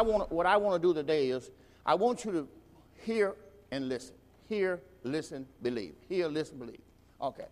I 0.00 0.02
want, 0.02 0.32
what 0.32 0.46
I 0.46 0.56
want 0.56 0.80
to 0.80 0.88
do 0.88 0.94
today 0.94 1.28
is 1.28 1.50
I 1.84 1.94
want 1.94 2.24
you 2.24 2.32
to 2.32 2.48
hear 3.04 3.36
and 3.70 3.86
listen. 3.86 4.14
Hear, 4.48 4.80
listen, 5.02 5.46
believe. 5.60 5.92
Hear, 6.08 6.26
listen, 6.28 6.58
believe. 6.58 6.80
Okay. 7.20 7.44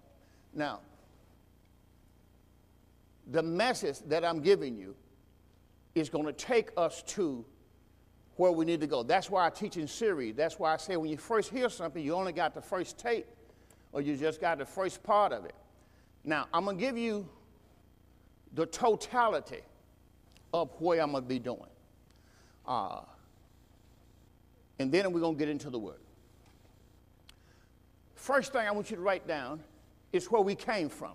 Now, 0.54 0.80
the 3.30 3.42
message 3.42 3.98
that 4.06 4.24
I'm 4.24 4.40
giving 4.40 4.78
you 4.78 4.96
is 5.94 6.08
going 6.08 6.24
to 6.24 6.32
take 6.32 6.70
us 6.78 7.02
to 7.08 7.44
where 8.36 8.50
we 8.50 8.64
need 8.64 8.80
to 8.80 8.86
go. 8.86 9.02
That's 9.02 9.28
why 9.28 9.46
I 9.46 9.50
teach 9.50 9.76
in 9.76 9.86
series. 9.86 10.34
That's 10.34 10.58
why 10.58 10.72
I 10.72 10.78
say 10.78 10.96
when 10.96 11.10
you 11.10 11.18
first 11.18 11.50
hear 11.50 11.68
something, 11.68 12.02
you 12.02 12.14
only 12.14 12.32
got 12.32 12.54
the 12.54 12.62
first 12.62 12.96
tape 12.98 13.26
or 13.92 14.00
you 14.00 14.16
just 14.16 14.40
got 14.40 14.56
the 14.56 14.64
first 14.64 15.02
part 15.02 15.34
of 15.34 15.44
it. 15.44 15.54
Now, 16.24 16.46
I'm 16.54 16.64
going 16.64 16.78
to 16.78 16.82
give 16.82 16.96
you 16.96 17.28
the 18.54 18.64
totality 18.64 19.60
of 20.54 20.70
where 20.78 21.02
I'm 21.02 21.10
going 21.10 21.24
to 21.24 21.28
be 21.28 21.38
doing. 21.38 21.68
Uh, 22.68 23.00
and 24.78 24.92
then 24.92 25.10
we're 25.10 25.20
going 25.20 25.34
to 25.34 25.38
get 25.38 25.48
into 25.48 25.70
the 25.70 25.78
word. 25.78 26.00
First 28.14 28.52
thing 28.52 28.66
I 28.66 28.70
want 28.72 28.90
you 28.90 28.96
to 28.96 29.02
write 29.02 29.26
down 29.26 29.60
is 30.12 30.30
where 30.30 30.42
we 30.42 30.54
came 30.54 30.90
from. 30.90 31.14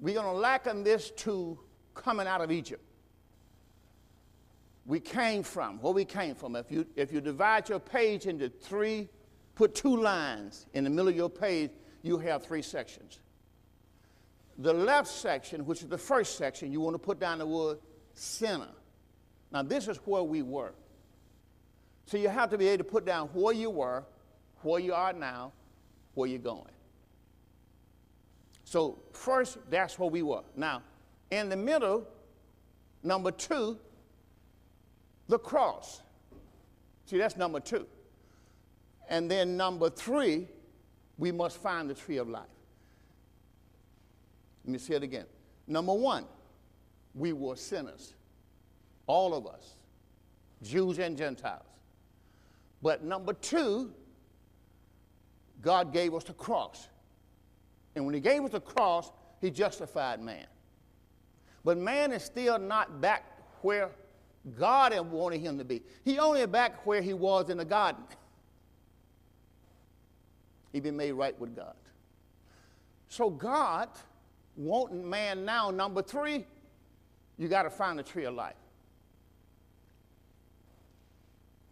We're 0.00 0.14
going 0.14 0.26
to 0.26 0.38
liken 0.38 0.84
this 0.84 1.10
to 1.10 1.58
coming 1.94 2.26
out 2.26 2.42
of 2.42 2.52
Egypt. 2.52 2.84
We 4.84 5.00
came 5.00 5.42
from, 5.42 5.80
where 5.80 5.92
we 5.92 6.04
came 6.04 6.34
from. 6.34 6.54
If 6.54 6.70
you, 6.70 6.86
if 6.94 7.10
you 7.10 7.20
divide 7.20 7.68
your 7.68 7.80
page 7.80 8.26
into 8.26 8.48
three, 8.50 9.08
put 9.54 9.74
two 9.74 9.96
lines 9.96 10.66
in 10.74 10.84
the 10.84 10.90
middle 10.90 11.08
of 11.08 11.16
your 11.16 11.30
page, 11.30 11.70
you 12.02 12.18
have 12.18 12.44
three 12.44 12.62
sections. 12.62 13.20
The 14.58 14.72
left 14.72 15.08
section, 15.08 15.64
which 15.64 15.82
is 15.82 15.88
the 15.88 15.98
first 15.98 16.36
section, 16.36 16.72
you 16.72 16.80
want 16.80 16.94
to 16.94 16.98
put 16.98 17.18
down 17.18 17.38
the 17.38 17.46
word 17.46 17.78
sinner. 18.12 18.68
Now, 19.52 19.62
this 19.62 19.88
is 19.88 19.96
where 20.04 20.22
we 20.22 20.42
were. 20.42 20.72
So 22.06 22.16
you 22.16 22.28
have 22.28 22.50
to 22.50 22.58
be 22.58 22.68
able 22.68 22.84
to 22.84 22.90
put 22.90 23.04
down 23.04 23.28
where 23.28 23.54
you 23.54 23.70
were, 23.70 24.04
where 24.62 24.80
you 24.80 24.94
are 24.94 25.12
now, 25.12 25.52
where 26.14 26.28
you're 26.28 26.38
going. 26.38 26.72
So, 28.64 28.98
first, 29.12 29.58
that's 29.70 29.98
where 29.98 30.10
we 30.10 30.22
were. 30.22 30.42
Now, 30.56 30.82
in 31.30 31.48
the 31.48 31.56
middle, 31.56 32.06
number 33.02 33.30
two, 33.30 33.78
the 35.28 35.38
cross. 35.38 36.02
See, 37.06 37.18
that's 37.18 37.36
number 37.36 37.60
two. 37.60 37.86
And 39.08 39.30
then 39.30 39.56
number 39.56 39.88
three, 39.88 40.48
we 41.16 41.32
must 41.32 41.56
find 41.58 41.88
the 41.88 41.94
tree 41.94 42.18
of 42.18 42.28
life. 42.28 42.42
Let 44.64 44.72
me 44.72 44.78
say 44.78 44.94
it 44.94 45.02
again. 45.02 45.26
Number 45.66 45.94
one, 45.94 46.24
we 47.14 47.32
were 47.32 47.56
sinners, 47.56 48.14
all 49.08 49.34
of 49.34 49.46
us, 49.48 49.74
Jews 50.62 51.00
and 51.00 51.16
Gentiles. 51.16 51.64
But 52.80 53.02
number 53.02 53.32
two, 53.32 53.92
God 55.60 55.92
gave 55.92 56.14
us 56.14 56.22
the 56.22 56.34
cross. 56.34 56.86
And 57.96 58.06
when 58.06 58.14
He 58.14 58.20
gave 58.20 58.44
us 58.44 58.52
the 58.52 58.60
cross, 58.60 59.10
He 59.40 59.50
justified 59.50 60.20
man. 60.20 60.46
But 61.64 61.76
man 61.76 62.12
is 62.12 62.22
still 62.22 62.58
not 62.58 63.00
back 63.00 63.24
where 63.62 63.90
God 64.56 64.98
wanted 65.10 65.40
him 65.40 65.58
to 65.58 65.64
be. 65.64 65.82
He 66.04 66.18
only 66.18 66.46
back 66.46 66.86
where 66.86 67.02
he 67.02 67.12
was 67.12 67.50
in 67.50 67.58
the 67.58 67.64
garden. 67.64 68.04
He 70.70 70.80
been 70.80 70.98
made 70.98 71.12
right 71.12 71.38
with 71.40 71.56
God. 71.56 71.74
So 73.08 73.30
God 73.30 73.88
wanting 74.54 75.08
man 75.08 75.46
now, 75.46 75.70
number 75.70 76.02
three, 76.02 76.44
you 77.38 77.48
got 77.48 77.62
to 77.62 77.70
find 77.70 77.98
the 77.98 78.02
tree 78.02 78.24
of 78.24 78.34
life. 78.34 78.54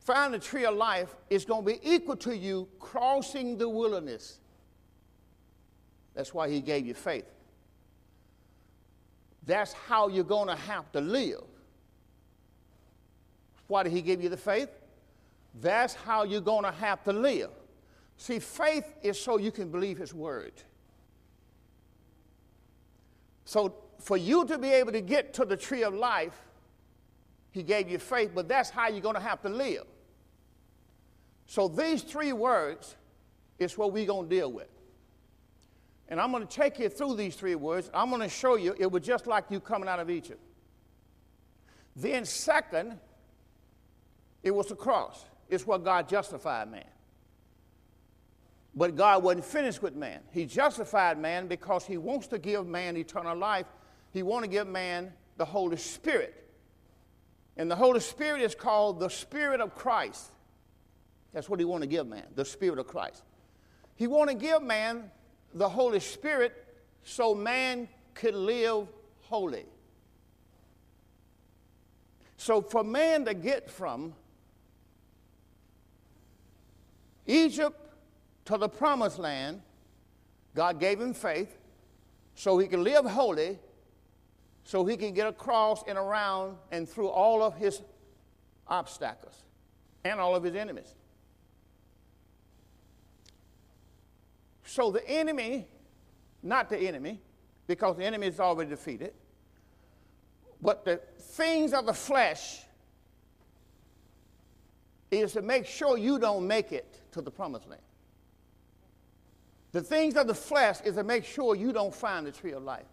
Find 0.07 0.33
the 0.33 0.39
tree 0.39 0.65
of 0.65 0.77
life 0.77 1.17
is 1.31 1.45
going 1.45 1.65
to 1.65 1.73
be 1.73 1.81
equal 1.83 2.15
to 2.19 2.37
you 2.37 2.69
crossing 2.79 3.59
the 3.59 3.69
wilderness. 3.69 4.39
That's 6.15 6.33
why 6.33 6.49
he 6.49 6.61
gave 6.61 6.87
you 6.87 6.95
faith. 6.95 7.25
That's 9.45 9.73
how 9.73 10.07
you're 10.07 10.23
going 10.23 10.47
to 10.47 10.55
have 10.55 10.93
to 10.93 11.01
live. 11.01 11.43
Why 13.67 13.83
did 13.83 13.91
he 13.91 14.01
give 14.01 14.23
you 14.23 14.29
the 14.29 14.37
faith? 14.37 14.69
That's 15.61 15.95
how 15.95 16.23
you're 16.23 16.41
going 16.41 16.63
to 16.63 16.71
have 16.71 17.03
to 17.03 17.13
live. 17.13 17.51
See, 18.17 18.39
faith 18.39 18.95
is 19.03 19.21
so 19.21 19.39
you 19.39 19.51
can 19.51 19.71
believe 19.71 19.99
his 19.99 20.15
word. 20.15 20.53
So, 23.45 23.75
for 23.99 24.17
you 24.17 24.45
to 24.45 24.57
be 24.57 24.71
able 24.71 24.93
to 24.93 25.01
get 25.01 25.35
to 25.35 25.45
the 25.45 25.57
tree 25.57 25.83
of 25.83 25.95
life, 25.95 26.39
he 27.51 27.65
gave 27.65 27.91
you 27.91 27.99
faith, 27.99 28.31
but 28.37 28.47
that's 28.47 28.71
how 28.71 28.89
you're 28.89 29.01
going 29.01 29.17
to 29.17 29.21
have 29.21 29.43
to 29.43 29.49
live. 29.49 29.83
So, 31.47 31.69
these 31.69 32.03
three 32.03 32.33
words 32.33 32.97
is 33.59 33.79
what 33.79 33.93
we're 33.93 34.07
going 34.07 34.29
to 34.29 34.35
deal 34.35 34.53
with. 34.53 34.69
And 36.09 36.21
I'm 36.21 36.31
going 36.31 36.47
to 36.47 36.53
take 36.53 36.79
you 36.79 36.89
through 36.89 37.17
these 37.17 37.35
three 37.35 37.55
words. 37.55 37.91
I'm 37.93 38.11
going 38.11 38.23
to 38.23 38.29
show 38.29 38.57
you 38.57 38.75
it 38.79 38.91
was 38.91 39.03
just 39.03 39.27
like 39.27 39.45
you 39.51 39.61
coming 39.61 39.89
out 39.89 39.99
of 39.99 40.11
Egypt. 40.11 40.41
Then, 41.97 42.25
second, 42.25 42.99
it 44.43 44.51
was 44.55 44.67
the 44.67 44.77
cross. 44.77 45.25
It's 45.49 45.67
what 45.67 45.85
God 45.85 46.09
justified 46.09 46.71
man. 46.71 46.85
But 48.75 48.95
God 48.95 49.23
wasn't 49.23 49.47
finished 49.47 49.83
with 49.83 49.97
man. 49.97 50.21
He 50.33 50.45
justified 50.45 51.19
man 51.19 51.47
because 51.47 51.87
he 51.87 51.97
wants 51.97 52.27
to 52.29 52.39
give 52.39 52.67
man 52.67 52.97
eternal 52.97 53.37
life. 53.37 53.67
He 54.13 54.23
wants 54.23 54.47
to 54.47 54.51
give 54.51 54.67
man 54.67 55.13
the 55.39 55.47
Holy 55.47 55.79
Spirit. 55.79 56.35
And 57.57 57.71
the 57.71 57.77
Holy 57.77 58.01
Spirit 58.01 58.43
is 58.43 58.55
called 58.55 59.01
the 59.01 59.09
Spirit 59.09 59.63
of 59.63 59.75
Christ. 59.75 60.31
That's 61.37 61.51
what 61.51 61.61
he 61.61 61.67
wants 61.67 61.83
to 61.85 61.87
give 61.87 62.07
man, 62.07 62.25
the 62.35 62.47
Spirit 62.47 62.79
of 62.79 62.87
Christ. 62.87 63.23
He 63.95 64.07
wants 64.07 64.33
to 64.33 64.39
give 64.39 64.63
man 64.63 65.11
the 65.53 65.69
Holy 65.69 66.01
Spirit 66.01 66.55
so 67.03 67.35
man 67.35 67.91
could 68.15 68.35
live 68.35 68.89
holy. 69.21 69.67
So, 72.39 72.63
for 72.63 72.83
man 72.83 73.27
to 73.27 73.35
get 73.35 73.71
from 73.71 74.15
Egypt 77.27 77.79
to 78.47 78.57
the 78.57 78.71
promised 78.71 79.19
land, 79.19 79.61
God 80.55 80.81
gave 80.81 80.99
him 80.99 81.13
faith 81.13 81.59
so 82.35 82.57
he 82.57 82.67
could 82.67 82.81
live 82.81 83.05
holy, 83.05 83.59
so 84.65 84.87
he 84.87 84.97
can 84.97 85.13
get 85.13 85.27
across 85.27 85.85
and 85.87 85.99
around 85.99 86.57
and 86.73 86.89
through 86.89 87.09
all 87.09 87.43
of 87.43 87.59
his 87.59 87.83
obstacles 88.67 89.45
and 90.03 90.19
all 90.19 90.35
of 90.35 90.43
his 90.43 90.55
enemies. 90.55 90.95
So 94.67 94.91
the 94.91 95.09
enemy, 95.09 95.67
not 96.43 96.69
the 96.69 96.77
enemy, 96.77 97.21
because 97.67 97.97
the 97.97 98.05
enemy 98.05 98.27
is 98.27 98.41
already 98.41 98.71
defeated, 98.71 99.15
but 100.61 100.85
the 100.85 101.01
things 101.19 101.73
of 101.73 101.87
the 101.87 101.95
flesh 101.95 102.63
is 105.11 105.33
to 105.33 105.43
make 105.43 105.67
sure 105.67 105.97
you 105.97 106.19
don't 106.19 106.47
make 106.47 106.73
it 106.73 107.01
to 107.13 107.23
the 107.23 107.31
promised 107.31 107.69
land. 107.69 107.81
The 109.71 109.83
things 109.83 110.17
of 110.17 110.27
the 110.27 110.35
flesh 110.35 110.81
is 110.81 110.97
to 110.97 111.05
make 111.05 111.25
sure 111.25 111.55
you 111.55 111.73
don't 111.73 111.95
find 111.95 112.27
the 112.27 112.33
tree 112.33 112.53
of 112.53 112.65
life. 112.65 112.87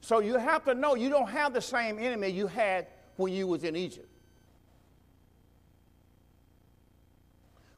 So 0.00 0.18
you 0.18 0.38
have 0.38 0.64
to 0.64 0.74
know 0.74 0.96
you 0.96 1.08
don't 1.08 1.30
have 1.30 1.54
the 1.54 1.62
same 1.62 1.98
enemy 1.98 2.28
you 2.28 2.48
had 2.48 2.88
when 3.16 3.32
you 3.32 3.46
was 3.46 3.62
in 3.62 3.76
Egypt. 3.76 4.08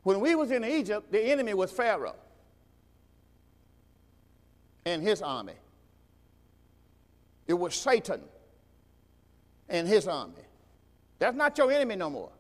When 0.06 0.20
we 0.20 0.36
was 0.36 0.52
in 0.52 0.64
Egypt, 0.64 1.10
the 1.10 1.20
enemy 1.20 1.52
was 1.52 1.72
Pharaoh 1.72 2.14
and 4.84 5.02
his 5.02 5.20
army. 5.20 5.54
It 7.48 7.54
was 7.54 7.74
Satan 7.74 8.20
and 9.68 9.88
his 9.88 10.06
army. 10.06 10.44
That's 11.18 11.36
not 11.36 11.58
your 11.58 11.72
enemy 11.72 11.96
no 11.96 12.08
more. 12.08 12.30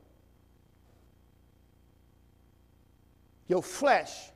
Your 3.48 3.64
flesh 3.64 4.30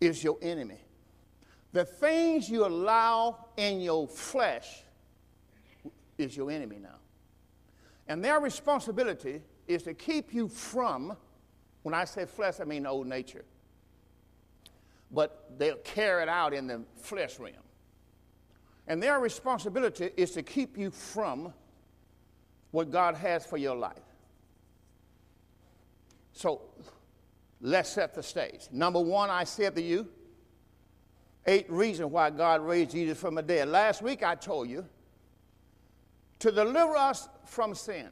is 0.00 0.24
your 0.24 0.38
enemy. 0.42 0.80
The 1.72 1.84
things 1.84 2.50
you 2.50 2.66
allow 2.66 3.46
in 3.56 3.80
your 3.80 4.08
flesh 4.08 4.82
is 6.18 6.36
your 6.36 6.50
enemy 6.50 6.78
now. 6.82 6.95
And 8.08 8.24
their 8.24 8.40
responsibility 8.40 9.42
is 9.66 9.82
to 9.84 9.94
keep 9.94 10.32
you 10.32 10.48
from, 10.48 11.16
when 11.82 11.94
I 11.94 12.04
say 12.04 12.24
flesh, 12.24 12.54
I 12.60 12.64
mean 12.64 12.86
old 12.86 13.06
nature. 13.06 13.44
But 15.10 15.58
they'll 15.58 15.76
carry 15.76 16.22
it 16.22 16.28
out 16.28 16.52
in 16.52 16.66
the 16.66 16.82
flesh 16.96 17.38
realm. 17.38 17.54
And 18.86 19.02
their 19.02 19.18
responsibility 19.18 20.10
is 20.16 20.30
to 20.32 20.42
keep 20.42 20.78
you 20.78 20.90
from 20.90 21.52
what 22.70 22.90
God 22.90 23.16
has 23.16 23.44
for 23.44 23.56
your 23.56 23.74
life. 23.74 23.96
So 26.32 26.62
let's 27.60 27.90
set 27.90 28.14
the 28.14 28.22
stage. 28.22 28.68
Number 28.70 29.00
one, 29.00 29.30
I 29.30 29.44
said 29.44 29.74
to 29.76 29.82
you, 29.82 30.08
Eight 31.46 31.70
reasons 31.70 32.10
why 32.10 32.30
God 32.30 32.60
raised 32.60 32.90
Jesus 32.90 33.18
from 33.18 33.36
the 33.36 33.42
dead. 33.42 33.68
Last 33.68 34.02
week 34.02 34.24
I 34.24 34.34
told 34.34 34.68
you 34.68 34.84
to 36.40 36.50
deliver 36.50 36.96
us 36.96 37.28
from 37.44 37.74
sin. 37.74 38.08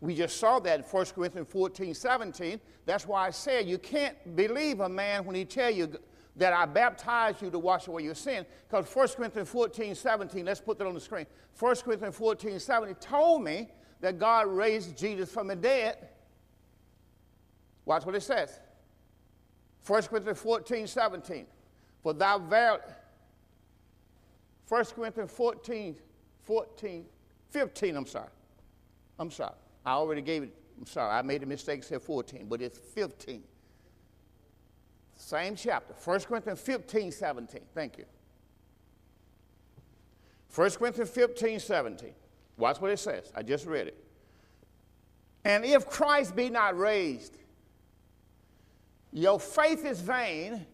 We 0.00 0.14
just 0.14 0.38
saw 0.38 0.58
that 0.60 0.80
in 0.80 0.84
1 0.84 1.06
Corinthians 1.06 1.48
14, 1.50 1.94
17. 1.94 2.60
That's 2.84 3.06
why 3.06 3.26
I 3.26 3.30
said 3.30 3.66
you 3.66 3.78
can't 3.78 4.36
believe 4.36 4.80
a 4.80 4.88
man 4.88 5.24
when 5.24 5.34
he 5.34 5.44
tell 5.44 5.70
you 5.70 5.90
that 6.36 6.52
I 6.52 6.66
baptized 6.66 7.40
you 7.40 7.50
to 7.50 7.58
wash 7.58 7.88
away 7.88 8.02
your 8.02 8.14
sin. 8.14 8.44
Because 8.68 8.86
1 8.94 9.08
Corinthians 9.08 9.48
14, 9.48 9.94
17, 9.94 10.44
let's 10.44 10.60
put 10.60 10.78
that 10.78 10.86
on 10.86 10.94
the 10.94 11.00
screen. 11.00 11.26
1 11.58 11.76
Corinthians 11.76 12.14
14, 12.14 12.60
17 12.60 12.94
told 12.96 13.42
me 13.42 13.68
that 14.00 14.18
God 14.18 14.46
raised 14.46 14.96
Jesus 14.96 15.30
from 15.30 15.46
the 15.46 15.56
dead. 15.56 16.08
Watch 17.86 18.04
what 18.04 18.14
it 18.14 18.22
says. 18.22 18.60
1 19.86 20.02
Corinthians 20.02 20.38
14, 20.38 20.86
17. 20.86 21.46
For 22.02 22.12
thou 22.12 22.38
verily, 22.38 22.82
1 24.68 24.84
Corinthians 24.84 25.30
14, 25.30 25.96
14, 26.46 27.04
15, 27.50 27.96
I'm 27.96 28.06
sorry. 28.06 28.28
I'm 29.18 29.30
sorry. 29.30 29.54
I 29.84 29.92
already 29.92 30.22
gave 30.22 30.44
it, 30.44 30.54
I'm 30.78 30.86
sorry, 30.86 31.12
I 31.12 31.22
made 31.22 31.42
a 31.42 31.46
mistake, 31.46 31.82
said 31.84 32.00
14, 32.00 32.46
but 32.48 32.62
it's 32.62 32.78
15. 32.78 33.42
Same 35.16 35.56
chapter, 35.56 35.92
1 35.92 36.20
Corinthians 36.20 36.60
15, 36.60 37.12
17. 37.12 37.60
Thank 37.74 37.98
you. 37.98 38.04
1 40.54 40.70
Corinthians 40.70 41.10
15, 41.10 41.60
17. 41.60 42.12
Watch 42.56 42.80
what 42.80 42.90
it 42.90 42.98
says. 42.98 43.30
I 43.34 43.42
just 43.42 43.66
read 43.66 43.88
it. 43.88 44.02
And 45.44 45.64
if 45.64 45.88
Christ 45.88 46.34
be 46.34 46.48
not 46.48 46.78
raised, 46.78 47.36
your 49.12 49.38
faith 49.40 49.84
is 49.84 50.00
vain, 50.00 50.66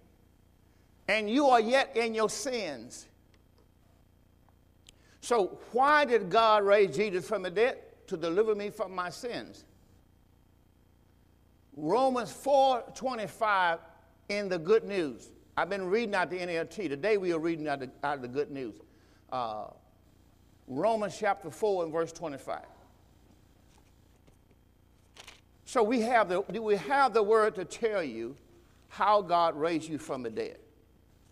and 1.08 1.28
you 1.28 1.46
are 1.46 1.60
yet 1.60 1.96
in 1.96 2.14
your 2.14 2.30
sins. 2.30 3.06
So, 5.22 5.60
why 5.70 6.04
did 6.04 6.30
God 6.30 6.64
raise 6.64 6.96
Jesus 6.96 7.26
from 7.26 7.42
the 7.42 7.50
dead? 7.50 7.78
To 8.08 8.16
deliver 8.16 8.54
me 8.54 8.70
from 8.70 8.92
my 8.92 9.08
sins. 9.08 9.64
Romans 11.76 12.32
4:25 12.32 13.78
in 14.28 14.48
the 14.48 14.58
good 14.58 14.84
news. 14.84 15.30
I've 15.56 15.70
been 15.70 15.86
reading 15.86 16.14
out 16.14 16.28
the 16.28 16.38
NLT. 16.38 16.88
Today 16.88 17.16
we 17.18 17.32
are 17.32 17.38
reading 17.38 17.68
out, 17.68 17.80
the, 17.80 17.90
out 18.02 18.16
of 18.16 18.22
the 18.22 18.28
good 18.28 18.50
news. 18.50 18.74
Uh, 19.30 19.66
Romans 20.66 21.16
chapter 21.16 21.50
4 21.50 21.84
and 21.84 21.92
verse 21.92 22.12
25. 22.12 22.60
So 25.64 25.82
we 25.82 26.00
have, 26.00 26.28
the, 26.28 26.40
we 26.40 26.76
have 26.76 27.14
the 27.14 27.22
word 27.22 27.54
to 27.54 27.64
tell 27.64 28.02
you 28.02 28.36
how 28.88 29.22
God 29.22 29.56
raised 29.56 29.88
you 29.88 29.98
from 29.98 30.22
the 30.22 30.30
dead. 30.30 30.58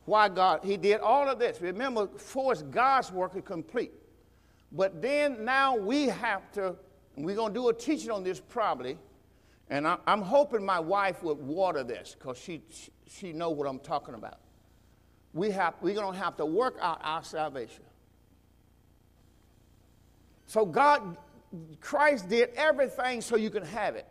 Why 0.05 0.29
God, 0.29 0.61
He 0.65 0.77
did 0.77 1.01
all 1.01 1.29
of 1.29 1.39
this. 1.39 1.61
Remember, 1.61 2.09
first 2.17 2.71
God's 2.71 3.13
work 3.13 3.37
is 3.37 3.43
complete. 3.45 3.93
But 4.73 5.03
then 5.03 5.45
now 5.45 5.77
we 5.77 6.07
have 6.07 6.51
to, 6.53 6.77
we're 7.17 7.37
going 7.37 7.53
to 7.53 7.61
do 7.61 7.69
a 7.69 7.75
teaching 7.75 8.11
on 8.11 8.23
this 8.23 8.41
probably, 8.41 8.99
and 9.69 9.87
I, 9.87 9.99
am 10.07 10.23
hoping 10.23 10.65
my 10.65 10.81
wife 10.81 11.23
would 11.23 11.39
water 11.39 11.83
this 11.83 12.17
because 12.19 12.39
she, 12.39 12.63
she, 12.71 12.91
she 13.09 13.33
know 13.33 13.51
what 13.51 13.69
I'm 13.69 13.81
talking 13.81 14.15
about. 14.15 14.39
We 15.33 15.51
have, 15.51 15.75
we're 15.81 15.95
going 15.95 16.13
to 16.13 16.19
have 16.19 16.37
to 16.37 16.47
work 16.47 16.77
out 16.81 17.01
our 17.03 17.23
salvation. 17.23 17.85
So 20.47 20.67
God, 20.67 21.17
Christ 21.81 22.29
did 22.29 22.51
everything 22.57 23.21
so 23.21 23.37
you 23.37 23.51
can 23.51 23.65
have 23.65 23.95
it. 23.97 24.07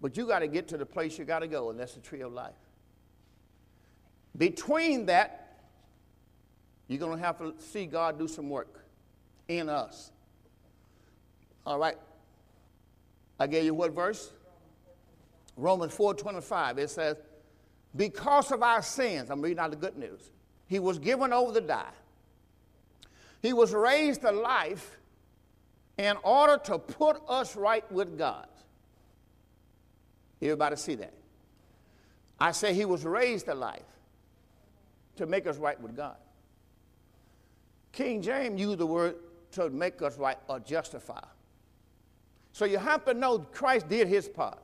But 0.00 0.16
you 0.16 0.26
got 0.26 0.40
to 0.40 0.48
get 0.48 0.68
to 0.68 0.76
the 0.76 0.86
place 0.86 1.18
you 1.18 1.24
got 1.24 1.40
to 1.40 1.48
go, 1.48 1.70
and 1.70 1.78
that's 1.78 1.94
the 1.94 2.00
tree 2.00 2.20
of 2.20 2.32
life. 2.32 2.54
Between 4.36 5.06
that, 5.06 5.60
you're 6.88 6.98
going 6.98 7.18
to 7.18 7.24
have 7.24 7.38
to 7.38 7.54
see 7.58 7.86
God 7.86 8.18
do 8.18 8.28
some 8.28 8.48
work 8.48 8.84
in 9.48 9.68
us. 9.68 10.10
All 11.64 11.78
right. 11.78 11.96
I 13.38 13.46
gave 13.46 13.64
you 13.64 13.74
what 13.74 13.92
verse? 13.92 14.32
Romans 15.56 15.94
4:25. 15.94 16.78
It 16.78 16.90
says, 16.90 17.16
"Because 17.94 18.52
of 18.52 18.62
our 18.62 18.82
sins, 18.82 19.30
I'm 19.30 19.40
reading 19.40 19.58
out 19.58 19.70
the 19.70 19.76
good 19.76 19.96
news. 19.96 20.30
He 20.66 20.78
was 20.78 20.98
given 20.98 21.32
over 21.32 21.58
to 21.58 21.66
die. 21.66 21.92
He 23.42 23.52
was 23.52 23.72
raised 23.72 24.22
to 24.22 24.32
life 24.32 24.98
in 25.96 26.16
order 26.22 26.58
to 26.64 26.78
put 26.78 27.22
us 27.28 27.56
right 27.56 27.90
with 27.90 28.18
God. 28.18 28.48
Everybody 30.42 30.76
see 30.76 30.94
that? 30.96 31.14
I 32.38 32.52
say 32.52 32.74
he 32.74 32.84
was 32.84 33.04
raised 33.04 33.46
to 33.46 33.54
life 33.54 33.95
to 35.16 35.26
make 35.26 35.46
us 35.46 35.56
right 35.56 35.80
with 35.80 35.96
God. 35.96 36.16
King 37.92 38.20
James 38.22 38.60
used 38.60 38.78
the 38.78 38.86
word 38.86 39.16
to 39.52 39.70
make 39.70 40.02
us 40.02 40.18
right 40.18 40.38
or 40.48 40.60
justify. 40.60 41.24
So 42.52 42.64
you 42.64 42.78
have 42.78 43.04
to 43.06 43.14
know 43.14 43.38
Christ 43.38 43.88
did 43.88 44.08
his 44.08 44.28
part. 44.28 44.58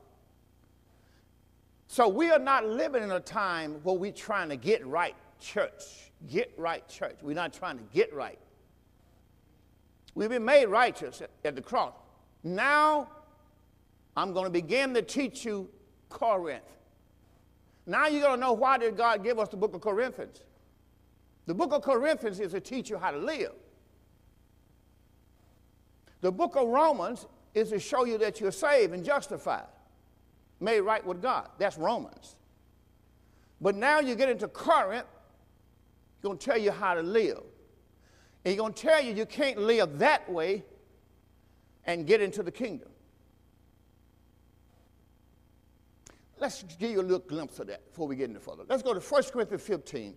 So 1.89 2.09
we 2.09 2.31
are 2.31 2.39
not 2.39 2.67
living 2.67 3.03
in 3.03 3.11
a 3.11 3.21
time 3.21 3.81
where 3.83 3.95
we're 3.95 4.13
trying 4.13 4.49
to 4.49 4.57
get 4.57 4.87
right 4.87 5.15
church. 5.41 6.11
Get 6.31 6.53
right 6.57 6.87
church. 6.89 7.17
We're 7.23 7.35
not 7.35 7.53
trying 7.53 7.77
to 7.79 7.85
get 7.93 8.15
right. 8.15 8.39
We've 10.15 10.31
been 10.31 10.45
made 10.45 10.67
righteous 10.67 11.23
at 11.45 11.55
the 11.55 11.63
cross. 11.63 11.95
Now 12.43 13.09
I'm 14.17 14.33
going 14.33 14.45
to 14.45 14.51
begin 14.51 14.95
to 14.95 15.03
teach 15.03 15.45
you 15.45 15.69
Corinth. 16.09 16.63
Now 17.87 18.07
you're 18.07 18.23
going 18.23 18.35
to 18.35 18.41
know 18.41 18.53
why 18.53 18.79
did 18.79 18.97
God 18.97 19.25
give 19.25 19.39
us 19.39 19.49
the 19.49 19.57
book 19.57 19.75
of 19.75 19.81
Corinthians. 19.81 20.41
The 21.47 21.55
book 21.55 21.73
of 21.73 21.83
Corinthians 21.83 22.39
is 22.39 22.53
to 22.53 22.61
teach 22.61 22.89
you 22.89 22.97
how 22.97 23.11
to 23.11 23.19
live. 23.19 23.53
The 26.21 26.31
book 26.31 26.55
of 26.55 26.69
Romans 26.69 27.27
is 27.55 27.71
to 27.71 27.81
show 27.81 28.05
you 28.05 28.17
that 28.19 28.41
you're 28.41 28.53
saved 28.53 28.95
and 28.95 29.05
justified, 29.05 29.67
made 30.61 30.81
right 30.81 31.05
with 31.05 31.21
God. 31.21 31.49
That's 31.59 31.77
Romans. 31.77 32.37
But 33.61 33.75
now 33.75 33.99
you 33.99 34.15
get 34.15 34.29
into 34.29 34.47
Corinth, 34.47 35.07
he's 36.17 36.23
going 36.23 36.39
to 36.39 36.45
tell 36.45 36.59
you 36.59 36.71
how 36.71 36.95
to 36.95 37.03
live. 37.03 37.43
And 38.45 38.53
he's 38.53 38.57
going 38.57 38.73
to 38.73 38.81
tell 38.81 39.03
you 39.03 39.13
you 39.13 39.27
can't 39.27 39.59
live 39.59 39.99
that 39.99 40.31
way 40.31 40.65
and 41.85 42.07
get 42.07 42.21
into 42.21 42.45
the 42.45 42.53
kingdom. 42.53 42.92
Let's 46.43 46.65
give 46.65 46.91
you 46.91 47.01
a 47.01 47.03
little 47.03 47.21
glimpse 47.21 47.61
of 47.61 47.69
that 47.69 47.87
before 47.87 48.09
we 48.09 48.17
get 48.17 48.29
into 48.29 48.41
further. 48.41 48.65
Let's 48.69 48.83
go 48.83 48.93
to 48.93 48.99
1 48.99 49.23
Corinthians 49.33 49.63
15. 49.63 50.17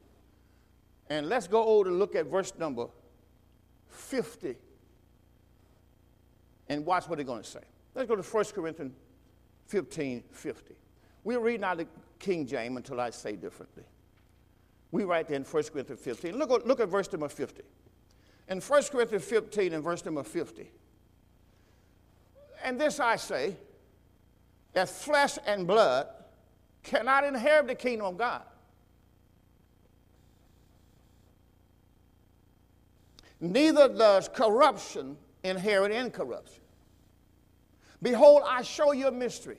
And 1.12 1.30
let's 1.30 1.48
go 1.48 1.64
over 1.64 1.88
and 1.88 2.00
look 2.00 2.16
at 2.16 2.26
verse 2.26 2.52
number 2.58 2.88
50 3.90 4.56
and 6.68 6.84
watch 6.84 7.08
what 7.08 7.18
they're 7.18 7.26
going 7.26 7.44
to 7.44 7.48
say. 7.48 7.60
Let's 7.94 8.10
go 8.10 8.16
to 8.16 8.24
1 8.24 8.46
Corinthians 8.56 8.94
15 9.68 10.24
50. 10.32 10.74
We're 11.24 11.40
reading 11.40 11.64
out 11.64 11.78
the 11.78 11.88
King 12.18 12.48
James 12.48 12.76
until 12.76 13.00
I 13.00 13.12
say 13.12 13.36
differently. 13.36 13.84
We 14.90 15.04
write 15.04 15.28
there 15.28 15.38
in 15.38 15.44
1 15.44 15.64
Corinthians 15.66 16.02
15. 16.02 16.40
Look, 16.40 16.66
look 16.66 16.80
at 16.80 16.90
verse 16.90 17.12
number 17.12 17.30
50. 17.30 17.62
In 18.48 18.60
1 18.60 18.84
Corinthians 18.86 19.26
15 19.26 19.74
and 19.74 19.84
verse 19.84 20.04
number 20.04 20.24
50. 20.24 20.72
And 22.64 22.82
this 22.82 23.00
I 23.00 23.16
say, 23.16 23.58
that 24.76 24.90
flesh 24.90 25.40
and 25.48 25.66
blood 25.66 26.08
cannot 26.84 27.24
inherit 27.24 27.68
the 27.68 27.76
kingdom 27.76 28.06
of 28.06 28.18
God. 28.18 28.44
Neither 33.40 33.88
does 33.90 34.30
corruption 34.30 35.18
inherit 35.44 35.92
incorruption. 35.92 36.62
Behold, 38.02 38.44
I 38.46 38.62
show 38.62 38.92
you 38.92 39.08
a 39.08 39.12
mystery. 39.12 39.58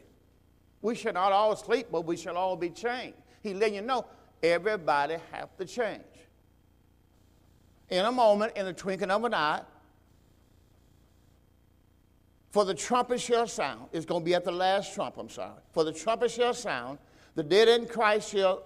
We 0.82 0.94
shall 0.94 1.14
not 1.14 1.32
all 1.32 1.56
sleep, 1.56 1.88
but 1.90 2.02
we 2.02 2.16
shall 2.16 2.37
all 2.37 2.54
be 2.54 2.70
changed. 2.70 3.16
He 3.42 3.54
let 3.54 3.73
you 3.73 3.80
know 3.80 4.04
everybody 4.42 5.16
have 5.32 5.56
to 5.56 5.64
change. 5.64 6.02
In 7.88 8.04
a 8.04 8.12
moment, 8.12 8.52
in 8.56 8.66
the 8.66 8.73
twinkling 8.73 9.11
of 9.11 9.25
an 9.25 9.32
eye, 9.32 9.62
for 12.57 12.65
the 12.65 12.73
trumpet 12.73 13.21
shall 13.21 13.47
sound. 13.47 13.87
It's 13.93 14.07
going 14.07 14.23
to 14.23 14.25
be 14.25 14.35
at 14.35 14.43
the 14.43 14.51
last 14.51 14.95
trump, 14.95 15.19
I'm 15.19 15.29
sorry. 15.29 15.61
For 15.73 15.85
the 15.85 15.93
trumpet 15.93 16.31
shall 16.31 16.55
sound, 16.55 16.99
the 17.35 17.43
dead 17.43 17.69
in 17.69 17.85
Christ 17.85 18.31
shall 18.31 18.63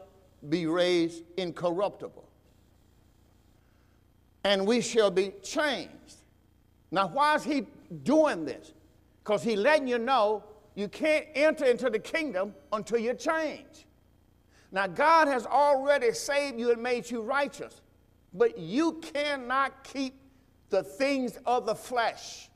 be 0.48 0.66
raised 0.66 1.24
incorruptible. 1.36 2.24
And 4.44 4.64
we 4.64 4.80
shall 4.80 5.10
be 5.10 5.32
changed. 5.42 6.18
Now, 6.92 7.08
why 7.08 7.34
is 7.34 7.42
he 7.42 7.66
doing 8.04 8.44
this? 8.44 8.74
Because 9.24 9.42
he's 9.42 9.58
letting 9.58 9.88
you 9.88 9.98
know 9.98 10.44
you 10.76 10.86
can't 10.86 11.26
enter 11.34 11.64
into 11.64 11.90
the 11.90 11.98
kingdom 11.98 12.54
until 12.72 12.98
you 12.98 13.14
change. 13.14 13.86
Now, 14.70 14.86
God 14.86 15.26
has 15.26 15.46
already 15.46 16.12
saved 16.12 16.60
you 16.60 16.70
and 16.70 16.80
made 16.80 17.10
you 17.10 17.22
righteous, 17.22 17.80
but 18.34 18.56
you 18.56 19.00
cannot 19.12 19.82
keep 19.82 20.14
the 20.68 20.84
things 20.84 21.40
of 21.44 21.66
the 21.66 21.74
flesh. 21.74 22.49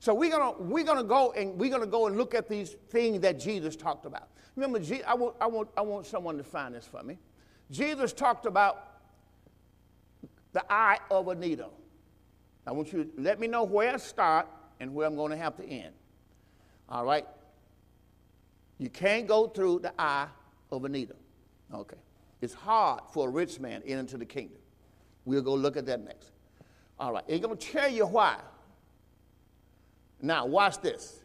So 0.00 0.14
we're 0.14 0.30
gonna 0.30 0.52
we're 0.58 0.84
gonna 0.84 1.02
go 1.02 1.32
and 1.32 1.58
we're 1.58 1.70
gonna 1.70 1.86
go 1.86 2.06
and 2.06 2.16
look 2.16 2.34
at 2.34 2.48
these 2.48 2.76
things 2.90 3.20
that 3.20 3.38
Jesus 3.38 3.76
talked 3.76 4.06
about. 4.06 4.28
Remember, 4.54 4.80
I 5.06 5.14
want 5.14 5.36
I 5.40 5.46
want 5.46 5.68
I 5.76 5.80
want 5.80 6.06
someone 6.06 6.36
to 6.38 6.44
find 6.44 6.74
this 6.74 6.86
for 6.86 7.02
me. 7.02 7.18
Jesus 7.70 8.12
talked 8.12 8.46
about 8.46 9.00
the 10.52 10.64
eye 10.72 10.98
of 11.10 11.28
a 11.28 11.34
needle. 11.34 11.72
I 12.66 12.72
want 12.72 12.92
you 12.92 13.04
to 13.04 13.10
let 13.20 13.40
me 13.40 13.46
know 13.46 13.64
where 13.64 13.94
I 13.94 13.96
start 13.96 14.46
and 14.80 14.94
where 14.94 15.06
I'm 15.06 15.16
going 15.16 15.30
to 15.30 15.36
have 15.36 15.56
to 15.56 15.64
end. 15.64 15.94
All 16.88 17.04
right? 17.04 17.26
You 18.78 18.88
can't 18.88 19.26
go 19.26 19.46
through 19.46 19.80
the 19.80 19.92
eye 19.98 20.28
of 20.70 20.84
a 20.84 20.88
needle. 20.88 21.16
Okay. 21.72 21.96
It's 22.40 22.54
hard 22.54 23.00
for 23.12 23.28
a 23.28 23.30
rich 23.30 23.58
man 23.58 23.82
to 23.82 23.88
enter 23.88 24.00
into 24.00 24.18
the 24.18 24.24
kingdom. 24.24 24.58
We'll 25.24 25.42
go 25.42 25.54
look 25.54 25.76
at 25.76 25.86
that 25.86 26.04
next. 26.04 26.30
All 26.98 27.12
right. 27.12 27.24
He's 27.26 27.40
going 27.40 27.56
to 27.56 27.66
tell 27.66 27.90
you 27.90 28.06
why. 28.06 28.38
Now, 30.20 30.46
watch 30.46 30.80
this. 30.80 31.20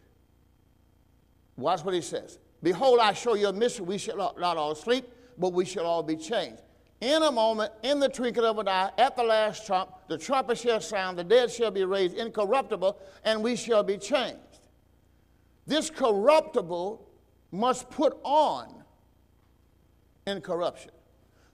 Watch 1.56 1.84
what 1.84 1.94
he 1.94 2.00
says. 2.00 2.38
Behold, 2.62 2.98
I 3.00 3.12
show 3.12 3.34
you 3.34 3.48
a 3.48 3.52
mystery. 3.52 3.84
We 3.86 3.98
shall 3.98 4.16
not 4.16 4.56
all 4.56 4.74
sleep, 4.74 5.06
but 5.38 5.52
we 5.52 5.64
shall 5.64 5.84
all 5.84 6.02
be 6.02 6.16
changed. 6.16 6.62
In 7.00 7.22
a 7.22 7.30
moment, 7.30 7.72
in 7.82 7.98
the 7.98 8.08
twinkling 8.08 8.46
of 8.46 8.58
an 8.58 8.68
eye, 8.68 8.90
at 8.96 9.16
the 9.16 9.22
last 9.22 9.66
trump, 9.66 9.90
the 10.08 10.16
trumpet 10.16 10.56
shall 10.56 10.80
sound, 10.80 11.18
the 11.18 11.24
dead 11.24 11.50
shall 11.50 11.70
be 11.70 11.84
raised 11.84 12.16
incorruptible, 12.16 12.98
and 13.24 13.42
we 13.42 13.56
shall 13.56 13.82
be 13.82 13.98
changed. 13.98 14.38
This 15.66 15.90
corruptible 15.90 17.06
must 17.50 17.90
put 17.90 18.16
on 18.22 18.82
incorruption. 20.26 20.92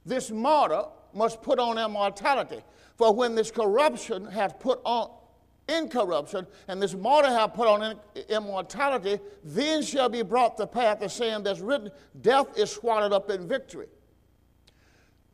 This 0.07 0.31
mortal 0.31 0.93
must 1.13 1.43
put 1.43 1.59
on 1.59 1.79
immortality. 1.79 2.63
For 2.97 3.13
when 3.13 3.35
this 3.35 3.51
corruption 3.51 4.27
has 4.27 4.53
put 4.61 4.81
on 4.85 5.11
incorruption, 5.71 6.47
and 6.69 6.83
this 6.83 6.95
mortal 6.95 7.31
have 7.31 7.55
put 7.55 7.69
on 7.69 7.99
immortality, 8.29 9.19
then 9.45 9.83
shall 9.83 10.09
be 10.09 10.23
brought 10.23 10.57
the 10.57 10.67
path 10.67 11.03
of 11.03 11.13
saying 11.13 11.43
that's 11.43 11.61
written, 11.61 11.91
Death 12.21 12.59
is 12.59 12.71
swallowed 12.71 13.13
up 13.13 13.31
in 13.31 13.49
victory. 13.49 13.87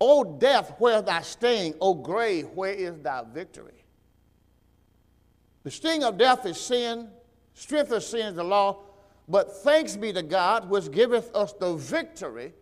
O 0.01 0.39
death, 0.39 0.75
where 0.79 0.99
is 0.99 1.05
thy 1.05 1.23
sting? 1.23 1.75
O 1.81 1.95
grave, 1.95 2.49
where 2.55 2.73
is 2.73 2.99
thy 3.01 3.23
victory? 3.33 3.85
The 5.63 5.71
sting 5.71 6.05
of 6.05 6.19
death 6.19 6.47
is 6.47 6.61
sin, 6.61 7.09
strength 7.55 7.91
of 7.91 8.03
sin 8.03 8.27
is 8.27 8.35
the 8.35 8.45
law, 8.45 8.83
but 9.29 9.53
thanks 9.63 9.97
be 9.97 10.13
to 10.13 10.23
God, 10.23 10.71
which 10.71 10.91
giveth 10.93 11.35
us 11.35 11.53
the 11.55 11.75
victory 11.75 12.53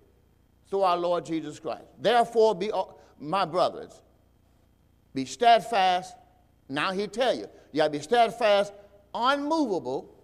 through 0.70 0.82
our 0.82 0.96
Lord 0.96 1.26
Jesus 1.26 1.58
Christ. 1.58 1.84
Therefore, 2.00 2.54
be 2.54 2.72
uh, 2.72 2.84
my 3.20 3.44
brothers, 3.44 4.00
be 5.12 5.24
steadfast. 5.24 6.16
Now 6.68 6.92
he 6.92 7.06
tell 7.06 7.34
you, 7.34 7.46
you 7.72 7.78
got 7.78 7.84
to 7.84 7.90
be 7.90 8.00
steadfast, 8.00 8.72
unmovable, 9.14 10.14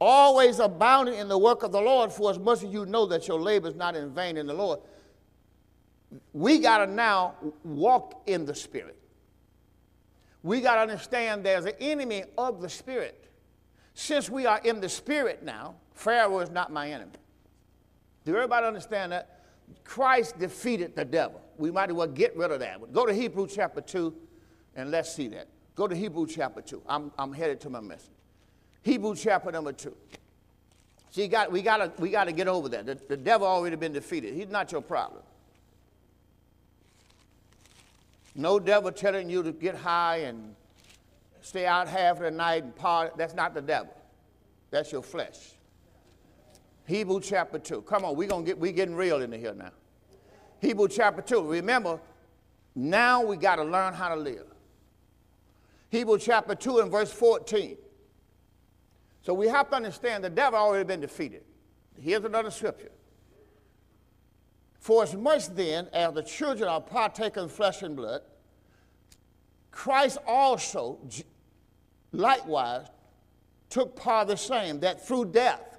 always 0.00 0.58
abounding 0.58 1.14
in 1.14 1.28
the 1.28 1.38
work 1.38 1.62
of 1.62 1.72
the 1.72 1.80
Lord, 1.80 2.12
for 2.12 2.30
as 2.30 2.38
much 2.38 2.62
as 2.62 2.72
you 2.72 2.86
know 2.86 3.06
that 3.06 3.28
your 3.28 3.40
labor 3.40 3.68
is 3.68 3.74
not 3.74 3.96
in 3.96 4.10
vain 4.10 4.36
in 4.36 4.46
the 4.46 4.54
Lord. 4.54 4.80
We 6.32 6.58
got 6.58 6.78
to 6.78 6.86
now 6.86 7.34
walk 7.64 8.22
in 8.26 8.44
the 8.44 8.54
Spirit. 8.54 8.98
We 10.42 10.60
got 10.60 10.76
to 10.76 10.80
understand 10.82 11.44
there's 11.44 11.64
an 11.64 11.74
enemy 11.80 12.24
of 12.38 12.60
the 12.60 12.68
Spirit. 12.68 13.30
Since 13.94 14.30
we 14.30 14.46
are 14.46 14.60
in 14.62 14.80
the 14.80 14.88
Spirit 14.88 15.42
now, 15.42 15.74
Pharaoh 15.94 16.38
is 16.40 16.50
not 16.50 16.70
my 16.70 16.90
enemy. 16.90 17.12
Do 18.24 18.34
everybody 18.34 18.66
understand 18.66 19.12
that? 19.12 19.40
Christ 19.84 20.38
defeated 20.38 20.94
the 20.94 21.04
devil. 21.04 21.40
We 21.56 21.70
might 21.70 21.90
as 21.90 21.96
well 21.96 22.06
get 22.06 22.36
rid 22.36 22.50
of 22.50 22.60
that. 22.60 22.92
Go 22.92 23.06
to 23.06 23.12
Hebrew 23.12 23.46
chapter 23.46 23.80
2 23.80 24.14
and 24.76 24.90
let's 24.90 25.12
see 25.12 25.28
that. 25.28 25.48
Go 25.76 25.86
to 25.86 25.94
Hebrew 25.94 26.26
chapter 26.26 26.62
2. 26.62 26.82
I'm, 26.88 27.12
I'm 27.18 27.32
headed 27.32 27.60
to 27.60 27.70
my 27.70 27.80
message. 27.80 28.10
Hebrew 28.82 29.14
chapter 29.14 29.52
number 29.52 29.72
2. 29.72 29.94
See, 31.10 31.28
got, 31.28 31.52
we 31.52 31.62
got 31.62 31.98
we 32.00 32.10
to 32.10 32.32
get 32.32 32.48
over 32.48 32.68
that. 32.70 32.86
The, 32.86 32.98
the 33.08 33.16
devil 33.16 33.46
already 33.46 33.76
been 33.76 33.92
defeated. 33.92 34.34
He's 34.34 34.48
not 34.48 34.72
your 34.72 34.80
problem. 34.80 35.22
No 38.34 38.58
devil 38.58 38.90
telling 38.90 39.30
you 39.30 39.42
to 39.42 39.52
get 39.52 39.74
high 39.74 40.18
and 40.18 40.54
stay 41.42 41.66
out 41.66 41.88
half 41.88 42.18
the 42.18 42.30
night 42.30 42.64
and 42.64 42.74
party. 42.74 43.12
That's 43.16 43.34
not 43.34 43.54
the 43.54 43.62
devil. 43.62 43.94
That's 44.70 44.92
your 44.92 45.02
flesh. 45.02 45.52
Hebrew 46.86 47.20
chapter 47.20 47.58
2. 47.58 47.82
Come 47.82 48.04
on, 48.04 48.16
we're 48.16 48.28
gonna 48.28 48.44
get 48.44 48.58
we 48.58 48.72
getting 48.72 48.94
real 48.94 49.22
into 49.22 49.36
here 49.36 49.54
now. 49.54 49.72
Hebrew 50.60 50.88
chapter 50.88 51.22
2. 51.22 51.50
Remember, 51.50 52.00
now 52.74 53.22
we 53.22 53.36
got 53.36 53.56
to 53.56 53.64
learn 53.64 53.94
how 53.94 54.14
to 54.14 54.16
live. 54.16 54.46
Hebrew 55.90 56.18
chapter 56.18 56.54
2 56.54 56.80
and 56.80 56.90
verse 56.90 57.12
14. 57.12 57.76
So 59.22 59.34
we 59.34 59.48
have 59.48 59.70
to 59.70 59.76
understand 59.76 60.24
the 60.24 60.30
devil 60.30 60.58
already 60.58 60.84
been 60.84 61.00
defeated. 61.00 61.42
Here's 61.98 62.24
another 62.24 62.50
scripture. 62.50 62.92
For 64.78 65.02
as 65.02 65.14
much 65.14 65.48
then 65.48 65.88
as 65.92 66.14
the 66.14 66.22
children 66.22 66.68
are 66.68 66.80
partaking 66.80 67.48
flesh 67.48 67.82
and 67.82 67.96
blood, 67.96 68.22
Christ 69.72 70.18
also 70.26 71.00
likewise 72.12 72.86
took 73.68 73.96
part 73.96 74.22
of 74.22 74.28
the 74.28 74.36
same, 74.36 74.80
that 74.80 75.06
through 75.06 75.26
death 75.26 75.78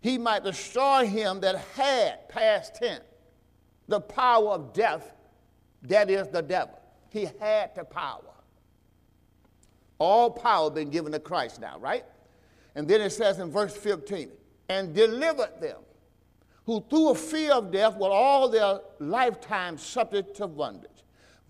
he 0.00 0.18
might 0.18 0.42
destroy 0.42 1.06
him 1.06 1.40
that 1.40 1.56
had, 1.74 2.28
past 2.28 2.76
tense, 2.76 3.04
the 3.88 4.00
power 4.00 4.50
of 4.50 4.72
death, 4.72 5.12
that 5.82 6.10
is 6.10 6.28
the 6.28 6.42
devil. 6.42 6.78
He 7.10 7.28
had 7.40 7.74
the 7.74 7.84
power. 7.84 8.35
All 9.98 10.30
power 10.30 10.70
been 10.70 10.90
given 10.90 11.12
to 11.12 11.18
Christ 11.18 11.60
now, 11.60 11.78
right? 11.78 12.04
And 12.74 12.86
then 12.86 13.00
it 13.00 13.10
says 13.10 13.38
in 13.38 13.50
verse 13.50 13.76
15, 13.76 14.30
and 14.68 14.94
delivered 14.94 15.60
them, 15.60 15.78
who 16.64 16.84
through 16.90 17.10
a 17.10 17.14
fear 17.14 17.52
of 17.52 17.70
death 17.70 17.96
were 17.96 18.10
all 18.10 18.48
their 18.48 18.80
lifetime 18.98 19.78
subject 19.78 20.36
to 20.36 20.48
bondage. 20.48 20.90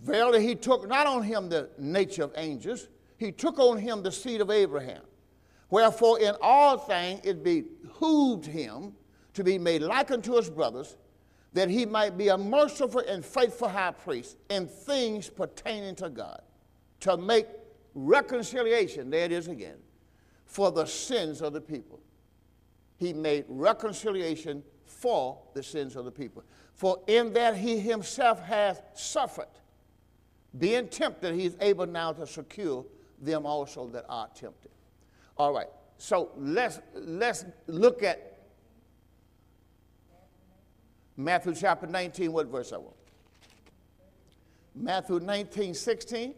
Verily, 0.02 0.46
he 0.46 0.54
took 0.54 0.86
not 0.86 1.06
on 1.06 1.22
him 1.22 1.48
the 1.48 1.70
nature 1.78 2.24
of 2.24 2.32
angels, 2.36 2.88
he 3.16 3.32
took 3.32 3.58
on 3.58 3.78
him 3.78 4.02
the 4.02 4.12
seed 4.12 4.42
of 4.42 4.50
Abraham. 4.50 5.02
Wherefore, 5.70 6.20
in 6.20 6.34
all 6.42 6.76
things 6.78 7.22
it 7.24 7.42
behooved 7.42 8.44
him 8.44 8.92
to 9.34 9.42
be 9.42 9.58
made 9.58 9.82
like 9.82 10.10
unto 10.10 10.36
his 10.36 10.50
brothers, 10.50 10.96
that 11.54 11.70
he 11.70 11.86
might 11.86 12.18
be 12.18 12.28
a 12.28 12.36
merciful 12.36 13.00
and 13.00 13.24
faithful 13.24 13.68
high 13.68 13.90
priest 13.90 14.36
in 14.50 14.66
things 14.66 15.30
pertaining 15.30 15.94
to 15.96 16.10
God, 16.10 16.42
to 17.00 17.16
make 17.16 17.46
reconciliation, 17.96 19.10
there 19.10 19.24
it 19.24 19.32
is 19.32 19.48
again, 19.48 19.78
for 20.44 20.70
the 20.70 20.84
sins 20.84 21.40
of 21.40 21.54
the 21.54 21.60
people. 21.60 21.98
He 22.98 23.12
made 23.12 23.46
reconciliation 23.48 24.62
for 24.84 25.38
the 25.54 25.62
sins 25.62 25.96
of 25.96 26.04
the 26.04 26.12
people. 26.12 26.44
For 26.74 27.00
in 27.06 27.32
that 27.32 27.56
he 27.56 27.80
himself 27.80 28.40
has 28.42 28.80
suffered, 28.94 29.48
being 30.58 30.88
tempted, 30.88 31.34
he 31.34 31.46
is 31.46 31.56
able 31.60 31.86
now 31.86 32.12
to 32.12 32.26
secure 32.26 32.84
them 33.20 33.46
also 33.46 33.88
that 33.88 34.04
are 34.08 34.28
tempted. 34.34 34.70
All 35.36 35.52
right. 35.52 35.68
So 35.98 36.30
let's 36.36 36.80
let's 36.94 37.46
look 37.66 38.02
at 38.02 38.40
Matthew 41.16 41.54
chapter 41.54 41.86
19. 41.86 42.30
What 42.32 42.46
verse 42.48 42.72
I 42.72 42.76
want? 42.76 42.96
Matthew 44.74 45.20
19, 45.20 45.72
16. 45.72 46.34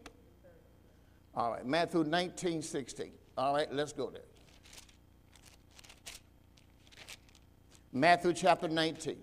All 1.38 1.52
right, 1.52 1.64
Matthew 1.64 2.02
19, 2.02 2.62
16. 2.62 3.12
All 3.36 3.54
right, 3.54 3.72
let's 3.72 3.92
go 3.92 4.10
there. 4.10 4.22
Matthew 7.92 8.32
chapter 8.32 8.66
19. 8.66 9.16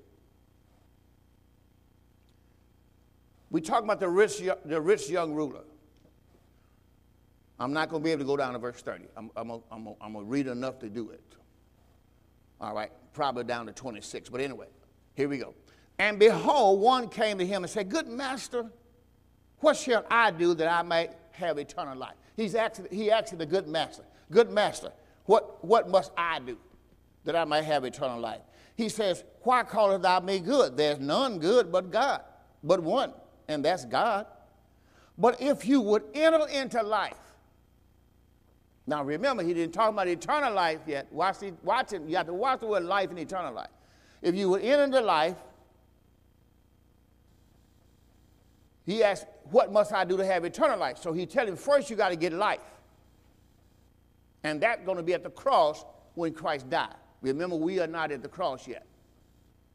We 3.52 3.60
talk 3.60 3.84
about 3.84 4.00
the 4.00 4.08
rich, 4.08 4.42
the 4.64 4.80
rich 4.80 5.10
young 5.10 5.34
ruler. 5.34 5.66
I'm 7.60 7.74
not 7.74 7.90
going 7.90 8.02
to 8.02 8.06
be 8.06 8.12
able 8.12 8.22
to 8.22 8.28
go 8.28 8.38
down 8.38 8.54
to 8.54 8.60
verse 8.60 8.82
30. 8.82 9.04
I'm, 9.18 9.30
I'm 9.36 9.48
going 9.84 10.14
to 10.14 10.24
read 10.24 10.48
enough 10.48 10.80
to 10.80 10.90
do 10.90 11.10
it. 11.10 11.22
All 12.62 12.74
right, 12.74 12.92
probably 13.12 13.44
down 13.44 13.66
to 13.66 13.74
26. 13.74 14.30
But 14.30 14.40
anyway, 14.40 14.68
here 15.16 15.28
we 15.28 15.38
go. 15.38 15.54
And 16.00 16.18
behold, 16.18 16.80
one 16.80 17.10
came 17.10 17.38
to 17.40 17.46
him 17.46 17.66
and 17.66 17.70
said, 17.70 17.90
Good 17.90 18.08
master, 18.08 18.72
what 19.60 19.76
shall 19.76 20.06
I 20.10 20.32
do 20.32 20.54
that 20.54 20.72
I 20.72 20.82
may 20.82 21.10
have 21.36 21.58
eternal 21.58 21.98
life? 21.98 22.16
He's 22.36 22.56
actually, 22.56 22.90
he 22.96 23.12
asked 23.12 23.38
the 23.38 23.46
good 23.46 23.68
master, 23.68 24.04
Good 24.32 24.50
master, 24.50 24.92
what, 25.26 25.64
what 25.64 25.90
must 25.90 26.12
I 26.18 26.40
do 26.40 26.58
that 27.26 27.36
I 27.36 27.46
may 27.46 27.64
have 27.64 27.84
eternal 27.84 28.20
life? 28.20 28.42
He 28.76 28.90
says, 28.90 29.24
Why 29.42 29.64
callest 29.64 30.02
thou 30.02 30.20
me 30.20 30.40
good? 30.40 30.76
There's 30.78 31.00
none 31.00 31.40
good 31.40 31.72
but 31.72 31.92
God, 31.92 32.22
but 32.64 32.82
one, 32.82 33.14
and 33.48 33.64
that's 33.64 33.86
God. 33.86 34.26
But 35.18 35.42
if 35.42 35.66
you 35.66 35.80
would 35.82 36.04
enter 36.14 36.48
into 36.48 36.82
life, 36.84 37.16
now 38.88 39.04
remember, 39.04 39.44
he 39.44 39.54
didn't 39.54 39.74
talk 39.74 39.90
about 39.90 40.08
eternal 40.08 40.54
life 40.54 40.82
yet. 40.86 41.12
Watch, 41.12 41.40
the, 41.40 41.54
watch 41.64 41.94
it. 41.94 42.04
You 42.08 42.18
have 42.18 42.28
to 42.28 42.34
watch 42.34 42.60
the 42.60 42.68
word 42.68 42.84
life 42.84 43.10
and 43.10 43.18
eternal 43.18 43.54
life. 43.54 43.70
If 44.22 44.36
you 44.36 44.50
would 44.50 44.62
enter 44.62 44.84
into 44.84 45.02
life, 45.02 45.36
he 48.86 49.04
asked, 49.04 49.26
What 49.52 49.72
must 49.72 49.92
I 49.92 50.06
do 50.06 50.18
to 50.18 50.26
have 50.26 50.46
eternal 50.46 50.80
life? 50.80 50.98
So 50.98 51.14
he 51.14 51.26
tell 51.26 51.48
him, 51.48 51.56
First, 51.56 51.90
you 51.90 51.96
got 51.96 52.10
to 52.10 52.16
get 52.16 52.34
life. 52.34 52.60
And 54.44 54.62
that's 54.62 54.86
going 54.86 54.98
to 54.98 55.04
be 55.04 55.14
at 55.14 55.24
the 55.24 55.30
cross 55.30 55.86
when 56.14 56.34
Christ 56.34 56.70
died. 56.70 56.96
Remember, 57.22 57.56
we 57.56 57.80
are 57.80 57.88
not 57.88 58.12
at 58.12 58.22
the 58.22 58.30
cross 58.30 58.68
yet. 58.68 58.86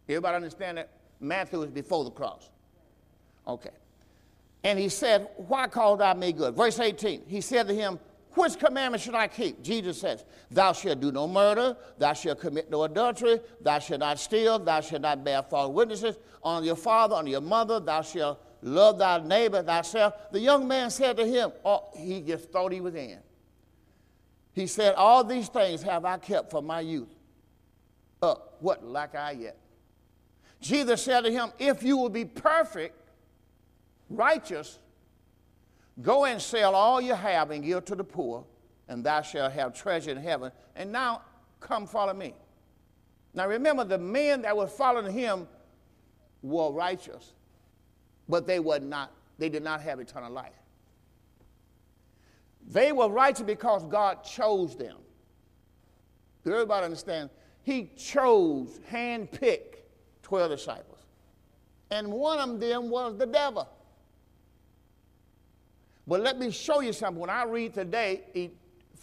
Everybody 0.09 0.37
understand 0.37 0.79
that? 0.79 0.91
Matthew 1.19 1.63
is 1.63 1.71
before 1.71 2.05
the 2.05 2.11
cross. 2.11 2.51
Okay. 3.47 3.71
And 4.63 4.79
he 4.79 4.89
said, 4.89 5.29
Why 5.37 5.67
call 5.67 5.97
thou 5.97 6.15
me 6.15 6.33
good? 6.33 6.55
Verse 6.55 6.79
18, 6.79 7.25
he 7.27 7.41
said 7.41 7.67
to 7.67 7.75
him, 7.75 7.99
Which 8.35 8.59
commandment 8.59 9.03
should 9.03 9.15
I 9.15 9.27
keep? 9.27 9.63
Jesus 9.63 10.01
says, 10.01 10.25
Thou 10.51 10.73
shalt 10.73 11.01
do 11.01 11.11
no 11.11 11.27
murder, 11.27 11.77
thou 11.99 12.13
shalt 12.13 12.41
commit 12.41 12.71
no 12.71 12.85
adultery, 12.85 13.41
thou 13.61 13.79
shalt 13.81 14.01
not 14.01 14.19
steal, 14.19 14.59
thou 14.59 14.81
shalt 14.81 15.03
not 15.03 15.25
bear 15.25 15.43
false 15.43 15.73
witnesses 15.73 16.17
on 16.43 16.63
your 16.63 16.77
father, 16.77 17.17
on 17.17 17.27
your 17.27 17.41
mother, 17.41 17.81
thou 17.81 18.03
shalt 18.03 18.41
love 18.63 18.99
thy 18.99 19.19
neighbor 19.19 19.63
thyself. 19.63 20.15
The 20.33 20.41
young 20.41 20.69
man 20.69 20.91
said 20.91 21.17
to 21.17 21.27
him, 21.27 21.53
oh, 21.65 21.89
he 21.97 22.21
just 22.21 22.51
thought 22.51 22.73
he 22.73 22.81
was 22.81 22.95
in. 22.95 23.19
He 24.53 24.67
said, 24.67 24.95
All 24.95 25.25
these 25.25 25.49
things 25.49 25.83
have 25.83 26.05
I 26.05 26.19
kept 26.19 26.51
from 26.51 26.67
my 26.67 26.81
youth. 26.81 27.15
Uh, 28.21 28.35
what 28.59 28.85
lack 28.85 29.15
I 29.15 29.33
yet? 29.33 29.57
Jesus 30.61 31.03
said 31.03 31.23
to 31.23 31.31
him, 31.31 31.53
If 31.59 31.83
you 31.83 31.97
will 31.97 32.09
be 32.09 32.25
perfect, 32.25 32.97
righteous, 34.09 34.79
go 36.03 36.25
and 36.25 36.41
sell 36.41 36.75
all 36.75 37.01
you 37.01 37.15
have 37.15 37.51
and 37.51 37.65
give 37.65 37.85
to 37.87 37.95
the 37.95 38.05
poor, 38.05 38.45
and 38.89 39.05
thou 39.05 39.23
shalt 39.23 39.53
have 39.53 39.73
treasure 39.73 40.11
in 40.11 40.19
heaven. 40.19 40.53
And 40.77 40.91
now 40.93 41.23
come 41.61 41.87
follow 41.87 42.13
me. 42.13 42.35
Now 43.33 43.47
remember, 43.47 43.85
the 43.85 43.99
men 43.99 44.43
that 44.43 44.57
were 44.57 44.67
following 44.67 45.13
him 45.13 45.47
were 46.43 46.73
righteous, 46.73 47.33
but 48.31 48.47
they 48.47 48.61
were 48.61 48.79
not, 48.79 49.13
they 49.39 49.49
did 49.49 49.63
not 49.63 49.81
have 49.83 50.01
eternal 50.01 50.33
life. 50.33 50.53
They 52.69 52.93
were 52.93 53.09
righteous 53.09 53.43
because 53.43 53.85
God 53.87 54.23
chose 54.23 54.77
them. 54.77 54.97
Do 56.45 56.53
everybody 56.53 56.85
understand? 56.85 57.31
He 57.63 57.91
chose, 57.97 58.81
handpicked 58.91 59.77
12 60.23 60.51
disciples. 60.51 61.01
And 61.91 62.11
one 62.13 62.39
of 62.39 62.61
them 62.61 62.89
was 62.89 63.19
the 63.19 63.27
devil. 63.27 63.69
But 66.07 66.21
let 66.21 66.39
me 66.39 66.51
show 66.51 66.81
you 66.81 66.93
something. 66.93 67.21
When 67.21 67.31
I 67.31 67.45
read 67.45 67.75
today, 67.75 68.51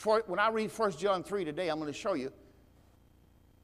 when 0.04 0.40
I 0.40 0.50
read 0.50 0.72
1 0.72 0.92
John 0.94 1.24
3 1.24 1.46
today, 1.46 1.70
I'm 1.70 1.80
going 1.80 1.92
to 1.92 1.98
show 1.98 2.14
you, 2.14 2.32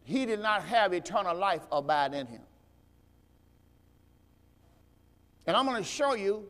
he 0.04 0.26
did 0.26 0.42
not 0.42 0.64
have 0.64 0.94
eternal 0.94 1.36
life 1.36 1.62
abide 1.72 2.14
in 2.14 2.28
him. 2.28 2.42
And 5.46 5.58
I'm 5.58 5.66
going 5.66 5.82
to 5.82 5.88
show 5.88 6.16
you 6.16 6.48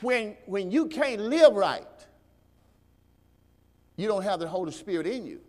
when, 0.00 0.36
when 0.46 0.70
you 0.70 0.86
can't 0.86 1.20
live 1.20 1.54
right, 1.54 1.86
you 3.96 4.06
don't 4.06 4.22
have 4.22 4.40
the 4.40 4.48
Holy 4.48 4.72
Spirit 4.72 5.06
in 5.06 5.26
you. 5.26 5.40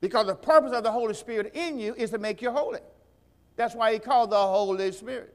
Because 0.00 0.26
the 0.26 0.34
purpose 0.34 0.72
of 0.72 0.84
the 0.84 0.92
Holy 0.92 1.14
Spirit 1.14 1.52
in 1.54 1.78
you 1.78 1.94
is 1.94 2.10
to 2.10 2.18
make 2.18 2.40
you 2.40 2.50
holy. 2.50 2.80
That's 3.56 3.74
why 3.74 3.92
he 3.92 3.98
called 3.98 4.30
the 4.30 4.36
Holy 4.36 4.92
Spirit. 4.92 5.34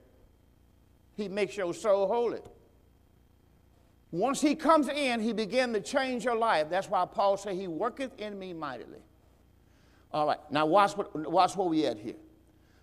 He 1.15 1.27
makes 1.27 1.55
your 1.55 1.74
soul 1.74 2.07
holy. 2.07 2.39
Once 4.12 4.39
he 4.41 4.55
comes 4.55 4.88
in, 4.88 5.19
he 5.19 5.33
begins 5.33 5.74
to 5.74 5.81
change 5.81 6.24
your 6.24 6.36
life. 6.36 6.67
That's 6.69 6.89
why 6.89 7.05
Paul 7.05 7.36
said, 7.36 7.55
He 7.55 7.67
worketh 7.67 8.19
in 8.19 8.38
me 8.38 8.53
mightily. 8.53 9.00
All 10.12 10.27
right, 10.27 10.39
now 10.51 10.65
watch 10.65 10.95
what, 10.95 11.29
watch 11.29 11.55
where 11.55 11.67
we 11.67 11.81
had 11.81 11.98
here. 11.98 12.15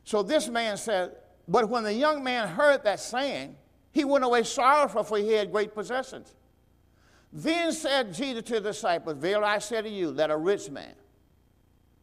So 0.04 0.22
this 0.22 0.48
man 0.48 0.76
said, 0.76 1.12
But 1.50 1.69
when 1.69 1.83
the 1.83 1.92
young 1.92 2.23
man 2.23 2.47
heard 2.47 2.85
that 2.85 3.00
saying, 3.00 3.57
he 3.90 4.04
went 4.04 4.23
away 4.23 4.45
sorrowful, 4.45 5.02
for 5.02 5.19
he 5.19 5.33
had 5.33 5.50
great 5.50 5.75
possessions. 5.75 6.37
Then 7.33 7.73
said 7.73 8.14
Jesus 8.14 8.45
to 8.45 8.54
the 8.54 8.71
disciples, 8.71 9.16
Verily 9.16 9.47
I 9.47 9.59
say 9.59 9.83
to 9.83 9.88
you, 9.88 10.12
that 10.12 10.30
a 10.30 10.37
rich 10.37 10.71
man 10.71 10.95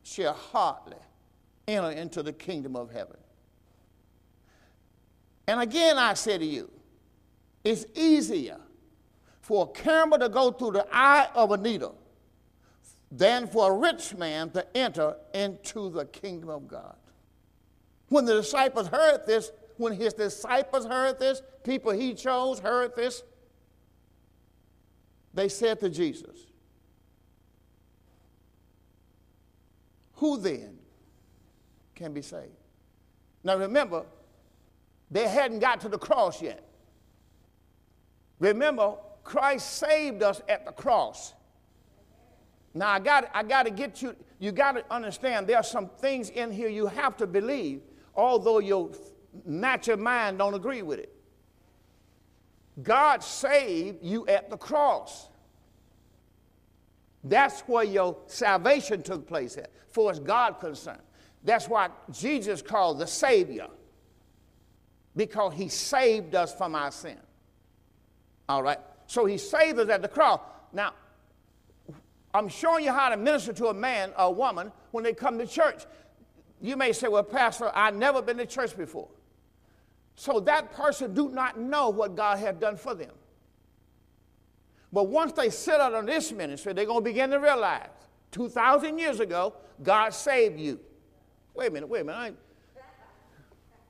shall 0.04 0.34
hardly 0.34 0.98
enter 1.66 1.92
into 1.92 2.24
the 2.24 2.34
kingdom 2.34 2.76
of 2.76 2.92
heaven. 2.92 3.16
And 5.48 5.62
again, 5.62 5.98
I 5.98 6.14
say 6.16 6.38
to 6.38 6.46
you, 6.46 6.70
it's 7.64 7.86
easier 7.96 8.58
for 9.40 9.64
a 9.64 9.80
camel 9.80 10.20
to 10.20 10.28
go 10.28 10.52
through 10.52 10.72
the 10.72 10.88
eye 10.92 11.30
of 11.34 11.52
a 11.52 11.58
needle 11.58 11.98
than 13.10 13.48
for 13.48 13.72
a 13.72 13.78
rich 13.78 14.14
man 14.14 14.50
to 14.50 14.78
enter 14.78 15.16
into 15.34 15.90
the 15.90 16.04
kingdom 16.04 16.50
of 16.50 16.68
God. 16.68 16.98
When 18.10 18.26
the 18.26 18.36
disciples 18.36 18.88
heard 18.88 19.26
this, 19.26 19.52
when 19.78 19.94
his 19.94 20.14
disciples 20.14 20.86
heard 20.86 21.20
this, 21.20 21.42
people 21.64 21.92
he 21.92 22.14
chose 22.14 22.60
heard 22.60 22.96
this, 22.96 23.24
they 25.34 25.50
said 25.50 25.80
to 25.82 25.90
Jesus, 25.90 26.38
Who 30.14 30.38
then 30.38 30.80
can 31.94 32.12
be 32.12 32.24
saved? 32.24 32.52
Now 33.44 33.56
remember, 33.58 34.04
they 35.12 35.28
hadn't 35.28 35.60
got 35.60 35.82
to 35.82 35.90
the 35.90 35.98
cross 36.00 36.42
yet. 36.42 36.64
Remember, 38.40 38.96
Christ 39.24 39.78
saved 39.78 40.24
us 40.24 40.42
at 40.50 40.66
the 40.66 40.72
cross. 40.72 41.34
Now 42.74 42.90
I 42.90 43.00
got 43.00 43.30
I 43.34 43.44
got 43.44 43.64
to 43.64 43.72
get 43.72 44.02
you 44.02 44.16
you 44.40 44.52
got 44.52 44.74
to 44.74 44.86
understand 44.94 45.48
there 45.48 45.58
are 45.58 45.64
some 45.64 45.90
things 46.00 46.30
in 46.30 46.52
here 46.52 46.70
you 46.70 46.88
have 46.88 47.18
to 47.18 47.28
believe 47.28 47.82
although 48.18 48.60
your 48.60 48.92
natural 49.46 49.98
mind 49.98 50.40
don't 50.40 50.56
agree 50.56 50.82
with 50.82 51.00
it. 51.00 51.14
God 52.82 53.24
saved 53.24 54.04
you 54.04 54.28
at 54.28 54.50
the 54.50 54.58
cross. 54.58 55.30
That's 57.24 57.62
where 57.62 57.84
your 57.84 58.18
salvation 58.28 59.02
took 59.04 59.28
place 59.28 59.58
at, 59.58 59.72
for 59.90 60.12
as 60.12 60.20
God 60.20 60.60
concerned. 60.60 61.02
That's 61.44 61.68
why 61.68 61.90
Jesus 62.12 62.62
called 62.62 63.00
the 63.00 63.08
Savior 63.08 63.68
because 65.16 65.54
he 65.54 65.68
saved 65.68 66.36
us 66.36 66.54
from 66.54 66.76
our 66.76 66.92
sin. 66.92 67.18
All 68.48 68.62
right? 68.62 68.80
So 69.08 69.26
he 69.26 69.38
saved 69.38 69.80
us 69.80 69.90
at 69.90 70.02
the 70.02 70.08
cross. 70.08 70.40
Now, 70.72 70.94
I'm 72.34 72.50
showing 72.50 72.86
you 72.86 72.92
how 72.92 73.10
to 73.10 73.18
minister 73.18 73.54
to 73.54 73.68
a 73.68 73.74
man 73.74 74.12
or 74.12 74.26
a 74.26 74.32
woman 74.32 74.72
when 74.92 75.04
they 75.04 75.14
come 75.14 75.40
to 75.40 75.48
church. 75.48 75.86
You 76.62 76.76
may 76.76 76.92
say, 76.94 77.08
well, 77.08 77.24
Pastor, 77.24 77.72
I've 77.74 77.96
never 77.96 78.22
been 78.22 78.38
to 78.38 78.46
church 78.46 78.76
before. 78.76 79.10
So 80.16 80.40
that 80.42 80.74
person 80.74 81.14
do 81.14 81.30
not 81.30 81.60
know 81.60 81.90
what 81.90 82.16
God 82.16 82.40
has 82.40 82.56
done 82.56 82.76
for 82.76 82.96
them. 82.96 83.12
But 84.92 85.08
once 85.08 85.34
they 85.34 85.50
sit 85.50 85.80
out 85.80 85.94
on 85.94 86.06
this 86.06 86.32
ministry, 86.32 86.74
they're 86.74 86.86
going 86.86 87.04
to 87.04 87.04
begin 87.04 87.30
to 87.30 87.38
realize 87.38 87.90
2,000 88.32 88.98
years 88.98 89.20
ago, 89.20 89.54
God 89.84 90.14
saved 90.14 90.60
you. 90.60 90.80
Wait 91.54 91.68
a 91.68 91.72
minute, 91.72 91.88
wait 91.88 92.02
a 92.02 92.04
minute. 92.06 92.36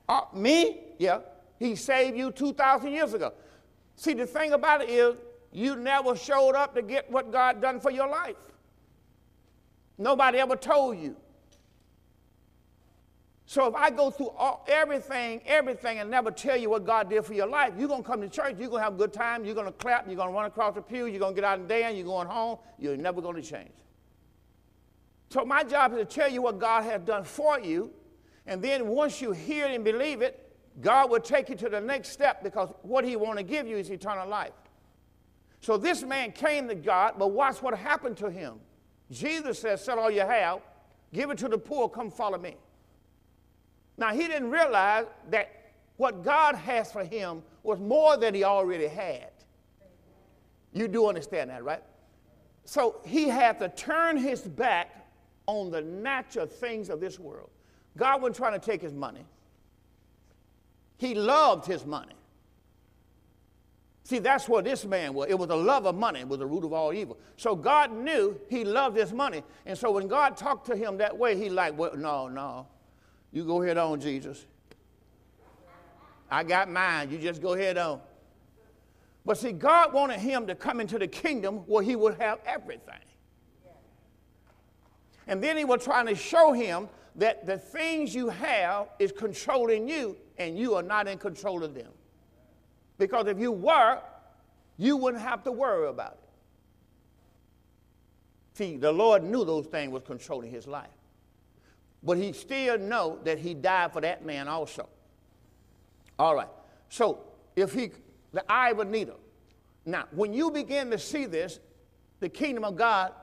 Uh, 0.10 0.22
me? 0.34 0.82
Yeah. 0.98 1.20
He 1.60 1.76
saved 1.76 2.18
you 2.18 2.32
2,000 2.32 2.92
years 2.92 3.14
ago. 3.14 3.34
See, 3.96 4.14
the 4.14 4.26
thing 4.26 4.54
about 4.54 4.82
it 4.82 4.90
is, 4.90 5.16
you 5.52 5.76
never 5.76 6.16
showed 6.16 6.56
up 6.56 6.76
to 6.76 6.82
get 6.82 7.10
what 7.10 7.32
God 7.32 7.62
done 7.62 7.80
for 7.80 7.90
your 7.90 8.08
life. 8.08 8.36
Nobody 9.98 10.38
ever 10.40 10.56
told 10.56 10.98
you. 10.98 11.16
So 13.50 13.66
if 13.66 13.76
I 13.76 13.90
go 13.90 14.12
through 14.12 14.32
all, 14.32 14.66
everything, 14.68 15.42
everything, 15.46 16.00
and 16.00 16.12
never 16.12 16.32
tell 16.32 16.58
you 16.58 16.70
what 16.70 16.86
God 16.86 17.10
did 17.10 17.24
for 17.24 17.34
your 17.34 17.48
life, 17.48 17.74
you're 17.78 17.88
going 17.88 18.04
to 18.04 18.08
come 18.08 18.20
to 18.20 18.28
church, 18.28 18.56
you're 18.60 18.70
going 18.70 18.82
to 18.82 18.84
have 18.84 18.96
a 18.96 18.98
good 18.98 19.14
time, 19.14 19.46
you're 19.46 19.56
going 19.56 19.68
to 19.68 19.72
clap, 19.72 20.06
you're 20.06 20.18
going 20.18 20.28
to 20.28 20.36
run 20.36 20.46
across 20.46 20.76
the 20.76 20.82
pew, 20.82 21.06
you're 21.06 21.18
going 21.18 21.34
to 21.34 21.42
get 21.42 21.46
out 21.46 21.58
and 21.58 21.66
dance, 21.66 21.96
you're 21.96 22.06
going 22.06 22.28
home, 22.28 22.58
you're 22.78 22.98
never 22.98 23.22
going 23.22 23.38
to 23.38 23.42
change. 23.42 23.72
So 25.30 25.46
my 25.46 25.64
job 25.64 25.94
is 25.94 26.00
to 26.00 26.06
tell 26.06 26.30
you 26.30 26.42
what 26.42 26.60
God 26.60 26.84
has 26.84 27.02
done 27.04 27.24
for 27.24 27.58
you, 27.58 27.90
and 28.46 28.62
then 28.62 28.86
once 28.86 29.22
you 29.22 29.32
hear 29.32 29.66
it 29.66 29.76
and 29.76 29.84
believe 29.84 30.22
it, 30.22 30.54
God 30.82 31.10
will 31.10 31.22
take 31.22 31.48
you 31.48 31.56
to 31.56 31.70
the 31.70 31.80
next 31.80 32.10
step 32.10 32.44
because 32.44 32.74
what 32.82 33.06
he 33.06 33.16
want 33.16 33.38
to 33.38 33.44
give 33.44 33.66
you 33.66 33.78
is 33.78 33.90
eternal 33.90 34.28
life. 34.28 34.52
So 35.62 35.78
this 35.78 36.04
man 36.04 36.34
came 36.34 36.68
to 36.68 36.76
God, 36.76 37.14
but 37.18 37.30
watch 37.30 37.62
what 37.62 37.78
happened 37.78 38.18
to 38.18 38.30
him. 38.30 38.56
Jesus 39.10 39.60
says, 39.60 39.82
sell 39.82 40.00
all 40.00 40.12
you 40.12 40.20
have, 40.20 40.60
give 41.14 41.30
it 41.30 41.38
to 41.38 41.48
the 41.48 41.58
poor, 41.58 41.88
come 41.88 42.12
follow 42.12 42.38
me. 42.38 42.58
Now 43.98 44.14
he 44.14 44.28
didn't 44.28 44.52
realize 44.52 45.06
that 45.30 45.72
what 45.98 46.24
God 46.24 46.56
has 46.56 46.92
for 46.92 47.04
him 47.04 47.42
was 47.64 47.80
more 47.80 48.18
than 48.18 48.34
he 48.34 48.44
already 48.44 48.88
had. 48.88 49.32
You 50.74 50.88
do 50.88 51.08
understand 51.08 51.50
that, 51.50 51.64
right? 51.64 51.84
So 52.66 53.02
he 53.06 53.28
had 53.28 53.58
to 53.60 53.70
turn 53.70 54.18
his 54.18 54.42
back 54.42 55.08
on 55.48 55.72
the 55.72 55.82
natural 55.82 56.46
things 56.46 56.90
of 56.90 57.00
this 57.00 57.20
world. 57.20 57.50
God 57.96 58.22
wasn't 58.22 58.36
trying 58.36 58.60
to 58.60 58.64
take 58.64 58.82
his 58.82 58.94
money. 58.94 59.26
He 60.98 61.16
loved 61.16 61.66
his 61.66 61.86
money. 61.86 62.14
See, 64.04 64.20
that's 64.20 64.48
what 64.48 64.64
this 64.64 64.86
man 64.86 65.14
was. 65.14 65.28
It 65.30 65.38
was 65.38 65.50
a 65.50 65.56
love 65.56 65.86
of 65.86 65.96
money, 65.96 66.22
it 66.22 66.28
was 66.28 66.40
the 66.40 66.46
root 66.46 66.64
of 66.64 66.74
all 66.74 66.94
evil. 66.94 67.18
So 67.36 67.56
God 67.56 67.92
knew 67.92 68.40
he 68.50 68.64
loved 68.64 68.96
his 68.96 69.12
money. 69.12 69.44
And 69.66 69.78
so 69.78 69.92
when 69.92 70.08
God 70.08 70.38
talked 70.38 70.68
to 70.68 70.76
him 70.76 70.98
that 70.98 71.18
way, 71.18 71.36
he 71.36 71.50
like, 71.50 71.78
well, 71.78 71.96
no, 71.96 72.28
no. 72.28 72.68
You 73.32 73.44
go 73.44 73.62
ahead 73.62 73.78
on, 73.78 74.00
Jesus. 74.00 74.46
I 76.30 76.44
got 76.44 76.70
mine. 76.70 77.10
You 77.12 77.18
just 77.18 77.42
go 77.42 77.54
ahead 77.54 77.78
on. 77.78 78.02
But 79.26 79.38
see, 79.38 79.52
God 79.52 79.94
wanted 79.94 80.20
him 80.20 80.48
to 80.48 80.56
come 80.56 80.80
into 80.80 80.98
the 80.98 81.08
kingdom 81.08 81.58
where 81.68 81.84
he 81.84 81.96
would 81.96 82.18
have 82.20 82.40
everything. 82.46 82.96
And 85.28 85.44
then 85.44 85.58
he 85.58 85.66
was 85.66 85.84
trying 85.84 86.06
to 86.08 86.16
show 86.16 86.54
him 86.54 86.88
that 87.16 87.46
the 87.46 87.58
things 87.58 88.16
you 88.16 88.30
have 88.30 88.88
is 89.00 89.12
controlling 89.12 89.90
you 89.90 90.16
and 90.38 90.58
you 90.58 90.76
are 90.76 90.84
not 90.84 91.08
in 91.08 91.18
control 91.18 91.64
of 91.64 91.74
them. 91.74 91.92
Because 92.98 93.28
if 93.28 93.40
you 93.40 93.52
were, 93.52 94.00
you 94.78 94.96
wouldn't 94.96 95.24
have 95.24 95.44
to 95.44 95.52
worry 95.52 95.90
about 95.90 96.14
it. 96.14 96.20
See, 98.54 98.78
the 98.78 98.92
Lord 98.92 99.24
knew 99.24 99.44
those 99.44 99.66
things 99.66 99.92
was 99.92 100.04
controlling 100.04 100.52
his 100.52 100.68
life. 100.68 100.88
But 102.04 102.18
he 102.18 102.34
still 102.34 102.78
know 102.78 103.20
that 103.24 103.40
he 103.40 103.54
died 103.54 103.94
for 103.94 104.02
that 104.02 104.26
man 104.26 104.48
also. 104.48 104.88
All 106.20 106.36
right. 106.36 106.50
So 106.90 107.24
if 107.56 107.74
he, 107.74 107.92
the 108.34 108.50
eye 108.52 108.72
of 108.72 108.80
a 108.80 108.86
needle. 108.86 109.20
Now, 109.86 110.06
when 110.12 110.34
you 110.34 110.52
begin 110.52 110.92
to 110.92 111.00
see 111.00 111.26
this, 111.26 111.60
the 112.20 112.30
kingdom 112.30 112.64
of 112.64 112.76
God 112.76 113.14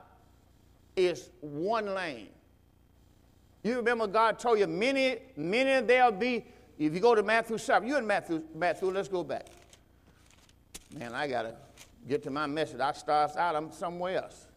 is 0.95 1.29
one 1.41 1.93
lane. 1.93 2.29
You 3.63 3.77
remember 3.77 4.07
God 4.07 4.39
told 4.39 4.59
you 4.59 4.67
many, 4.67 5.17
many 5.35 5.85
there'll 5.85 6.11
be, 6.11 6.45
if 6.77 6.93
you 6.93 6.99
go 6.99 7.15
to 7.15 7.23
Matthew 7.23 7.57
7, 7.57 7.87
you're 7.87 7.99
in 7.99 8.07
Matthew, 8.07 8.43
Matthew, 8.53 8.91
let's 8.91 9.07
go 9.07 9.23
back. 9.23 9.47
Man, 10.97 11.13
I 11.13 11.27
got 11.27 11.43
to 11.43 11.55
get 12.07 12.23
to 12.23 12.29
my 12.29 12.45
message. 12.45 12.79
I 12.79 12.91
start 12.93 13.35
out, 13.35 13.55
I'm 13.55 13.71
somewhere 13.71 14.23
else. 14.23 14.47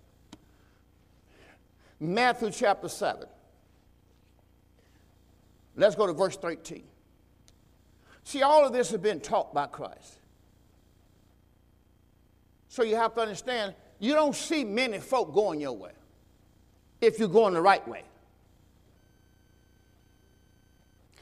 Matthew 2.01 2.51
chapter 2.51 2.89
7. 2.89 3.27
Let's 5.79 5.95
go 5.95 6.09
to 6.09 6.13
verse 6.13 6.37
13. 6.37 6.83
See, 8.25 8.43
all 8.43 8.67
of 8.67 8.73
this 8.73 8.91
has 8.91 9.01
been 9.01 9.21
taught 9.21 9.55
by 9.55 9.67
Christ. 9.67 10.19
So 12.69 12.83
you 12.83 12.97
have 12.97 13.15
to 13.15 13.21
understand, 13.21 13.75
you 14.01 14.13
don't 14.13 14.35
see 14.35 14.65
many 14.65 14.99
folk 14.99 15.33
going 15.33 15.61
your 15.61 15.73
way 15.73 15.93
if 17.01 17.19
you're 17.19 17.29
going 17.29 17.55
the 17.55 17.61
right 17.63 17.87
way. 17.87 18.03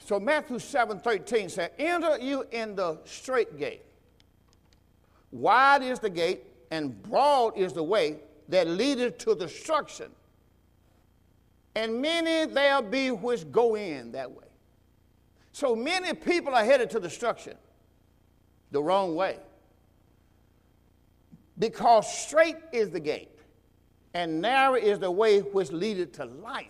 So 0.01 0.19
Matthew 0.19 0.59
7 0.59 1.01
13 1.01 1.49
said, 1.49 1.73
Enter 1.79 2.19
you 2.19 2.47
in 2.51 2.77
the 2.77 2.99
strait 3.05 3.59
gate. 3.59 3.83
Wide 5.33 5.83
is 5.83 5.99
the 5.99 6.11
gate, 6.11 6.45
and 6.71 7.01
broad 7.03 7.59
is 7.59 7.73
the 7.75 7.83
way 7.83 8.21
that 8.49 8.69
leadeth 8.69 9.19
to 9.19 9.35
destruction. 9.35 10.11
And 11.75 12.01
many 12.01 12.51
there 12.51 12.81
be 12.81 13.11
which 13.11 13.51
go 13.53 13.77
in 13.77 14.13
that 14.13 14.31
way. 14.31 14.46
So 15.57 15.75
many 15.75 16.13
people 16.13 16.55
are 16.55 16.63
headed 16.63 16.91
to 16.91 17.01
destruction 17.01 17.55
the 18.73 18.83
wrong 18.83 19.15
way. 19.15 19.39
Because 21.59 22.15
strait 22.15 22.57
is 22.73 22.91
the 22.91 23.01
gate, 23.01 23.41
and 24.13 24.43
narrow 24.43 24.75
is 24.75 24.99
the 24.99 25.11
way 25.11 25.41
which 25.41 25.73
leadeth 25.73 26.13
to 26.13 26.27
life. 26.27 26.67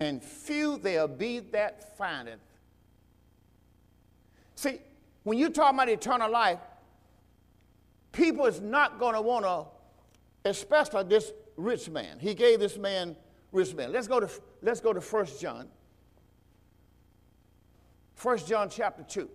And 0.00 0.20
few 0.20 0.76
there 0.78 1.06
be 1.06 1.38
that 1.52 1.96
find 1.96 2.26
it. 2.26 2.40
See, 4.56 4.80
when 5.22 5.38
you 5.38 5.50
talk 5.50 5.72
about 5.72 5.88
eternal 5.88 6.32
life, 6.32 6.58
people 8.10 8.46
is 8.46 8.60
not 8.60 8.98
going 8.98 9.14
to 9.14 9.22
want 9.22 9.44
to, 9.44 10.50
especially 10.50 11.04
this 11.04 11.32
rich 11.56 11.88
man. 11.88 12.18
He 12.18 12.34
gave 12.34 12.58
this 12.58 12.76
man 12.76 13.14
rich 13.52 13.72
man. 13.72 13.92
Let's 13.92 14.08
go 14.08 14.18
to 14.18 14.28
let's 14.62 14.80
go 14.80 14.92
to 14.92 15.00
1 15.00 15.26
John. 15.40 15.68
1 18.22 18.38
John 18.46 18.68
chapter 18.68 19.02
2. 19.02 19.28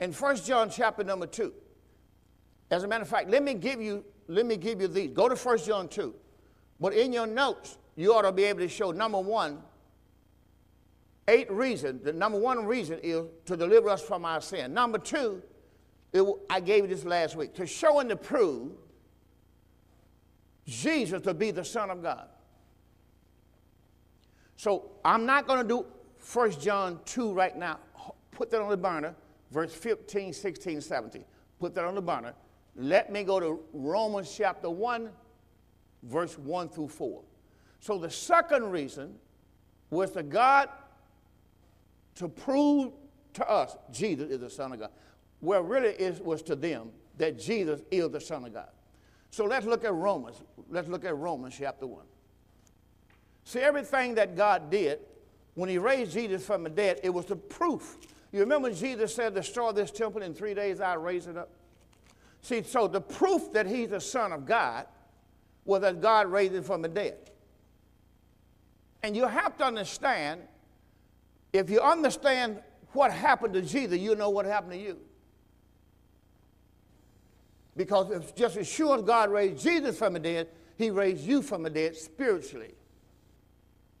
In 0.00 0.12
1 0.12 0.36
John 0.36 0.68
chapter 0.70 1.04
number 1.04 1.26
2. 1.26 1.52
As 2.70 2.82
a 2.82 2.88
matter 2.88 3.02
of 3.02 3.08
fact, 3.08 3.30
let 3.30 3.42
me 3.42 3.54
give 3.54 3.80
you, 3.80 4.04
let 4.28 4.46
me 4.46 4.56
give 4.56 4.80
you 4.80 4.88
these. 4.88 5.10
Go 5.10 5.28
to 5.28 5.36
1 5.36 5.58
John 5.58 5.88
2. 5.88 6.14
But 6.80 6.94
in 6.94 7.12
your 7.12 7.26
notes, 7.26 7.78
you 7.96 8.12
ought 8.12 8.22
to 8.22 8.32
be 8.32 8.44
able 8.44 8.60
to 8.60 8.68
show 8.68 8.90
number 8.90 9.20
one, 9.20 9.62
eight 11.28 11.50
reasons. 11.50 12.02
The 12.02 12.12
number 12.12 12.38
one 12.38 12.66
reason 12.66 12.98
is 13.02 13.26
to 13.46 13.56
deliver 13.56 13.88
us 13.88 14.02
from 14.02 14.24
our 14.24 14.40
sin. 14.40 14.74
Number 14.74 14.98
two, 14.98 15.42
it, 16.12 16.24
I 16.50 16.60
gave 16.60 16.84
you 16.84 16.88
this 16.88 17.04
last 17.04 17.36
week, 17.36 17.54
to 17.54 17.66
show 17.66 18.00
and 18.00 18.08
to 18.10 18.16
prove 18.16 18.72
Jesus 20.66 21.22
to 21.22 21.34
be 21.34 21.50
the 21.50 21.64
Son 21.64 21.90
of 21.90 22.02
God. 22.02 22.28
So 24.64 24.92
I'm 25.04 25.26
not 25.26 25.46
going 25.46 25.60
to 25.60 25.68
do 25.68 25.84
1 26.32 26.52
John 26.52 26.98
2 27.04 27.34
right 27.34 27.54
now. 27.54 27.80
Put 28.30 28.50
that 28.50 28.62
on 28.62 28.70
the 28.70 28.78
burner, 28.78 29.14
verse 29.50 29.74
15, 29.74 30.32
16, 30.32 30.80
17. 30.80 31.22
Put 31.60 31.74
that 31.74 31.84
on 31.84 31.94
the 31.94 32.00
burner. 32.00 32.32
Let 32.74 33.12
me 33.12 33.24
go 33.24 33.38
to 33.38 33.60
Romans 33.74 34.34
chapter 34.34 34.70
1, 34.70 35.10
verse 36.04 36.38
1 36.38 36.70
through 36.70 36.88
4. 36.88 37.20
So 37.80 37.98
the 37.98 38.08
second 38.08 38.70
reason 38.70 39.16
was 39.90 40.12
to 40.12 40.22
God 40.22 40.70
to 42.14 42.26
prove 42.26 42.94
to 43.34 43.46
us 43.46 43.76
Jesus 43.92 44.30
is 44.30 44.40
the 44.40 44.48
Son 44.48 44.72
of 44.72 44.80
God. 44.80 44.90
Well, 45.42 45.60
really 45.60 45.90
it 45.90 46.24
was 46.24 46.40
to 46.44 46.56
them 46.56 46.88
that 47.18 47.38
Jesus 47.38 47.82
is 47.90 48.08
the 48.08 48.20
Son 48.20 48.46
of 48.46 48.54
God. 48.54 48.70
So 49.30 49.44
let's 49.44 49.66
look 49.66 49.84
at 49.84 49.92
Romans. 49.92 50.40
Let's 50.70 50.88
look 50.88 51.04
at 51.04 51.14
Romans 51.14 51.54
chapter 51.58 51.86
1. 51.86 52.02
See, 53.44 53.60
everything 53.60 54.14
that 54.14 54.36
God 54.36 54.70
did 54.70 55.00
when 55.54 55.68
he 55.68 55.78
raised 55.78 56.12
Jesus 56.12 56.44
from 56.44 56.64
the 56.64 56.70
dead, 56.70 57.00
it 57.02 57.10
was 57.10 57.26
the 57.26 57.36
proof. 57.36 57.98
You 58.32 58.40
remember 58.40 58.72
Jesus 58.72 59.14
said, 59.14 59.34
Destroy 59.34 59.72
this 59.72 59.90
temple 59.90 60.22
in 60.22 60.34
three 60.34 60.54
days, 60.54 60.80
I'll 60.80 60.98
raise 60.98 61.26
it 61.26 61.36
up? 61.36 61.50
See, 62.40 62.62
so 62.62 62.88
the 62.88 63.00
proof 63.00 63.52
that 63.52 63.66
he's 63.66 63.90
the 63.90 64.00
Son 64.00 64.32
of 64.32 64.44
God 64.44 64.86
was 65.64 65.82
that 65.82 66.00
God 66.00 66.26
raised 66.26 66.54
him 66.54 66.62
from 66.62 66.82
the 66.82 66.88
dead. 66.88 67.16
And 69.02 69.16
you 69.16 69.26
have 69.26 69.56
to 69.58 69.64
understand, 69.64 70.42
if 71.52 71.70
you 71.70 71.80
understand 71.80 72.60
what 72.92 73.12
happened 73.12 73.54
to 73.54 73.62
Jesus, 73.62 73.98
you 73.98 74.14
know 74.16 74.30
what 74.30 74.46
happened 74.46 74.72
to 74.72 74.78
you. 74.78 74.98
Because 77.76 78.32
just 78.32 78.56
as 78.56 78.68
sure 78.68 78.96
as 78.96 79.02
God 79.02 79.30
raised 79.30 79.62
Jesus 79.62 79.98
from 79.98 80.14
the 80.14 80.20
dead, 80.20 80.48
he 80.76 80.90
raised 80.90 81.24
you 81.24 81.42
from 81.42 81.62
the 81.62 81.70
dead 81.70 81.96
spiritually. 81.96 82.74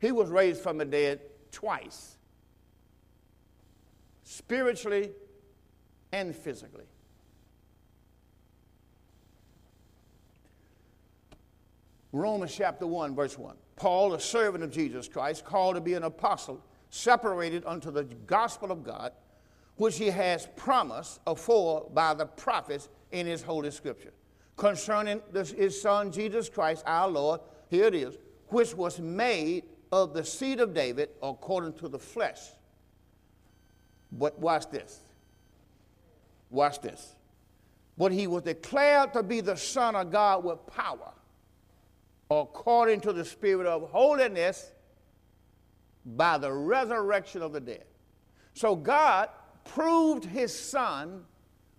He 0.04 0.12
was 0.12 0.28
raised 0.28 0.60
from 0.60 0.76
the 0.76 0.84
dead 0.84 1.22
twice 1.50 2.18
spiritually 4.22 5.12
and 6.12 6.36
physically. 6.36 6.84
Romans 12.12 12.54
chapter 12.54 12.86
1, 12.86 13.14
verse 13.14 13.38
1. 13.38 13.56
Paul, 13.76 14.12
a 14.12 14.20
servant 14.20 14.62
of 14.62 14.70
Jesus 14.70 15.08
Christ, 15.08 15.42
called 15.42 15.76
to 15.76 15.80
be 15.80 15.94
an 15.94 16.02
apostle, 16.02 16.62
separated 16.90 17.64
unto 17.64 17.90
the 17.90 18.04
gospel 18.04 18.70
of 18.70 18.84
God, 18.84 19.12
which 19.76 19.96
he 19.96 20.08
has 20.08 20.48
promised 20.54 21.18
afore 21.26 21.88
by 21.94 22.12
the 22.12 22.26
prophets 22.26 22.90
in 23.10 23.26
his 23.26 23.42
holy 23.42 23.70
scripture, 23.70 24.12
concerning 24.58 25.22
this, 25.32 25.52
his 25.52 25.80
son 25.80 26.12
Jesus 26.12 26.50
Christ, 26.50 26.82
our 26.86 27.08
Lord, 27.08 27.40
here 27.70 27.86
it 27.86 27.94
is, 27.94 28.18
which 28.48 28.74
was 28.74 29.00
made 29.00 29.64
of 29.94 30.12
the 30.12 30.24
seed 30.24 30.58
of 30.58 30.74
David 30.74 31.10
according 31.22 31.72
to 31.74 31.88
the 31.88 31.98
flesh. 31.98 32.40
But 34.10 34.36
watch 34.40 34.68
this. 34.68 34.98
Watch 36.50 36.80
this. 36.80 37.14
But 37.96 38.10
he 38.10 38.26
was 38.26 38.42
declared 38.42 39.12
to 39.12 39.22
be 39.22 39.40
the 39.40 39.56
Son 39.56 39.94
of 39.94 40.10
God 40.10 40.42
with 40.42 40.66
power, 40.66 41.12
according 42.28 43.02
to 43.02 43.12
the 43.12 43.24
Spirit 43.24 43.68
of 43.68 43.88
holiness, 43.90 44.72
by 46.04 46.38
the 46.38 46.52
resurrection 46.52 47.40
of 47.40 47.52
the 47.52 47.60
dead. 47.60 47.84
So 48.52 48.74
God 48.74 49.28
proved 49.64 50.24
his 50.24 50.52
Son 50.58 51.24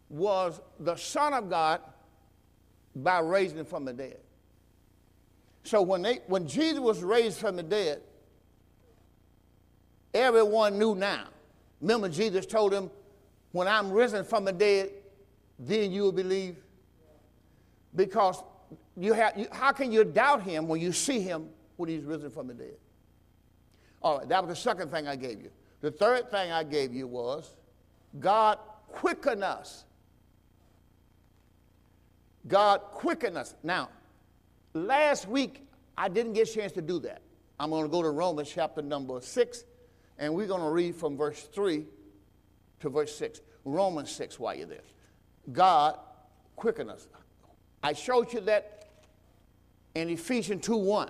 was 0.09 0.61
the 0.79 0.95
Son 0.95 1.33
of 1.33 1.49
God 1.49 1.81
by 2.95 3.19
raising 3.19 3.59
him 3.59 3.65
from 3.65 3.83
the 3.83 3.91
dead. 3.91 4.19
So 5.65 5.81
when, 5.81 6.03
they, 6.03 6.19
when 6.27 6.47
Jesus 6.47 6.79
was 6.79 7.01
raised 7.01 7.39
from 7.39 7.55
the 7.55 7.63
dead, 7.63 8.01
everyone 10.13 10.77
knew 10.77 10.93
now. 10.93 11.25
Remember, 11.81 12.07
Jesus 12.07 12.45
told 12.45 12.71
them, 12.71 12.91
When 13.51 13.67
I'm 13.67 13.91
risen 13.91 14.23
from 14.23 14.45
the 14.45 14.53
dead, 14.53 14.91
then 15.57 15.91
you 15.91 16.03
will 16.03 16.11
believe. 16.11 16.57
Because 17.95 18.43
you 18.95 19.13
have, 19.13 19.37
you, 19.37 19.47
how 19.51 19.71
can 19.71 19.91
you 19.91 20.03
doubt 20.03 20.43
him 20.43 20.67
when 20.67 20.79
you 20.79 20.91
see 20.91 21.19
him 21.19 21.49
when 21.77 21.89
he's 21.89 22.03
risen 22.03 22.29
from 22.29 22.47
the 22.47 22.53
dead? 22.53 22.77
All 24.03 24.19
right, 24.19 24.29
that 24.29 24.45
was 24.45 24.55
the 24.55 24.61
second 24.61 24.91
thing 24.91 25.07
I 25.07 25.15
gave 25.15 25.41
you. 25.41 25.49
The 25.81 25.89
third 25.89 26.29
thing 26.29 26.51
I 26.51 26.63
gave 26.63 26.93
you 26.93 27.07
was 27.07 27.55
God 28.19 28.59
quicken 28.87 29.41
us. 29.41 29.85
God 32.47 32.81
quicken 32.91 33.35
us. 33.35 33.55
Now, 33.63 33.89
Last 34.75 35.29
week, 35.29 35.65
I 35.97 36.09
didn't 36.09 36.33
get 36.33 36.49
a 36.49 36.53
chance 36.53 36.73
to 36.73 36.81
do 36.81 36.99
that. 36.99 37.21
I'm 37.57 37.69
going 37.69 37.83
to 37.83 37.89
go 37.89 38.01
to 38.01 38.09
Romans 38.09 38.51
chapter 38.53 38.81
number 38.81 39.21
6, 39.21 39.63
and 40.17 40.35
we're 40.35 40.47
going 40.47 40.61
to 40.61 40.69
read 40.69 40.95
from 40.95 41.15
verse 41.15 41.43
3 41.53 41.85
to 42.81 42.89
verse 42.89 43.15
6. 43.15 43.39
Romans 43.63 44.11
6, 44.11 44.37
while 44.37 44.53
you're 44.53 44.67
there. 44.67 44.81
God 45.53 45.97
quicken 46.57 46.89
us. 46.89 47.07
I 47.81 47.93
showed 47.93 48.33
you 48.33 48.41
that 48.41 48.89
in 49.95 50.09
Ephesians 50.09 50.65
2 50.65 50.75
1. 50.75 51.09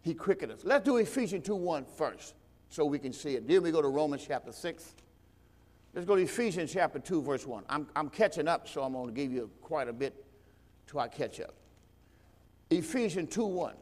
He 0.00 0.14
quickened 0.14 0.50
us. 0.50 0.60
Let's 0.64 0.86
do 0.86 0.96
Ephesians 0.96 1.44
2 1.46 1.56
1 1.56 1.84
first 1.84 2.34
so 2.70 2.86
we 2.86 2.98
can 2.98 3.12
see 3.12 3.36
it. 3.36 3.46
Then 3.46 3.62
we 3.62 3.70
go 3.70 3.82
to 3.82 3.88
Romans 3.88 4.24
chapter 4.26 4.50
6. 4.50 4.94
Let's 5.92 6.06
go 6.06 6.16
to 6.16 6.22
Ephesians 6.22 6.72
chapter 6.72 6.98
2, 6.98 7.22
verse 7.22 7.46
1. 7.46 7.64
I'm, 7.68 7.86
I'm 7.94 8.08
catching 8.08 8.48
up, 8.48 8.66
so 8.66 8.82
I'm 8.82 8.94
going 8.94 9.08
to 9.08 9.12
give 9.12 9.30
you 9.30 9.50
quite 9.60 9.88
a 9.88 9.92
bit 9.92 10.23
till 10.86 11.00
our 11.00 11.08
catch 11.08 11.40
up. 11.40 11.54
Ephesians 12.70 13.34
2 13.34 13.44
1. 13.44 13.74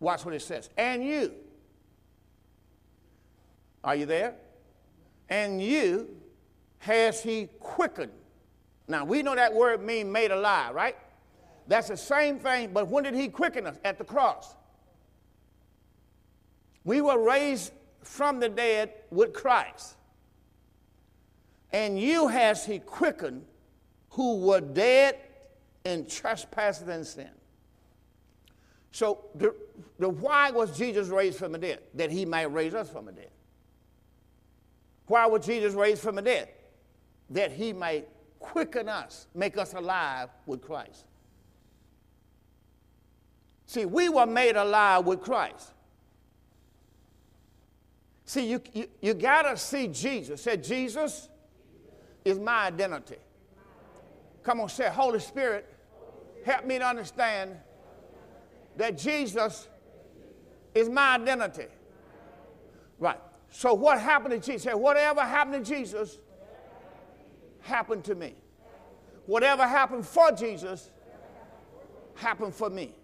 Watch 0.00 0.24
what 0.24 0.34
it 0.34 0.42
says. 0.42 0.68
And 0.76 1.04
you, 1.04 1.32
are 3.84 3.94
you 3.94 4.06
there? 4.06 4.34
And 5.28 5.62
you 5.62 6.08
has 6.78 7.22
he 7.22 7.48
quickened. 7.60 8.12
Now 8.88 9.04
we 9.04 9.22
know 9.22 9.34
that 9.34 9.54
word 9.54 9.82
means 9.82 10.10
made 10.10 10.30
alive, 10.30 10.74
right? 10.74 10.96
That's 11.68 11.88
the 11.88 11.96
same 11.96 12.38
thing, 12.38 12.72
but 12.72 12.88
when 12.88 13.04
did 13.04 13.14
he 13.14 13.28
quicken 13.28 13.66
us? 13.66 13.76
At 13.84 13.98
the 13.98 14.04
cross. 14.04 14.56
We 16.84 17.00
were 17.00 17.18
raised 17.18 17.72
from 18.02 18.40
the 18.40 18.48
dead 18.48 18.92
with 19.10 19.32
Christ. 19.32 19.96
And 21.72 21.98
you 21.98 22.28
has 22.28 22.66
he 22.66 22.80
quickened 22.80 23.44
who 24.10 24.40
were 24.40 24.60
dead 24.60 25.16
in 25.84 26.06
trespasses 26.06 26.88
and 26.88 27.06
sin. 27.06 27.30
So 28.92 29.24
the, 29.34 29.54
the 29.98 30.08
why 30.08 30.50
was 30.50 30.76
Jesus 30.76 31.08
raised 31.08 31.38
from 31.38 31.52
the 31.52 31.58
dead? 31.58 31.80
That 31.94 32.10
he 32.10 32.24
might 32.24 32.52
raise 32.52 32.74
us 32.74 32.90
from 32.90 33.06
the 33.06 33.12
dead. 33.12 33.30
Why 35.06 35.26
was 35.26 35.44
Jesus 35.44 35.74
raised 35.74 36.02
from 36.02 36.16
the 36.16 36.22
dead? 36.22 36.48
That 37.30 37.52
he 37.52 37.72
might 37.72 38.08
quicken 38.38 38.88
us, 38.88 39.26
make 39.34 39.56
us 39.56 39.72
alive 39.72 40.28
with 40.46 40.60
Christ. 40.60 41.06
See, 43.66 43.86
we 43.86 44.08
were 44.08 44.26
made 44.26 44.56
alive 44.56 45.06
with 45.06 45.22
Christ. 45.22 45.72
See, 48.26 48.46
you, 48.46 48.60
you, 48.72 48.88
you 49.00 49.14
got 49.14 49.42
to 49.42 49.56
see 49.56 49.88
Jesus. 49.88 50.42
Say, 50.42 50.56
Jesus 50.56 51.28
is 52.24 52.38
my 52.38 52.66
identity. 52.66 53.16
Come 54.42 54.60
on, 54.60 54.68
say, 54.68 54.88
Holy 54.88 55.20
Spirit, 55.20 55.71
help 56.44 56.64
me 56.64 56.78
to 56.78 56.84
understand 56.84 57.56
that 58.76 58.98
Jesus 58.98 59.68
is 60.74 60.88
my 60.88 61.16
identity. 61.16 61.66
Right. 62.98 63.20
So 63.50 63.74
what 63.74 64.00
happened 64.00 64.42
to 64.42 64.52
Jesus? 64.52 64.72
Whatever 64.74 65.20
happened 65.20 65.64
to 65.64 65.74
Jesus 65.74 66.18
happened 67.60 68.04
to 68.04 68.14
me. 68.14 68.34
Whatever 69.26 69.66
happened 69.66 70.06
for 70.06 70.32
Jesus 70.32 70.90
happened 72.14 72.54
for 72.54 72.70
me. 72.70 72.94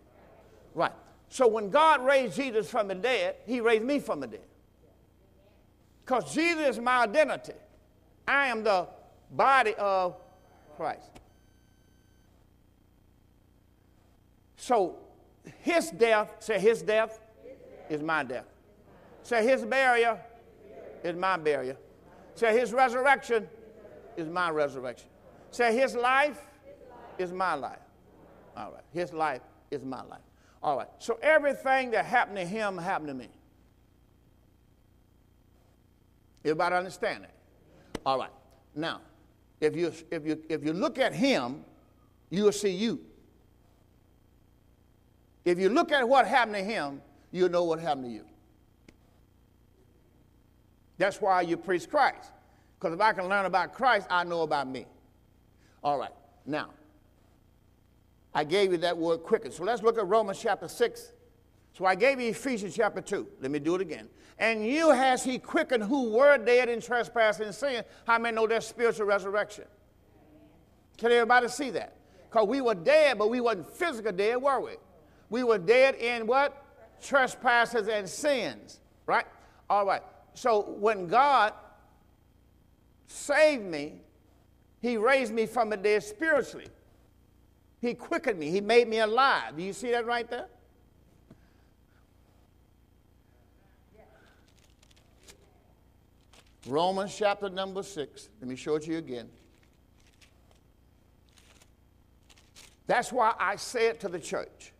Right. 0.74 0.92
So 1.28 1.46
when 1.46 1.70
God 1.70 2.04
raised 2.04 2.36
Jesus 2.36 2.70
from 2.70 2.88
the 2.88 2.94
dead, 2.94 3.36
he 3.46 3.60
raised 3.60 3.84
me 3.84 3.98
from 3.98 4.20
the 4.20 4.26
dead. 4.26 4.46
Because 6.04 6.34
Jesus 6.34 6.76
is 6.76 6.80
my 6.80 7.02
identity. 7.02 7.52
I 8.26 8.46
am 8.46 8.64
the 8.64 8.88
body 9.30 9.74
of 9.74 10.16
Christ. 10.76 11.10
So 14.58 14.96
his 15.60 15.90
death, 15.90 16.34
say 16.40 16.58
his 16.58 16.82
death, 16.82 17.20
is 17.88 18.02
my 18.02 18.22
death. 18.24 18.44
Say 19.22 19.44
his 19.44 19.64
burial 19.64 20.18
is 21.02 21.16
my 21.16 21.36
burial. 21.36 21.76
Say 22.34 22.58
his 22.58 22.72
resurrection 22.72 23.48
is 24.16 24.28
my 24.28 24.50
resurrection. 24.50 25.08
Say 25.52 25.74
his 25.74 25.94
life 25.94 26.40
is 27.18 27.32
my 27.32 27.54
life. 27.54 27.78
All 28.56 28.72
right. 28.72 28.82
His 28.92 29.12
life 29.12 29.42
is 29.70 29.84
my 29.84 30.02
life. 30.02 30.20
All 30.62 30.76
right. 30.76 30.88
So 30.98 31.18
everything 31.22 31.92
that 31.92 32.04
happened 32.04 32.38
to 32.38 32.44
him 32.44 32.76
happened 32.76 33.08
to 33.08 33.14
me. 33.14 33.28
Everybody 36.44 36.74
understand 36.74 37.24
that? 37.24 37.34
All 38.04 38.18
right. 38.18 38.30
Now, 38.74 39.00
if 39.60 39.76
you, 39.76 39.92
if 40.10 40.26
you, 40.26 40.42
if 40.48 40.64
you 40.64 40.72
look 40.72 40.98
at 40.98 41.14
him, 41.14 41.64
you'll 42.30 42.52
see 42.52 42.70
you. 42.70 43.00
If 45.48 45.58
you 45.58 45.70
look 45.70 45.92
at 45.92 46.06
what 46.06 46.26
happened 46.26 46.56
to 46.56 46.62
him, 46.62 47.00
you'll 47.32 47.48
know 47.48 47.64
what 47.64 47.80
happened 47.80 48.04
to 48.04 48.10
you. 48.10 48.24
That's 50.98 51.22
why 51.22 51.40
you 51.40 51.56
preach 51.56 51.88
Christ. 51.88 52.32
Because 52.78 52.94
if 52.94 53.00
I 53.00 53.14
can 53.14 53.28
learn 53.28 53.46
about 53.46 53.72
Christ, 53.72 54.06
I 54.10 54.24
know 54.24 54.42
about 54.42 54.68
me. 54.68 54.84
All 55.82 55.98
right. 55.98 56.12
Now, 56.44 56.68
I 58.34 58.44
gave 58.44 58.72
you 58.72 58.78
that 58.78 58.98
word 58.98 59.22
quicken. 59.22 59.50
So 59.50 59.64
let's 59.64 59.82
look 59.82 59.96
at 59.96 60.06
Romans 60.06 60.38
chapter 60.38 60.68
6. 60.68 61.12
So 61.72 61.86
I 61.86 61.94
gave 61.94 62.20
you 62.20 62.28
Ephesians 62.28 62.76
chapter 62.76 63.00
2. 63.00 63.26
Let 63.40 63.50
me 63.50 63.58
do 63.58 63.74
it 63.74 63.80
again. 63.80 64.10
And 64.38 64.66
you 64.66 64.90
has 64.90 65.24
he 65.24 65.38
quickened 65.38 65.82
who 65.82 66.10
were 66.10 66.36
dead 66.36 66.68
in 66.68 66.82
trespass 66.82 67.40
and 67.40 67.54
sin. 67.54 67.84
How 68.06 68.18
many 68.18 68.36
know 68.36 68.46
there's 68.46 68.66
spiritual 68.66 69.06
resurrection? 69.06 69.64
Can 70.98 71.10
everybody 71.10 71.48
see 71.48 71.70
that? 71.70 71.96
Because 72.28 72.46
we 72.46 72.60
were 72.60 72.74
dead, 72.74 73.16
but 73.16 73.30
we 73.30 73.40
wasn't 73.40 73.70
physical 73.70 74.12
dead, 74.12 74.36
were 74.42 74.60
we? 74.60 74.72
We 75.30 75.44
were 75.44 75.58
dead 75.58 75.94
in 75.96 76.26
what? 76.26 76.64
Trespasses 77.02 77.88
and 77.88 78.08
sins, 78.08 78.80
right? 79.06 79.26
All 79.68 79.86
right. 79.86 80.02
So 80.34 80.76
when 80.78 81.06
God 81.06 81.52
saved 83.06 83.64
me, 83.64 84.00
he 84.80 84.96
raised 84.96 85.32
me 85.32 85.46
from 85.46 85.70
the 85.70 85.76
dead 85.76 86.02
spiritually. 86.02 86.68
He 87.80 87.94
quickened 87.94 88.38
me. 88.38 88.50
He 88.50 88.60
made 88.60 88.88
me 88.88 88.98
alive. 88.98 89.56
Do 89.56 89.62
you 89.62 89.72
see 89.72 89.90
that 89.90 90.06
right 90.06 90.28
there? 90.28 90.46
Romans 96.66 97.16
chapter 97.16 97.48
number 97.48 97.82
6. 97.82 98.28
Let 98.40 98.48
me 98.48 98.56
show 98.56 98.74
it 98.76 98.82
to 98.82 98.92
you 98.92 98.98
again. 98.98 99.28
That's 102.86 103.12
why 103.12 103.34
I 103.38 103.56
say 103.56 103.86
it 103.86 104.00
to 104.00 104.08
the 104.08 104.18
church. 104.18 104.72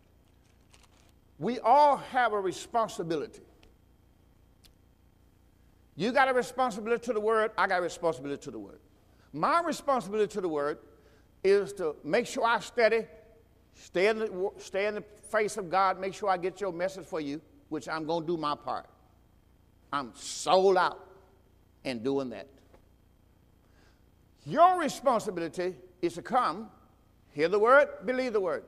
We 1.39 1.59
all 1.59 1.97
have 1.97 2.33
a 2.33 2.39
responsibility. 2.39 3.41
You 5.95 6.11
got 6.11 6.29
a 6.29 6.33
responsibility 6.33 7.03
to 7.05 7.13
the 7.13 7.19
word, 7.19 7.51
I 7.57 7.67
got 7.67 7.79
a 7.79 7.83
responsibility 7.83 8.41
to 8.43 8.51
the 8.51 8.59
word. 8.59 8.79
My 9.33 9.61
responsibility 9.61 10.31
to 10.33 10.41
the 10.41 10.49
word 10.49 10.79
is 11.43 11.73
to 11.73 11.95
make 12.03 12.27
sure 12.27 12.45
I 12.45 12.59
study, 12.59 13.05
stay 13.73 14.07
in 14.07 14.19
the, 14.19 14.51
stay 14.57 14.87
in 14.87 14.95
the 14.95 15.03
face 15.29 15.57
of 15.57 15.69
God, 15.69 15.99
make 15.99 16.13
sure 16.13 16.29
I 16.29 16.37
get 16.37 16.59
your 16.59 16.73
message 16.73 17.05
for 17.05 17.21
you, 17.21 17.41
which 17.69 17.87
I'm 17.87 18.05
going 18.05 18.25
to 18.25 18.27
do 18.27 18.37
my 18.37 18.55
part. 18.55 18.87
I'm 19.91 20.11
sold 20.15 20.77
out 20.77 21.07
in 21.83 22.03
doing 22.03 22.29
that. 22.29 22.47
Your 24.45 24.79
responsibility 24.79 25.75
is 26.01 26.13
to 26.15 26.21
come, 26.21 26.69
hear 27.31 27.47
the 27.47 27.59
word, 27.59 27.87
believe 28.05 28.33
the 28.33 28.39
word, 28.39 28.63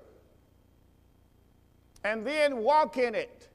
and 2.03 2.25
then 2.25 2.57
walk 2.57 2.97
in 2.97 3.15
it. 3.15 3.49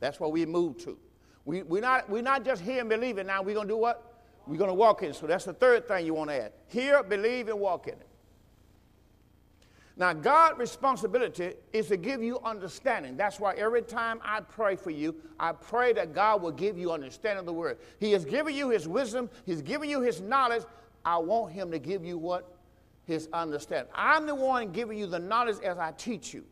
That's 0.00 0.18
what 0.18 0.32
we 0.32 0.46
move 0.46 0.78
to. 0.78 0.98
We, 1.44 1.62
we're, 1.62 1.82
not, 1.82 2.08
we're 2.08 2.22
not 2.22 2.44
just 2.44 2.62
here 2.62 2.80
and 2.80 2.88
believing. 2.88 3.26
Now 3.26 3.42
we're 3.42 3.54
going 3.54 3.68
to 3.68 3.74
do 3.74 3.78
what? 3.78 4.10
We're 4.46 4.56
going 4.56 4.68
to 4.68 4.74
walk 4.74 5.02
in. 5.02 5.12
So 5.12 5.26
that's 5.26 5.44
the 5.44 5.52
third 5.52 5.86
thing 5.86 6.06
you 6.06 6.14
want 6.14 6.30
to 6.30 6.44
add. 6.44 6.52
Hear, 6.68 7.02
believe, 7.02 7.48
and 7.48 7.60
walk 7.60 7.86
in 7.86 7.94
it. 7.94 8.06
Now, 9.96 10.14
God's 10.14 10.58
responsibility 10.58 11.52
is 11.74 11.88
to 11.88 11.96
give 11.98 12.22
you 12.22 12.40
understanding. 12.40 13.18
That's 13.18 13.38
why 13.38 13.54
every 13.54 13.82
time 13.82 14.18
I 14.24 14.40
pray 14.40 14.74
for 14.74 14.90
you, 14.90 15.14
I 15.38 15.52
pray 15.52 15.92
that 15.92 16.14
God 16.14 16.40
will 16.40 16.52
give 16.52 16.78
you 16.78 16.90
understanding 16.90 17.40
of 17.40 17.46
the 17.46 17.52
word. 17.52 17.78
He 17.98 18.12
has 18.12 18.24
given 18.24 18.54
you 18.54 18.70
his 18.70 18.88
wisdom, 18.88 19.28
he's 19.44 19.60
given 19.60 19.90
you 19.90 20.00
his 20.00 20.22
knowledge. 20.22 20.62
I 21.04 21.18
want 21.18 21.52
him 21.52 21.70
to 21.70 21.78
give 21.78 22.02
you 22.02 22.16
what? 22.16 22.56
His 23.04 23.28
understanding. 23.32 23.92
I'm 23.94 24.26
the 24.26 24.34
one 24.34 24.72
giving 24.72 24.98
you 24.98 25.06
the 25.06 25.18
knowledge 25.18 25.56
as 25.62 25.78
I 25.78 25.92
teach 25.92 26.32
you. 26.32 26.44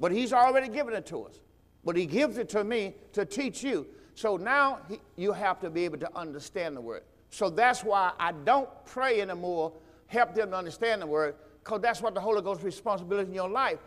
But 0.00 0.12
he's 0.12 0.32
already 0.32 0.68
given 0.68 0.94
it 0.94 1.06
to 1.06 1.22
us. 1.24 1.40
But 1.84 1.96
he 1.96 2.06
gives 2.06 2.38
it 2.38 2.48
to 2.50 2.64
me 2.64 2.94
to 3.12 3.24
teach 3.24 3.62
you. 3.62 3.86
So 4.14 4.36
now 4.36 4.80
he, 4.88 5.00
you 5.16 5.32
have 5.32 5.60
to 5.60 5.70
be 5.70 5.84
able 5.84 5.98
to 5.98 6.16
understand 6.16 6.76
the 6.76 6.80
word. 6.80 7.02
So 7.30 7.48
that's 7.48 7.82
why 7.82 8.12
I 8.18 8.32
don't 8.32 8.68
pray 8.84 9.20
anymore, 9.20 9.72
help 10.06 10.34
them 10.34 10.50
to 10.50 10.56
understand 10.56 11.00
the 11.00 11.06
word, 11.06 11.34
because 11.64 11.80
that's 11.80 12.02
what 12.02 12.14
the 12.14 12.20
Holy 12.20 12.42
Ghost's 12.42 12.62
responsibility 12.62 13.28
in 13.28 13.34
your 13.34 13.48
life. 13.48 13.78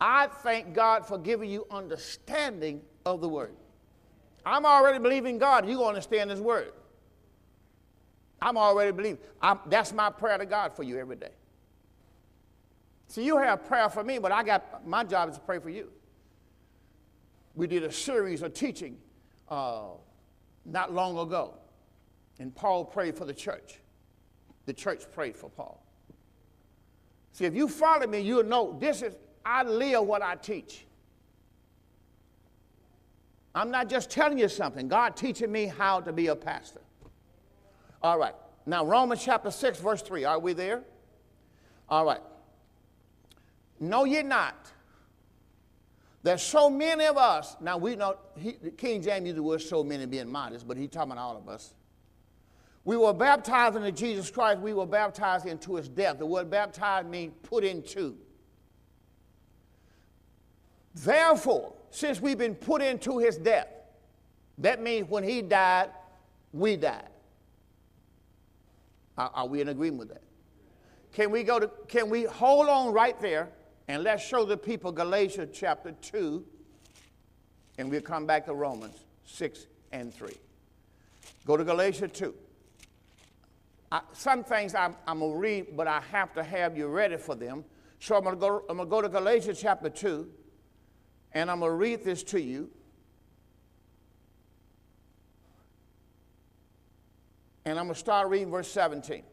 I 0.00 0.26
thank 0.26 0.74
God 0.74 1.06
for 1.06 1.18
giving 1.18 1.50
you 1.50 1.66
understanding 1.70 2.82
of 3.06 3.20
the 3.20 3.28
word. 3.28 3.54
I'm 4.44 4.64
already 4.64 4.98
believing 4.98 5.38
God. 5.38 5.68
You 5.68 5.84
understand 5.84 6.30
His 6.30 6.40
word. 6.40 6.72
I'm 8.40 8.56
already 8.56 8.92
believing. 8.92 9.18
I'm, 9.42 9.58
that's 9.66 9.92
my 9.92 10.10
prayer 10.10 10.38
to 10.38 10.46
God 10.46 10.72
for 10.72 10.82
you 10.82 10.98
every 10.98 11.16
day. 11.16 11.32
See, 13.10 13.24
you 13.24 13.36
have 13.38 13.66
prayer 13.66 13.90
for 13.90 14.04
me, 14.04 14.18
but 14.18 14.30
I 14.30 14.42
got 14.42 14.86
my 14.86 15.04
job 15.04 15.28
is 15.28 15.34
to 15.34 15.40
pray 15.42 15.58
for 15.58 15.68
you. 15.68 15.90
We 17.54 17.66
did 17.66 17.82
a 17.82 17.92
series 17.92 18.40
of 18.42 18.54
teaching 18.54 18.96
uh, 19.48 19.88
not 20.64 20.92
long 20.92 21.18
ago 21.18 21.54
and 22.40 22.54
Paul 22.54 22.86
prayed 22.86 23.16
for 23.16 23.26
the 23.26 23.34
church. 23.34 23.78
The 24.64 24.72
church 24.72 25.04
prayed 25.12 25.36
for 25.36 25.50
Paul. 25.50 25.84
See, 27.32 27.44
if 27.44 27.54
you 27.54 27.68
follow 27.68 28.06
me, 28.06 28.20
you'll 28.20 28.44
know 28.44 28.76
this 28.80 29.02
is, 29.02 29.14
I 29.44 29.62
live 29.62 30.06
what 30.06 30.22
I 30.22 30.36
teach. 30.36 30.86
I'm 33.54 33.70
not 33.70 33.88
just 33.90 34.10
telling 34.10 34.38
you 34.38 34.48
something. 34.48 34.88
God 34.88 35.16
teaching 35.16 35.52
me 35.52 35.66
how 35.66 36.00
to 36.00 36.12
be 36.12 36.28
a 36.28 36.36
pastor. 36.36 36.80
All 38.02 38.18
right. 38.18 38.34
Now, 38.64 38.84
Romans 38.86 39.22
chapter 39.22 39.50
6, 39.50 39.78
verse 39.78 40.00
3. 40.00 40.24
Are 40.24 40.38
we 40.38 40.54
there? 40.54 40.82
All 41.88 42.06
right. 42.06 42.20
No, 43.80 44.04
you're 44.04 44.22
not. 44.22 44.70
There's 46.22 46.42
so 46.42 46.68
many 46.68 47.06
of 47.06 47.16
us. 47.16 47.56
Now, 47.60 47.78
we 47.78 47.96
know, 47.96 48.16
he, 48.36 48.52
King 48.76 49.00
James 49.00 49.24
used 49.24 49.38
the 49.38 49.42
word 49.42 49.62
so 49.62 49.82
many 49.82 50.04
being 50.04 50.30
modest, 50.30 50.68
but 50.68 50.76
he's 50.76 50.90
talking 50.90 51.12
about 51.12 51.22
all 51.22 51.36
of 51.38 51.48
us. 51.48 51.72
We 52.84 52.96
were 52.96 53.14
baptized 53.14 53.76
into 53.76 53.92
Jesus 53.92 54.30
Christ. 54.30 54.60
We 54.60 54.74
were 54.74 54.86
baptized 54.86 55.46
into 55.46 55.76
his 55.76 55.88
death. 55.88 56.18
The 56.18 56.26
word 56.26 56.50
baptized 56.50 57.08
means 57.08 57.32
put 57.42 57.64
into. 57.64 58.16
Therefore, 60.94 61.72
since 61.90 62.20
we've 62.20 62.38
been 62.38 62.54
put 62.54 62.82
into 62.82 63.18
his 63.18 63.38
death, 63.38 63.68
that 64.58 64.82
means 64.82 65.08
when 65.08 65.24
he 65.24 65.40
died, 65.40 65.90
we 66.52 66.76
died. 66.76 67.08
Are, 69.16 69.30
are 69.34 69.46
we 69.46 69.62
in 69.62 69.68
agreement 69.68 70.00
with 70.00 70.08
that? 70.08 70.22
Can 71.12 71.30
we 71.30 71.44
go 71.44 71.58
to, 71.58 71.70
can 71.88 72.10
we 72.10 72.24
hold 72.24 72.68
on 72.68 72.92
right 72.92 73.18
there 73.20 73.48
and 73.90 74.04
let's 74.04 74.24
show 74.24 74.44
the 74.44 74.56
people 74.56 74.92
Galatians 74.92 75.50
chapter 75.52 75.90
2, 75.90 76.44
and 77.76 77.90
we'll 77.90 78.00
come 78.00 78.24
back 78.24 78.46
to 78.46 78.54
Romans 78.54 78.94
6 79.24 79.66
and 79.90 80.14
3. 80.14 80.32
Go 81.44 81.56
to 81.56 81.64
Galatians 81.64 82.12
2. 82.16 82.32
I, 83.90 84.02
some 84.12 84.44
things 84.44 84.76
I'm, 84.76 84.94
I'm 85.08 85.18
going 85.18 85.32
to 85.32 85.38
read, 85.38 85.76
but 85.76 85.88
I 85.88 86.00
have 86.12 86.32
to 86.34 86.44
have 86.44 86.78
you 86.78 86.86
ready 86.86 87.16
for 87.16 87.34
them. 87.34 87.64
So 87.98 88.14
I'm 88.14 88.22
going 88.22 88.36
to 88.36 88.40
go, 88.40 88.62
I'm 88.70 88.76
going 88.76 88.88
to, 88.88 88.90
go 88.90 89.02
to 89.02 89.08
Galatians 89.08 89.60
chapter 89.60 89.90
2, 89.90 90.28
and 91.32 91.50
I'm 91.50 91.58
going 91.58 91.72
to 91.72 91.74
read 91.74 92.04
this 92.04 92.22
to 92.22 92.40
you. 92.40 92.70
And 97.64 97.76
I'm 97.76 97.86
going 97.86 97.94
to 97.94 98.00
start 98.00 98.28
reading 98.28 98.52
verse 98.52 98.70
17. 98.70 99.24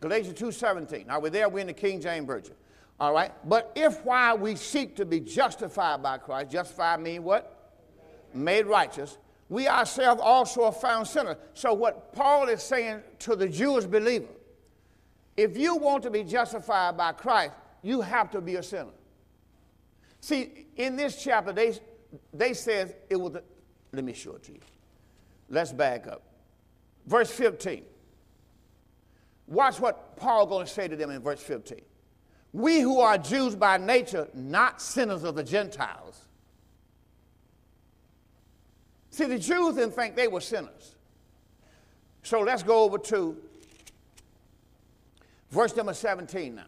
Galatians 0.00 0.38
2.17. 0.38 1.06
Now 1.06 1.20
we're 1.20 1.30
there, 1.30 1.48
we're 1.48 1.60
in 1.60 1.66
the 1.66 1.72
King 1.72 2.00
James 2.00 2.26
Version. 2.26 2.54
All 3.00 3.12
right? 3.12 3.32
But 3.48 3.72
if 3.76 4.04
while 4.04 4.38
we 4.38 4.56
seek 4.56 4.96
to 4.96 5.04
be 5.04 5.20
justified 5.20 6.02
by 6.02 6.18
Christ, 6.18 6.50
justified 6.50 7.00
mean 7.00 7.22
what? 7.22 7.54
Made 8.34 8.66
righteous, 8.66 9.18
we 9.48 9.66
ourselves 9.66 10.20
also 10.22 10.64
are 10.64 10.72
found 10.72 11.06
sinners. 11.06 11.36
So 11.54 11.72
what 11.72 12.12
Paul 12.12 12.48
is 12.48 12.62
saying 12.62 13.02
to 13.20 13.36
the 13.36 13.48
Jewish 13.48 13.86
believer, 13.86 14.26
if 15.36 15.56
you 15.56 15.76
want 15.76 16.02
to 16.02 16.10
be 16.10 16.24
justified 16.24 16.96
by 16.96 17.12
Christ, 17.12 17.52
you 17.82 18.00
have 18.00 18.30
to 18.32 18.40
be 18.40 18.56
a 18.56 18.62
sinner. 18.62 18.90
See, 20.20 20.66
in 20.76 20.96
this 20.96 21.22
chapter, 21.22 21.52
they, 21.52 21.74
they 22.34 22.54
says 22.54 22.92
it 23.08 23.16
was, 23.16 23.36
a, 23.36 23.42
let 23.92 24.04
me 24.04 24.12
show 24.12 24.32
it 24.32 24.42
to 24.44 24.52
you. 24.52 24.60
Let's 25.48 25.72
back 25.72 26.06
up. 26.06 26.22
Verse 27.06 27.30
15. 27.30 27.84
Watch 29.48 29.80
what 29.80 30.16
Paul 30.16 30.46
going 30.46 30.66
to 30.66 30.72
say 30.72 30.88
to 30.88 30.96
them 30.96 31.10
in 31.10 31.22
verse 31.22 31.40
15. 31.40 31.80
We 32.52 32.80
who 32.80 33.00
are 33.00 33.18
Jews 33.18 33.54
by 33.54 33.78
nature, 33.78 34.28
not 34.34 34.80
sinners 34.80 35.24
of 35.24 35.34
the 35.34 35.42
Gentiles. 35.42 36.20
See, 39.10 39.24
the 39.24 39.38
Jews 39.38 39.76
didn't 39.76 39.94
think 39.94 40.16
they 40.16 40.28
were 40.28 40.40
sinners. 40.40 40.94
So 42.22 42.40
let's 42.40 42.62
go 42.62 42.84
over 42.84 42.98
to 42.98 43.36
verse 45.50 45.74
number 45.74 45.94
17 45.94 46.54
now. 46.54 46.62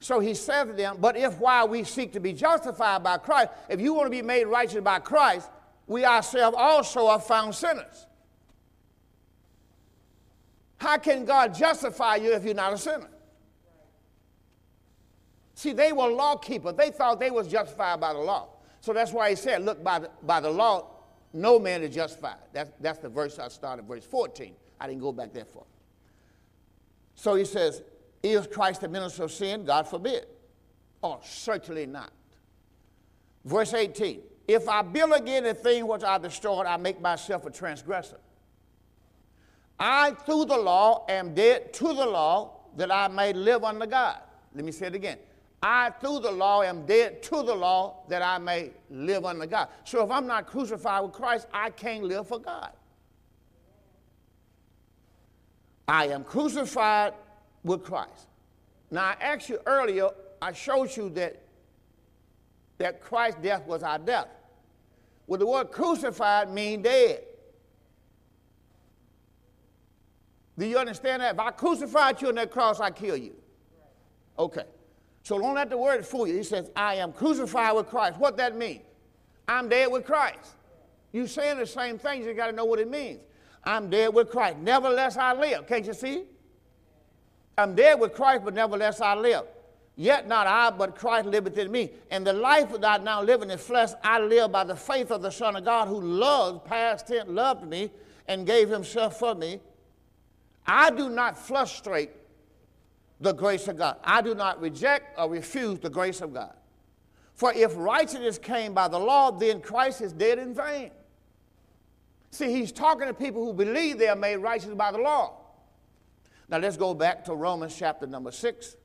So 0.00 0.20
he 0.20 0.34
said 0.34 0.64
to 0.64 0.72
them, 0.72 0.96
But 1.00 1.16
if 1.16 1.38
while 1.38 1.68
we 1.68 1.84
seek 1.84 2.12
to 2.12 2.20
be 2.20 2.32
justified 2.32 3.02
by 3.02 3.18
Christ, 3.18 3.50
if 3.68 3.80
you 3.80 3.94
want 3.94 4.06
to 4.06 4.10
be 4.10 4.22
made 4.22 4.44
righteous 4.44 4.82
by 4.82 4.98
Christ, 4.98 5.48
we 5.86 6.04
ourselves 6.04 6.56
also 6.58 7.06
are 7.06 7.20
found 7.20 7.54
sinners. 7.54 8.06
How 10.86 10.98
can 10.98 11.24
God 11.24 11.52
justify 11.52 12.14
you 12.14 12.32
if 12.32 12.44
you're 12.44 12.54
not 12.54 12.72
a 12.72 12.78
sinner? 12.78 13.08
See, 15.54 15.72
they 15.72 15.90
were 15.90 16.06
law 16.06 16.36
keepers. 16.36 16.74
They 16.74 16.90
thought 16.90 17.18
they 17.18 17.32
was 17.32 17.48
justified 17.48 17.98
by 17.98 18.12
the 18.12 18.20
law. 18.20 18.50
So 18.80 18.92
that's 18.92 19.12
why 19.12 19.30
he 19.30 19.34
said, 19.34 19.64
look, 19.64 19.82
by 19.82 19.98
the, 19.98 20.10
by 20.22 20.38
the 20.38 20.48
law, 20.48 20.92
no 21.32 21.58
man 21.58 21.82
is 21.82 21.92
justified. 21.92 22.36
That's, 22.52 22.70
that's 22.78 23.00
the 23.00 23.08
verse 23.08 23.40
I 23.40 23.48
started, 23.48 23.84
verse 23.86 24.04
14. 24.04 24.54
I 24.78 24.86
didn't 24.86 25.00
go 25.00 25.10
back 25.10 25.32
that 25.32 25.52
far. 25.52 25.64
So 27.16 27.34
he 27.34 27.44
says, 27.44 27.82
is 28.22 28.46
Christ 28.46 28.82
the 28.82 28.88
minister 28.88 29.24
of 29.24 29.32
sin? 29.32 29.64
God 29.64 29.88
forbid. 29.88 30.26
Oh, 31.02 31.18
certainly 31.24 31.86
not. 31.86 32.12
Verse 33.44 33.74
18, 33.74 34.20
if 34.46 34.68
I 34.68 34.82
build 34.82 35.14
again 35.14 35.46
a 35.46 35.54
thing 35.54 35.88
which 35.88 36.04
I 36.04 36.18
destroyed, 36.18 36.64
I 36.64 36.76
make 36.76 37.00
myself 37.00 37.44
a 37.44 37.50
transgressor. 37.50 38.18
I, 39.78 40.12
through 40.12 40.46
the 40.46 40.56
law, 40.56 41.04
am 41.08 41.34
dead 41.34 41.72
to 41.74 41.84
the 41.84 42.06
law 42.06 42.60
that 42.76 42.90
I 42.90 43.08
may 43.08 43.32
live 43.32 43.64
under 43.64 43.86
God. 43.86 44.20
Let 44.54 44.64
me 44.64 44.72
say 44.72 44.86
it 44.86 44.94
again. 44.94 45.18
I, 45.62 45.90
through 45.90 46.20
the 46.20 46.30
law, 46.30 46.62
am 46.62 46.86
dead 46.86 47.22
to 47.24 47.42
the 47.42 47.54
law 47.54 48.04
that 48.08 48.22
I 48.22 48.38
may 48.38 48.70
live 48.90 49.24
under 49.24 49.46
God. 49.46 49.68
So 49.84 50.04
if 50.04 50.10
I'm 50.10 50.26
not 50.26 50.46
crucified 50.46 51.02
with 51.02 51.12
Christ, 51.12 51.46
I 51.52 51.70
can't 51.70 52.04
live 52.04 52.28
for 52.28 52.38
God. 52.38 52.72
I 55.88 56.08
am 56.08 56.24
crucified 56.24 57.14
with 57.62 57.84
Christ. 57.84 58.28
Now, 58.90 59.04
I 59.04 59.16
asked 59.20 59.48
you 59.48 59.58
earlier, 59.66 60.10
I 60.40 60.52
showed 60.52 60.96
you 60.96 61.08
that, 61.10 61.42
that 62.78 63.00
Christ's 63.00 63.40
death 63.42 63.66
was 63.66 63.82
our 63.82 63.98
death. 63.98 64.28
Well, 65.26 65.38
the 65.38 65.46
word 65.46 65.70
crucified 65.70 66.50
means 66.52 66.84
dead. 66.84 67.24
Do 70.58 70.66
you 70.66 70.78
understand 70.78 71.22
that? 71.22 71.34
If 71.34 71.40
I 71.40 71.50
crucified 71.50 72.20
you 72.22 72.28
on 72.28 72.34
that 72.36 72.50
cross, 72.50 72.80
I 72.80 72.90
kill 72.90 73.16
you. 73.16 73.34
Okay. 74.38 74.64
So 75.22 75.38
don't 75.38 75.54
let 75.54 75.70
the 75.70 75.76
word 75.76 76.06
fool 76.06 76.26
you. 76.26 76.36
He 76.36 76.42
says, 76.42 76.70
I 76.76 76.94
am 76.96 77.12
crucified 77.12 77.74
with 77.74 77.88
Christ. 77.88 78.18
What 78.18 78.36
that 78.36 78.56
mean? 78.56 78.82
I'm 79.48 79.68
dead 79.68 79.90
with 79.90 80.04
Christ. 80.04 80.54
You 81.12 81.26
saying 81.26 81.58
the 81.58 81.66
same 81.66 81.98
things, 81.98 82.26
you 82.26 82.34
got 82.34 82.46
to 82.46 82.52
know 82.52 82.64
what 82.64 82.78
it 82.78 82.90
means. 82.90 83.20
I'm 83.64 83.90
dead 83.90 84.14
with 84.14 84.30
Christ. 84.30 84.58
Nevertheless, 84.58 85.16
I 85.16 85.32
live. 85.32 85.66
Can't 85.66 85.84
you 85.84 85.94
see? 85.94 86.24
I'm 87.58 87.74
dead 87.74 87.98
with 87.98 88.14
Christ, 88.14 88.44
but 88.44 88.54
nevertheless 88.54 89.00
I 89.00 89.14
live. 89.14 89.44
Yet 89.96 90.28
not 90.28 90.46
I, 90.46 90.70
but 90.70 90.94
Christ 90.94 91.26
liveth 91.26 91.56
in 91.56 91.72
me. 91.72 91.90
And 92.10 92.26
the 92.26 92.34
life 92.34 92.70
that 92.70 92.84
I 92.84 93.02
now 93.02 93.22
live 93.22 93.40
in 93.42 93.48
the 93.48 93.56
flesh, 93.56 93.90
I 94.04 94.20
live 94.20 94.52
by 94.52 94.64
the 94.64 94.76
faith 94.76 95.10
of 95.10 95.22
the 95.22 95.30
Son 95.30 95.56
of 95.56 95.64
God 95.64 95.88
who 95.88 96.00
loved, 96.00 96.66
past 96.66 97.08
tense, 97.08 97.28
loved 97.28 97.66
me 97.66 97.90
and 98.28 98.46
gave 98.46 98.68
himself 98.68 99.18
for 99.18 99.34
me. 99.34 99.58
I 100.66 100.90
do 100.90 101.08
not 101.08 101.38
frustrate 101.38 102.10
the 103.20 103.32
grace 103.32 103.68
of 103.68 103.78
God. 103.78 103.96
I 104.02 104.20
do 104.20 104.34
not 104.34 104.60
reject 104.60 105.18
or 105.18 105.30
refuse 105.30 105.78
the 105.78 105.90
grace 105.90 106.20
of 106.20 106.34
God. 106.34 106.54
For 107.34 107.52
if 107.52 107.72
righteousness 107.76 108.38
came 108.38 108.74
by 108.74 108.88
the 108.88 108.98
law, 108.98 109.30
then 109.30 109.60
Christ 109.60 110.00
is 110.00 110.12
dead 110.12 110.38
in 110.38 110.54
vain. 110.54 110.90
See, 112.30 112.50
he's 112.50 112.72
talking 112.72 113.06
to 113.06 113.14
people 113.14 113.44
who 113.44 113.52
believe 113.52 113.98
they 113.98 114.08
are 114.08 114.16
made 114.16 114.36
righteous 114.36 114.74
by 114.74 114.90
the 114.90 114.98
law. 114.98 115.38
Now 116.48 116.58
let's 116.58 116.76
go 116.76 116.94
back 116.94 117.24
to 117.26 117.34
Romans 117.34 117.74
chapter 117.76 118.06
number 118.06 118.30
6. 118.30 118.76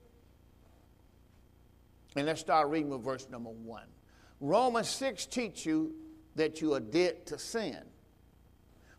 And 2.16 2.26
let's 2.26 2.42
start 2.42 2.68
reading 2.70 2.90
with 2.90 3.04
verse 3.04 3.28
number 3.30 3.50
1. 3.50 3.84
Romans 4.42 4.90
6 4.90 5.26
teach 5.28 5.66
you 5.66 5.94
that 6.36 6.62
you 6.62 6.74
are 6.74 6.80
dead 6.80 7.26
to 7.28 7.38
sin. 7.38 7.78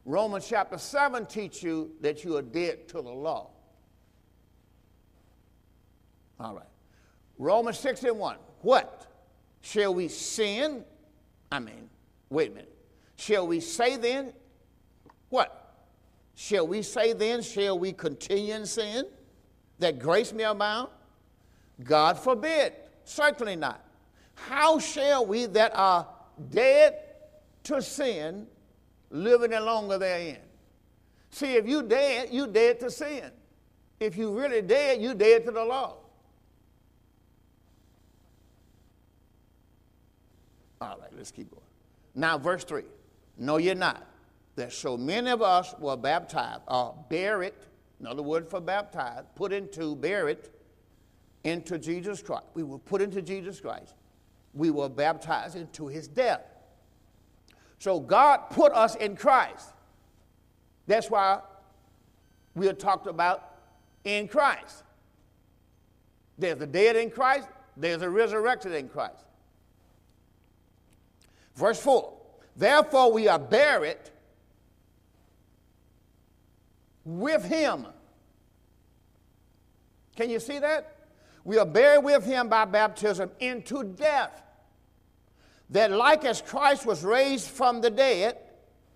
Romans 0.05 0.47
chapter 0.49 0.79
7 0.79 1.27
teach 1.27 1.63
you 1.63 1.93
that 2.01 2.25
you 2.25 2.37
are 2.37 2.43
dead 2.43 2.89
to 2.89 2.95
the 2.95 3.11
law. 3.11 3.51
All 6.41 6.55
right. 6.55 6.67
Romans 7.39 7.79
6 7.79 8.03
and 8.05 8.19
1. 8.19 8.37
What? 8.63 9.07
Shall 9.61 9.95
we 9.95 10.09
sin? 10.09 10.85
I 11.51 11.61
mean, 11.61 11.89
wait 12.31 12.51
a 12.51 12.55
minute. 12.55 12.77
Shall 13.17 13.47
we 13.47 13.61
say 13.61 13.97
then? 13.97 14.33
What? 15.29 15.59
Shall 16.35 16.67
we 16.67 16.83
say 16.83 17.13
then, 17.13 17.43
shall 17.43 17.79
we 17.79 17.93
continue 17.93 18.55
in 18.55 18.67
sin 18.67 19.07
that 19.79 19.99
grace 19.99 20.33
may 20.33 20.45
abound? 20.45 20.89
God 21.83 22.19
forbid. 22.19 22.73
Certainly 23.05 23.57
not. 23.57 23.85
How 24.35 24.79
shall 24.79 25.25
we 25.25 25.47
that 25.47 25.73
are 25.77 26.09
dead 26.51 26.97
to 27.65 27.81
sin 27.81 28.47
live 29.13 29.43
any 29.45 29.59
longer 29.59 29.99
therein? 29.99 30.39
See, 31.31 31.55
if 31.55 31.67
you 31.67 31.83
dead, 31.83 32.29
you 32.33 32.47
dead 32.47 32.81
to 32.81 32.91
sin. 32.91 33.31
If 34.01 34.17
you 34.17 34.37
really 34.37 34.63
dead, 34.63 35.01
you 35.01 35.15
dead 35.15 35.45
to 35.45 35.53
the 35.53 35.65
law. 35.65 35.97
All 40.81 40.99
right, 41.01 41.11
let's 41.17 41.31
keep 41.31 41.51
going. 41.51 41.63
Now, 42.15 42.37
verse 42.39 42.65
3. 42.65 42.83
No, 43.39 43.57
you're 43.59 43.75
not 43.75 44.07
that 44.57 44.73
so 44.73 44.97
many 44.97 45.31
of 45.31 45.41
us 45.41 45.75
were 45.79 45.97
baptized 45.97 46.63
uh, 46.69 46.89
or 46.89 47.05
buried. 47.09 47.55
Another 48.01 48.23
word 48.23 48.49
for 48.49 48.61
baptized, 48.61 49.27
put 49.37 49.53
into, 49.53 49.95
buried 49.95 50.39
into 51.45 51.79
Jesus 51.79 52.21
Christ. 52.21 52.47
We 52.55 52.63
were 52.63 52.79
put 52.79 53.01
into 53.01 53.23
Jesus 53.23 53.61
Christ. 53.61 53.95
We 54.55 54.71
were 54.71 54.89
baptized 54.89 55.57
into 55.57 55.87
his 55.87 56.09
death. 56.09 56.43
So 57.83 57.99
God 57.99 58.49
put 58.51 58.71
us 58.75 58.95
in 58.95 59.17
Christ. 59.17 59.71
That's 60.87 61.11
why 61.11 61.41
we 62.55 62.69
are 62.69 62.75
talked 62.75 63.09
about 63.09 63.57
in 64.05 64.29
Christ. 64.29 64.85
There's 66.39 66.61
a 66.61 66.67
dead 66.69 66.95
in 66.95 67.11
Christ, 67.11 67.49
there's 67.77 68.03
a 68.03 68.09
resurrected 68.09 68.71
in 68.71 68.89
Christ. 68.89 69.25
Verse 71.57 71.81
4 71.81 72.13
Therefore, 72.55 73.11
we 73.13 73.27
are 73.27 73.41
buried 73.41 73.99
with 77.05 77.45
him. 77.45 77.89
Can 80.15 80.31
you 80.31 80.39
see 80.39 80.61
that? 80.61 80.99
We 81.43 81.59
are 81.59 81.67
buried 81.67 82.05
with 82.05 82.25
him 82.25 82.49
by 82.49 82.65
baptism 82.65 83.33
into 83.41 83.83
death. 83.83 84.41
That, 85.73 85.91
like 85.91 86.25
as 86.25 86.43
Christ 86.43 86.87
was 86.87 87.03
raised 87.03 87.49
from 87.49 87.81
the 87.81 87.91
dead 87.91 88.37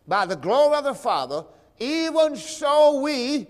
by 0.07 0.27
the 0.27 0.37
glory 0.37 0.77
of 0.77 0.85
the 0.85 0.95
Father, 0.95 1.45
even 1.79 2.37
so 2.37 3.01
we 3.01 3.49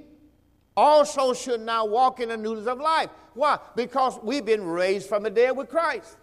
also 0.77 1.35
should 1.35 1.61
now 1.61 1.85
walk 1.85 2.21
in 2.21 2.29
the 2.29 2.37
newness 2.37 2.67
of 2.67 2.79
life. 2.79 3.11
Why? 3.35 3.59
Because 3.75 4.19
we've 4.23 4.45
been 4.45 4.65
raised 4.65 5.09
from 5.09 5.25
the 5.25 5.31
dead 5.31 5.57
with 5.57 5.69
Christ. 5.69 6.17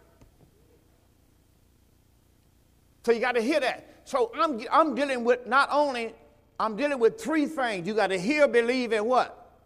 So 3.05 3.11
you 3.11 3.19
got 3.19 3.33
to 3.35 3.41
hear 3.41 3.59
that. 3.59 4.01
So 4.05 4.31
I'm, 4.33 4.61
I'm 4.71 4.95
dealing 4.95 5.25
with 5.25 5.45
not 5.45 5.67
only, 5.71 6.13
I'm 6.57 6.77
dealing 6.77 6.99
with 6.99 7.19
three 7.19 7.47
things. 7.47 7.85
You 7.85 7.93
got 7.93 8.07
to 8.07 8.19
hear, 8.19 8.47
believe, 8.47 8.93
and 8.93 9.05
what? 9.05 9.57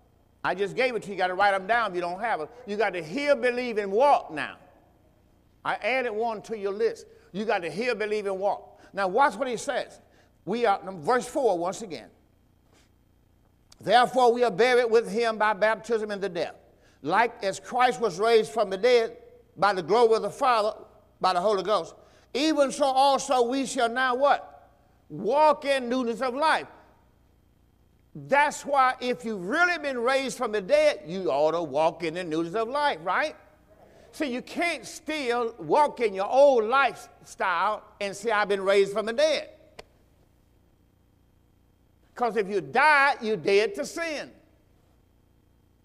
I 0.43 0.55
just 0.55 0.75
gave 0.75 0.95
it 0.95 1.03
to 1.03 1.09
you. 1.09 1.13
You 1.13 1.19
got 1.19 1.27
to 1.27 1.35
write 1.35 1.51
them 1.51 1.67
down 1.67 1.91
if 1.91 1.95
you 1.95 2.01
don't 2.01 2.19
have 2.19 2.39
them. 2.39 2.49
You 2.65 2.77
got 2.77 2.93
to 2.93 3.03
hear, 3.03 3.35
believe, 3.35 3.77
and 3.77 3.91
walk 3.91 4.31
now. 4.31 4.55
I 5.63 5.75
added 5.75 6.13
one 6.13 6.41
to 6.43 6.57
your 6.57 6.71
list. 6.71 7.05
You 7.37 7.45
got 7.45 7.59
to 7.59 7.69
hear, 7.69 7.93
believe, 7.93 8.25
and 8.25 8.39
walk. 8.39 8.81
Now 8.93 9.07
watch 9.07 9.35
what 9.35 9.47
he 9.47 9.57
says. 9.57 9.99
We 10.45 10.65
are, 10.65 10.81
verse 10.83 11.27
4 11.27 11.57
once 11.57 11.83
again. 11.83 12.09
Therefore, 13.79 14.33
we 14.33 14.43
are 14.43 14.49
buried 14.49 14.89
with 14.89 15.07
him 15.07 15.37
by 15.37 15.53
baptism 15.53 16.09
into 16.09 16.29
death. 16.29 16.55
Like 17.03 17.43
as 17.43 17.59
Christ 17.59 18.01
was 18.01 18.17
raised 18.19 18.51
from 18.51 18.71
the 18.71 18.77
dead 18.77 19.17
by 19.55 19.73
the 19.73 19.83
glory 19.83 20.15
of 20.15 20.23
the 20.23 20.31
Father, 20.31 20.73
by 21.21 21.33
the 21.33 21.39
Holy 21.39 21.61
Ghost, 21.61 21.93
even 22.33 22.71
so 22.71 22.85
also 22.85 23.43
we 23.43 23.67
shall 23.67 23.89
now 23.89 24.15
what? 24.15 24.71
Walk 25.09 25.63
in 25.65 25.89
newness 25.89 26.21
of 26.21 26.33
life. 26.33 26.67
That's 28.15 28.65
why 28.65 28.95
if 28.99 29.23
you've 29.23 29.45
really 29.45 29.77
been 29.77 29.99
raised 29.99 30.39
from 30.39 30.51
the 30.51 30.61
dead, 30.61 31.01
you 31.05 31.29
ought 31.29 31.51
to 31.51 31.61
walk 31.61 32.03
in 32.03 32.15
the 32.15 32.23
newness 32.23 32.55
of 32.55 32.67
life, 32.67 32.97
right? 33.03 33.35
So 34.11 34.25
you 34.25 34.41
can't 34.41 34.85
still 34.85 35.53
walk 35.59 35.99
in 35.99 36.13
your 36.13 36.27
old 36.27 36.63
lifestyle 36.63 37.83
and 38.01 38.15
say, 38.15 38.31
I've 38.31 38.49
been 38.49 38.61
raised 38.61 38.93
from 38.93 39.05
the 39.05 39.13
dead. 39.13 39.49
Because 42.13 42.35
if 42.35 42.47
you 42.49 42.61
die, 42.61 43.15
you're 43.21 43.37
dead 43.37 43.75
to 43.75 43.85
sin. 43.85 44.31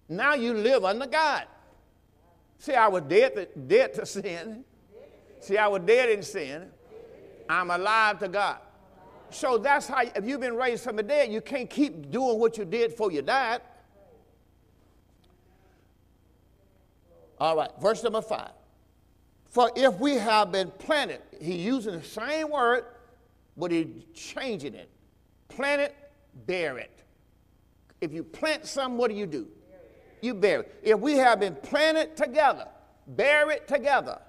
Now 0.09 0.33
you 0.33 0.53
live 0.53 0.83
under 0.83 1.05
God. 1.05 1.45
See, 2.57 2.73
I 2.73 2.87
was 2.87 3.03
dead 3.03 3.35
to, 3.35 3.45
dead 3.45 3.93
to 3.95 4.05
sin. 4.05 4.63
See, 5.39 5.57
I 5.57 5.67
was 5.67 5.81
dead 5.83 6.09
in 6.09 6.23
sin. 6.23 6.69
I'm 7.49 7.69
alive 7.69 8.19
to 8.19 8.27
God. 8.27 8.57
So 9.29 9.57
that's 9.57 9.87
how, 9.87 10.01
if 10.01 10.25
you've 10.25 10.39
been 10.39 10.55
raised 10.55 10.83
from 10.83 10.95
the 10.95 11.03
dead, 11.03 11.31
you 11.31 11.41
can't 11.41 11.69
keep 11.69 12.09
doing 12.09 12.39
what 12.39 12.57
you 12.57 12.65
did 12.65 12.91
before 12.91 13.11
you 13.11 13.21
died. 13.21 13.61
All 17.43 17.57
right, 17.57 17.71
verse 17.81 18.01
number 18.01 18.21
five. 18.21 18.51
For 19.49 19.69
if 19.75 19.99
we 19.99 20.13
have 20.13 20.53
been 20.53 20.71
planted, 20.79 21.19
he 21.41 21.55
using 21.55 21.91
the 21.91 22.01
same 22.01 22.49
word, 22.49 22.85
but 23.57 23.69
he 23.69 24.05
changing 24.13 24.75
it. 24.75 24.89
Planted, 25.49 25.91
bear 26.45 26.77
it. 26.77 27.03
If 27.99 28.13
you 28.13 28.23
plant 28.23 28.65
something, 28.65 28.97
what 28.97 29.11
do 29.11 29.17
you 29.17 29.25
do? 29.25 29.45
You 30.21 30.33
bear 30.33 30.61
it. 30.61 30.79
If 30.83 31.01
we 31.01 31.17
have 31.17 31.41
been 31.41 31.55
planted 31.55 32.15
together, 32.15 32.65
bear 33.07 33.51
it 33.51 33.67
together 33.67 34.21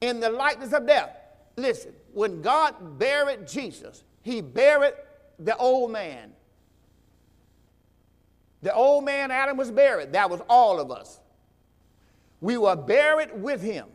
in 0.00 0.18
the 0.18 0.28
likeness 0.28 0.72
of 0.72 0.88
death. 0.88 1.16
Listen, 1.56 1.92
when 2.12 2.42
God 2.42 2.98
buried 2.98 3.46
Jesus, 3.46 4.02
he 4.22 4.40
buried 4.40 4.94
the 5.38 5.56
old 5.56 5.92
man. 5.92 6.32
The 8.62 8.74
old 8.74 9.04
man 9.04 9.30
Adam 9.30 9.56
was 9.56 9.70
buried. 9.70 10.14
That 10.14 10.28
was 10.28 10.40
all 10.48 10.80
of 10.80 10.90
us. 10.90 11.20
We 12.40 12.56
were 12.56 12.76
buried 12.76 13.30
with 13.40 13.60
him 13.60 13.86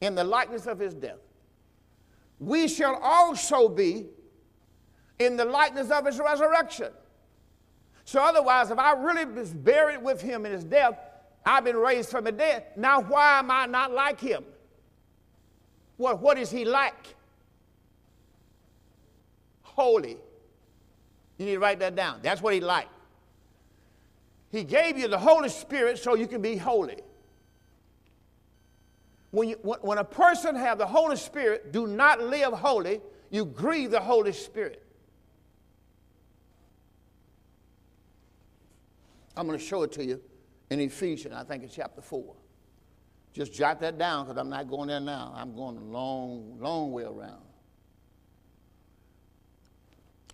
in 0.00 0.14
the 0.14 0.24
likeness 0.24 0.66
of 0.66 0.78
his 0.78 0.94
death. 0.94 1.18
We 2.40 2.68
shall 2.68 2.96
also 3.02 3.68
be 3.68 4.06
in 5.18 5.36
the 5.36 5.44
likeness 5.44 5.90
of 5.90 6.06
his 6.06 6.18
resurrection. 6.18 6.92
So, 8.04 8.22
otherwise, 8.22 8.70
if 8.70 8.78
I 8.78 8.92
really 8.92 9.26
was 9.26 9.52
buried 9.52 10.02
with 10.02 10.20
him 10.20 10.46
in 10.46 10.52
his 10.52 10.64
death, 10.64 10.98
I've 11.44 11.64
been 11.64 11.76
raised 11.76 12.10
from 12.10 12.24
the 12.24 12.32
dead. 12.32 12.64
Now, 12.76 13.00
why 13.00 13.38
am 13.38 13.50
I 13.50 13.66
not 13.66 13.92
like 13.92 14.20
him? 14.20 14.44
What, 15.96 16.20
what 16.20 16.38
is 16.38 16.50
he 16.50 16.64
like? 16.64 17.14
Holy. 19.62 20.16
You 21.36 21.46
need 21.46 21.52
to 21.52 21.58
write 21.58 21.80
that 21.80 21.94
down. 21.94 22.20
That's 22.22 22.40
what 22.40 22.54
he 22.54 22.60
like. 22.60 22.88
He 24.50 24.64
gave 24.64 24.96
you 24.96 25.08
the 25.08 25.18
Holy 25.18 25.48
Spirit 25.48 25.98
so 25.98 26.14
you 26.14 26.26
can 26.26 26.40
be 26.40 26.56
holy. 26.56 27.02
When, 29.30 29.50
you, 29.50 29.56
when 29.56 29.98
a 29.98 30.04
person 30.04 30.56
have 30.56 30.78
the 30.78 30.86
Holy 30.86 31.16
Spirit, 31.16 31.72
do 31.72 31.86
not 31.86 32.20
live 32.22 32.52
holy, 32.54 33.00
you 33.30 33.44
grieve 33.44 33.90
the 33.90 34.00
Holy 34.00 34.32
Spirit. 34.32 34.82
I'm 39.36 39.46
going 39.46 39.58
to 39.58 39.64
show 39.64 39.82
it 39.82 39.92
to 39.92 40.04
you 40.04 40.20
in 40.70 40.80
Ephesians, 40.80 41.34
I 41.34 41.44
think 41.44 41.62
it's 41.62 41.74
chapter 41.74 42.02
4. 42.02 42.34
Just 43.32 43.52
jot 43.52 43.80
that 43.80 43.98
down 43.98 44.26
because 44.26 44.38
I'm 44.38 44.48
not 44.48 44.68
going 44.68 44.88
there 44.88 45.00
now. 45.00 45.32
I'm 45.36 45.54
going 45.54 45.76
a 45.76 45.84
long, 45.84 46.58
long 46.58 46.92
way 46.92 47.04
around. 47.04 47.42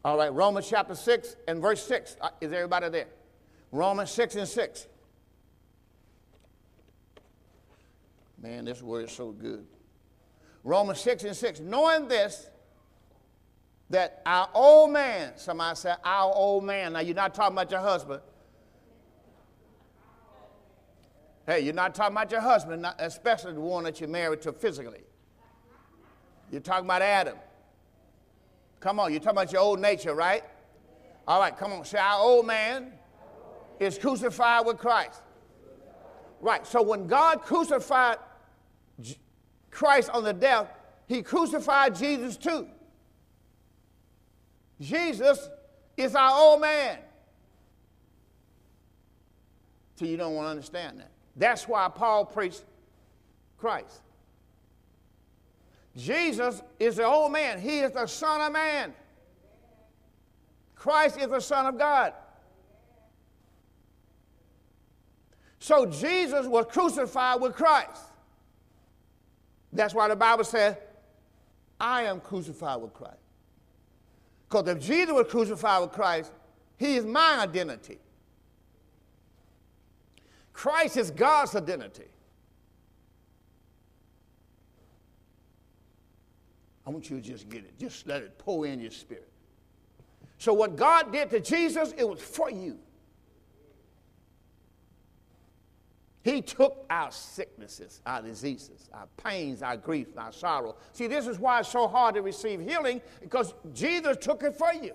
All 0.05 0.19
right, 0.19 0.33
Romans 0.33 0.69
chapter 0.69 0.95
6 0.95 1.37
and 1.49 1.61
verse 1.61 1.83
6. 1.87 2.17
Uh, 2.21 2.31
is 2.41 2.53
everybody 2.53 2.89
there? 2.89 3.07
Romans 3.73 4.11
6 4.11 4.37
and 4.37 4.49
6. 4.49 4.87
Man, 8.45 8.67
this 8.67 8.83
word 8.83 9.07
is 9.07 9.13
so 9.13 9.31
good. 9.31 9.65
Romans 10.65 11.01
6 11.01 11.25
and 11.25 11.35
6. 11.35 11.61
Knowing 11.61 12.09
this, 12.09 12.51
that 13.89 14.21
our 14.27 14.51
old 14.53 14.91
man, 14.91 15.33
somebody 15.37 15.75
said, 15.77 15.97
our 16.05 16.31
old 16.31 16.63
man. 16.63 16.93
Now, 16.93 17.01
you're 17.01 17.15
not 17.15 17.35
talking 17.35 17.55
about 17.55 17.71
your 17.71 17.81
husband. 17.81 18.21
Hey, 21.47 21.61
you're 21.61 21.73
not 21.73 21.95
talking 21.95 22.15
about 22.15 22.31
your 22.31 22.43
husband, 22.43 22.87
especially 22.99 23.55
the 23.55 23.61
one 23.61 23.85
that 23.85 23.99
you're 23.99 24.11
married 24.11 24.43
to 24.43 24.53
physically. 24.53 25.05
You're 26.51 26.61
talking 26.61 26.85
about 26.85 27.01
Adam. 27.01 27.39
Come 28.79 29.01
on, 29.01 29.11
you're 29.11 29.21
talking 29.21 29.39
about 29.39 29.53
your 29.53 29.63
old 29.63 29.81
nature, 29.81 30.15
right? 30.15 30.45
All 31.27 31.41
right, 31.41 31.57
come 31.57 31.73
on. 31.73 31.83
Say, 31.87 31.97
our 31.97 32.21
old 32.21 32.47
man 32.47 32.93
is 33.81 33.97
crucified 33.97 34.67
with 34.67 34.77
Christ. 34.77 35.23
Right, 36.43 36.67
so 36.67 36.83
when 36.83 37.07
God 37.07 37.41
crucified 37.41 38.19
Christ 39.75 40.09
on 40.11 40.23
the 40.23 40.33
death, 40.33 40.69
he 41.07 41.21
crucified 41.21 41.97
Jesus 41.97 42.37
too. 42.37 42.69
Jesus 44.81 45.51
is 45.97 46.15
our 46.15 46.33
old 46.33 46.61
man. 46.61 46.99
So 49.97 50.05
you 50.05 50.17
don't 50.17 50.35
want 50.35 50.47
to 50.47 50.51
understand 50.51 51.01
that. 51.01 51.11
That's 51.37 51.67
why 51.67 51.89
Paul 51.89 52.25
preached 52.25 52.65
Christ. 53.59 54.01
Jesus 55.97 56.63
is 56.79 56.97
the 56.97 57.05
old 57.05 57.33
man. 57.33 57.61
He 57.61 57.81
is 57.81 57.93
the 57.93 58.07
Son 58.07 58.41
of 58.41 58.53
Man. 58.53 58.93
Christ 60.75 61.19
is 61.19 61.29
the 61.29 61.41
Son 61.41 61.67
of 61.67 61.79
God. 61.79 62.13
So 65.59 65.87
Jesus 65.87 66.47
was 66.47 66.67
crucified 66.69 67.41
with 67.41 67.55
Christ. 67.55 68.03
That's 69.75 69.93
why 69.93 70.09
the 70.09 70.17
Bible 70.17 70.45
says, 70.45 70.77
I 71.81 72.05
am 72.05 72.21
crucified 72.21 72.81
with 72.81 72.95
Christ. 72.95 73.19
Because 74.49 74.69
if 74.69 74.81
Jesus 74.81 75.13
was 75.13 75.27
crucified 75.29 75.83
with 75.83 75.93
Christ, 75.93 76.33
he 76.77 76.95
is 76.97 77.05
my 77.05 77.41
identity. 77.41 77.99
Christ 80.53 80.97
is 80.97 81.11
God's 81.11 81.57
identity. 81.57 82.05
I 86.87 86.91
want 86.91 87.11
you 87.11 87.21
to 87.21 87.23
just 87.23 87.49
get 87.49 87.65
it. 87.65 87.79
Just 87.79 88.07
let 88.07 88.23
it 88.23 88.39
pour 88.39 88.67
in 88.67 88.81
your 88.81 88.91
spirit. 88.93 89.29
So, 90.39 90.53
what 90.53 90.77
God 90.77 91.13
did 91.13 91.31
to 91.31 91.41
Jesus, 91.41 91.93
it 91.97 92.09
was 92.09 92.21
for 92.21 92.51
you. 92.51 92.79
He 96.25 96.41
took 96.41 96.87
our 96.89 97.11
sicknesses, 97.13 98.01
our 98.07 98.23
diseases, 98.23 98.89
our 98.95 99.07
pains, 99.23 99.63
our 99.63 99.77
grief, 99.77 100.09
our 100.17 100.33
sorrow. 100.33 100.75
See, 100.95 101.07
this 101.07 101.27
is 101.27 101.39
why 101.39 101.61
it's 101.61 101.69
so 101.69 101.87
hard 101.87 102.15
to 102.15 102.23
receive 102.23 102.63
healing 102.63 103.03
because 103.21 103.53
Jesus 103.75 104.17
took 104.17 104.43
it 104.43 104.57
for 104.57 104.73
you. 104.73 104.95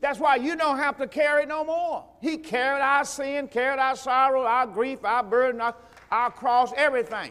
That's 0.00 0.18
why 0.18 0.36
you 0.36 0.56
don't 0.56 0.78
have 0.78 0.96
to 0.96 1.06
carry 1.06 1.44
no 1.44 1.62
more. 1.62 2.06
He 2.22 2.38
carried 2.38 2.80
our 2.80 3.04
sin, 3.04 3.48
carried 3.48 3.78
our 3.78 3.96
sorrow, 3.96 4.44
our 4.44 4.66
grief, 4.66 5.04
our 5.04 5.22
burden, 5.22 5.60
our, 5.60 5.74
our 6.10 6.30
cross, 6.30 6.72
everything. 6.74 7.30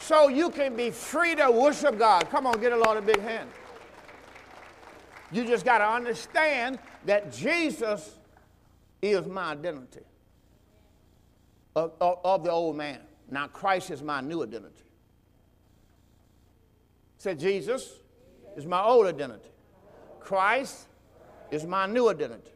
So 0.00 0.26
you 0.26 0.50
can 0.50 0.74
be 0.74 0.90
free 0.90 1.36
to 1.36 1.48
worship 1.52 2.00
God. 2.00 2.28
Come 2.30 2.48
on, 2.48 2.60
get 2.60 2.72
a 2.72 2.76
lot 2.76 2.96
of 2.96 3.06
big 3.06 3.20
hand. 3.20 3.48
You 5.30 5.44
just 5.44 5.64
got 5.64 5.78
to 5.78 5.88
understand 5.88 6.80
that 7.04 7.32
Jesus 7.32 8.18
is 9.00 9.24
my 9.28 9.52
identity 9.52 10.00
of, 11.76 11.92
of, 12.00 12.18
of 12.24 12.42
the 12.42 12.50
old 12.50 12.76
man. 12.76 13.00
Now, 13.30 13.46
Christ 13.46 13.90
is 13.90 14.02
my 14.02 14.20
new 14.20 14.42
identity. 14.42 14.82
Said 17.18 17.38
Jesus 17.38 18.00
is 18.56 18.66
my 18.66 18.82
old 18.82 19.06
identity. 19.06 19.50
Christ 20.18 20.86
is 21.50 21.64
my 21.64 21.86
new 21.86 22.08
identity. 22.08 22.50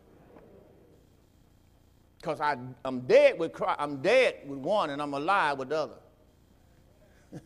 Because 2.19 2.41
I'm 2.41 3.01
dead 3.01 3.39
with 3.39 3.53
Christ, 3.53 3.77
I'm 3.79 4.03
dead 4.03 4.37
with 4.47 4.59
one 4.59 4.91
and 4.91 5.01
I'm 5.01 5.15
alive 5.15 5.59
with 5.59 5.71
the 5.71 5.79
other. 5.79 5.95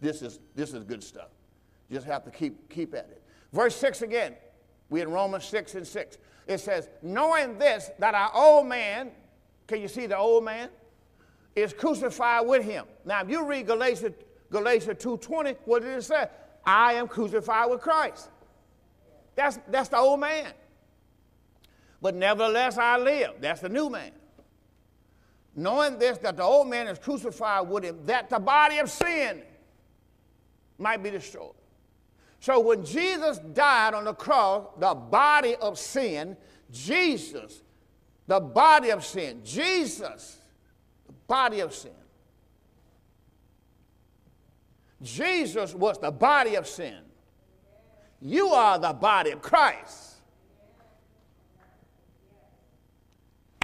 this, 0.00 0.22
is, 0.22 0.38
this 0.54 0.74
is 0.74 0.84
good 0.84 1.02
stuff. 1.02 1.28
Just 1.90 2.06
have 2.06 2.24
to 2.24 2.30
keep, 2.30 2.68
keep 2.68 2.94
at 2.94 3.08
it. 3.10 3.22
Verse 3.52 3.74
6 3.76 4.02
again. 4.02 4.34
We 4.90 5.00
in 5.00 5.10
Romans 5.10 5.44
6 5.44 5.74
and 5.76 5.86
6. 5.86 6.18
It 6.46 6.58
says, 6.58 6.88
knowing 7.02 7.58
this, 7.58 7.90
that 7.98 8.14
our 8.14 8.30
old 8.34 8.66
man 8.66 9.10
can 9.68 9.80
you 9.80 9.86
see 9.86 10.06
the 10.06 10.16
old 10.16 10.44
man? 10.44 10.70
Is 11.54 11.72
crucified 11.72 12.46
with 12.46 12.64
him. 12.64 12.84
Now, 13.04 13.20
if 13.20 13.30
you 13.30 13.44
read 13.44 13.66
Galatians, 13.66 14.14
Galatians 14.50 14.98
2.20, 15.02 15.56
what 15.64 15.82
did 15.82 15.96
it 15.96 16.02
say? 16.02 16.26
I 16.64 16.94
am 16.94 17.06
crucified 17.06 17.70
with 17.70 17.80
Christ. 17.80 18.28
That's, 19.34 19.58
that's 19.68 19.88
the 19.88 19.98
old 19.98 20.20
man. 20.20 20.52
But 22.00 22.14
nevertheless 22.14 22.78
I 22.78 22.98
live. 22.98 23.34
That's 23.40 23.60
the 23.60 23.68
new 23.68 23.90
man. 23.90 24.12
Knowing 25.54 25.98
this, 25.98 26.18
that 26.18 26.36
the 26.36 26.44
old 26.44 26.68
man 26.68 26.86
is 26.86 26.98
crucified 26.98 27.68
with 27.68 27.84
him, 27.84 27.98
that 28.06 28.30
the 28.30 28.38
body 28.38 28.78
of 28.78 28.88
sin 28.88 29.42
might 30.78 31.02
be 31.02 31.10
destroyed. 31.10 31.54
So 32.40 32.60
when 32.60 32.84
Jesus 32.84 33.38
died 33.38 33.94
on 33.94 34.04
the 34.04 34.14
cross, 34.14 34.66
the 34.78 34.94
body 34.94 35.56
of 35.56 35.78
sin, 35.78 36.36
Jesus 36.70 37.62
the 38.28 38.38
body 38.38 38.90
of 38.90 39.04
sin. 39.04 39.40
Jesus, 39.42 40.36
the 41.06 41.14
body 41.26 41.60
of 41.60 41.74
sin. 41.74 41.90
Jesus 45.02 45.74
was 45.74 45.98
the 45.98 46.10
body 46.10 46.54
of 46.54 46.68
sin. 46.68 46.98
You 48.20 48.48
are 48.48 48.78
the 48.78 48.92
body 48.92 49.30
of 49.30 49.40
Christ. 49.40 50.16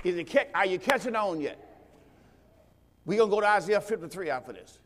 Is 0.03 0.17
it, 0.17 0.51
are 0.55 0.67
you 0.67 0.79
catching 0.79 1.15
on 1.15 1.41
yet? 1.41 1.61
We're 3.05 3.19
going 3.19 3.31
to 3.31 3.37
go 3.37 3.41
to 3.41 3.49
Isaiah 3.49 3.81
53 3.81 4.31
after 4.31 4.53
this. 4.53 4.79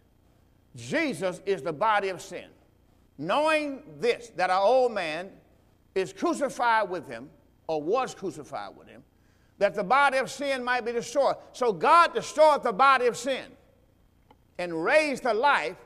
Jesus 0.74 1.40
is 1.46 1.62
the 1.62 1.72
body 1.72 2.08
of 2.08 2.20
sin. 2.20 2.46
Knowing 3.16 3.82
this, 4.00 4.30
that 4.36 4.50
our 4.50 4.62
old 4.62 4.92
man 4.92 5.30
is 5.94 6.12
crucified 6.12 6.88
with 6.88 7.06
him, 7.06 7.28
or 7.66 7.82
was 7.82 8.14
crucified 8.14 8.76
with 8.76 8.88
him, 8.88 9.02
that 9.58 9.74
the 9.74 9.84
body 9.84 10.18
of 10.18 10.30
sin 10.30 10.62
might 10.62 10.84
be 10.84 10.92
destroyed. 10.92 11.36
So 11.52 11.72
God 11.72 12.14
destroyed 12.14 12.62
the 12.62 12.72
body 12.72 13.06
of 13.06 13.16
sin 13.16 13.44
and 14.58 14.84
raised 14.84 15.24
to 15.24 15.32
life 15.32 15.76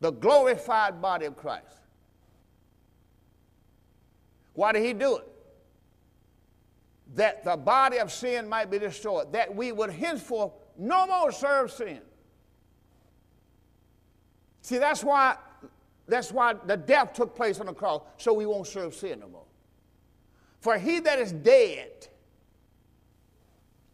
the 0.00 0.10
glorified 0.10 1.00
body 1.02 1.26
of 1.26 1.36
Christ. 1.36 1.66
Why 4.54 4.72
did 4.72 4.84
he 4.84 4.92
do 4.92 5.16
it? 5.16 5.28
That 7.16 7.44
the 7.44 7.56
body 7.56 7.98
of 7.98 8.12
sin 8.12 8.48
might 8.48 8.70
be 8.70 8.78
destroyed, 8.78 9.32
that 9.32 9.54
we 9.54 9.72
would 9.72 9.90
henceforth 9.90 10.52
no 10.76 11.06
more 11.06 11.32
serve 11.32 11.72
sin. 11.72 12.00
See, 14.62 14.78
that's 14.78 15.04
why, 15.04 15.36
that's 16.06 16.32
why 16.32 16.54
the 16.54 16.76
death 16.76 17.12
took 17.12 17.34
place 17.36 17.60
on 17.60 17.66
the 17.66 17.74
cross, 17.74 18.02
so 18.16 18.32
we 18.32 18.46
won't 18.46 18.66
serve 18.66 18.94
sin 18.94 19.20
no 19.20 19.28
more. 19.28 19.44
For 20.60 20.78
he 20.78 21.00
that 21.00 21.18
is 21.18 21.32
dead 21.32 22.08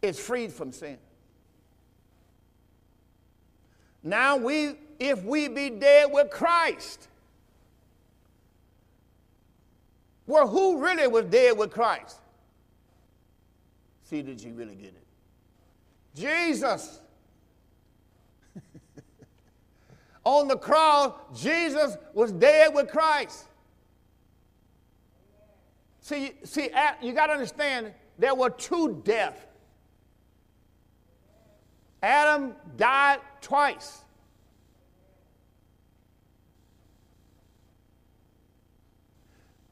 is 0.01 0.19
freed 0.19 0.51
from 0.51 0.71
sin. 0.71 0.97
Now 4.03 4.37
we, 4.37 4.75
if 4.99 5.23
we 5.23 5.47
be 5.47 5.69
dead 5.69 6.11
with 6.11 6.31
Christ, 6.31 7.07
well, 10.25 10.47
who 10.47 10.81
really 10.83 11.07
was 11.07 11.25
dead 11.25 11.57
with 11.57 11.71
Christ? 11.71 12.17
See, 14.05 14.21
did 14.21 14.41
you 14.41 14.53
really 14.53 14.75
get 14.75 14.87
it? 14.87 15.05
Jesus. 16.15 16.99
On 20.23 20.47
the 20.47 20.57
cross, 20.57 21.13
Jesus 21.35 21.97
was 22.13 22.31
dead 22.31 22.73
with 22.73 22.89
Christ. 22.89 23.45
See, 26.01 26.33
see, 26.43 26.69
you 27.01 27.13
got 27.13 27.27
to 27.27 27.33
understand 27.33 27.93
there 28.17 28.33
were 28.33 28.49
two 28.49 29.01
deaths 29.05 29.45
Adam 32.01 32.55
died 32.77 33.19
twice. 33.41 34.01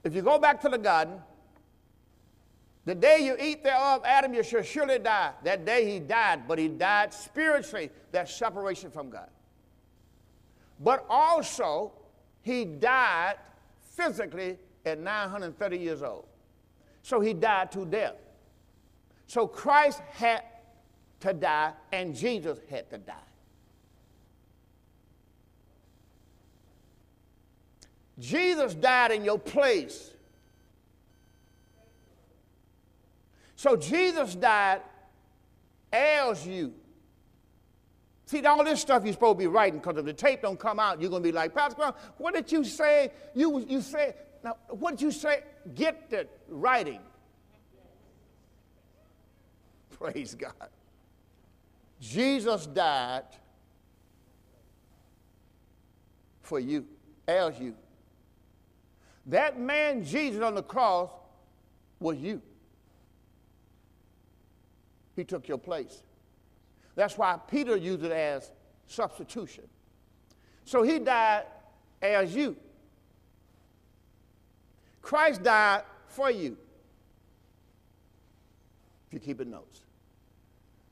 If 0.04 0.16
you 0.16 0.22
go 0.22 0.40
back 0.40 0.62
to 0.62 0.70
the 0.70 0.78
garden, 0.78 1.20
the 2.86 2.96
day 2.96 3.20
you 3.20 3.36
eat 3.40 3.64
thereof, 3.64 4.02
Adam, 4.06 4.34
you 4.34 4.44
shall 4.44 4.64
surely 4.64 4.98
die. 4.98 5.34
That 5.44 5.66
day 5.66 5.92
he 5.92 6.00
died, 6.00 6.48
but 6.48 6.58
he 6.58 6.68
died 6.68 7.14
spiritually. 7.14 7.92
That 8.12 8.30
separation 8.30 8.90
from 8.90 9.10
God. 9.10 9.30
But 10.80 11.06
also, 11.10 11.92
he 12.42 12.66
died 12.66 13.36
physically 13.82 14.58
at 14.86 15.00
930 15.00 15.78
years 15.78 16.02
old. 16.02 16.26
So 17.04 17.20
he 17.20 17.34
died 17.34 17.72
to 17.74 17.86
death. 17.86 18.16
So 19.28 19.46
Christ 19.46 20.02
had 20.12 20.44
to 21.22 21.34
die, 21.34 21.74
and 21.91 22.15
Jesus 22.15 22.59
had 22.70 22.89
to 22.89 22.97
die. 22.97 23.13
Jesus 28.20 28.76
died 28.76 29.11
in 29.11 29.24
your 29.24 29.39
place. 29.39 30.11
So 33.55 33.76
Jesus 33.76 34.36
died 34.36 34.82
as 35.91 36.45
you. 36.45 36.74
See, 38.26 38.45
all 38.45 38.63
this 38.63 38.80
stuff 38.80 39.03
you're 39.03 39.13
supposed 39.13 39.38
to 39.38 39.39
be 39.39 39.47
writing 39.47 39.80
because 39.80 39.97
if 39.97 40.05
the 40.05 40.13
tape 40.13 40.43
don't 40.43 40.59
come 40.59 40.80
out, 40.80 41.01
you're 41.01 41.09
going 41.09 41.24
to 41.24 41.28
be 41.28 41.34
like, 41.34 41.55
Pastor 41.55 41.76
Brown, 41.78 41.93
what 42.17 42.36
did 42.36 42.51
you 42.51 42.63
say? 42.63 43.11
You, 43.34 43.65
you 43.67 43.82
say, 43.82 44.13
now, 44.43 44.55
what 44.70 44.91
did 44.91 45.01
you 45.01 45.11
say? 45.11 45.41
Get 45.74 46.09
the 46.09 46.28
writing. 46.47 46.99
Praise 49.89 50.36
God. 50.36 50.53
Jesus 52.00 52.66
died 52.66 53.24
for 56.41 56.60
you, 56.60 56.86
as 57.28 57.60
you. 57.60 57.76
That 59.26 59.60
man, 59.60 60.04
Jesus, 60.04 60.41
on 60.41 60.56
the 60.56 60.64
cross 60.64 61.10
was 62.00 62.18
you. 62.18 62.41
He 65.16 65.24
took 65.24 65.47
your 65.47 65.58
place. 65.58 66.02
That's 66.95 67.18
why 67.18 67.38
Peter 67.50 67.76
used 67.76 68.04
it 68.04 68.12
as 68.12 68.52
substitution. 68.88 69.66
So 70.66 70.82
he 70.82 71.00
died 71.00 71.43
as 72.02 72.34
you. 72.34 72.56
Christ 75.02 75.43
died 75.43 75.84
for 76.08 76.32
you. 76.32 76.58
If 79.08 79.14
you 79.14 79.20
keep 79.20 79.41
it 79.41 79.47
notes. 79.47 79.82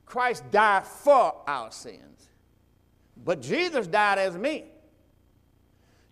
Christ 0.08 0.50
died 0.50 0.86
for 0.86 1.34
our 1.46 1.70
sins. 1.70 2.30
But 3.24 3.42
Jesus 3.42 3.86
died 3.86 4.18
as 4.18 4.36
me. 4.36 4.64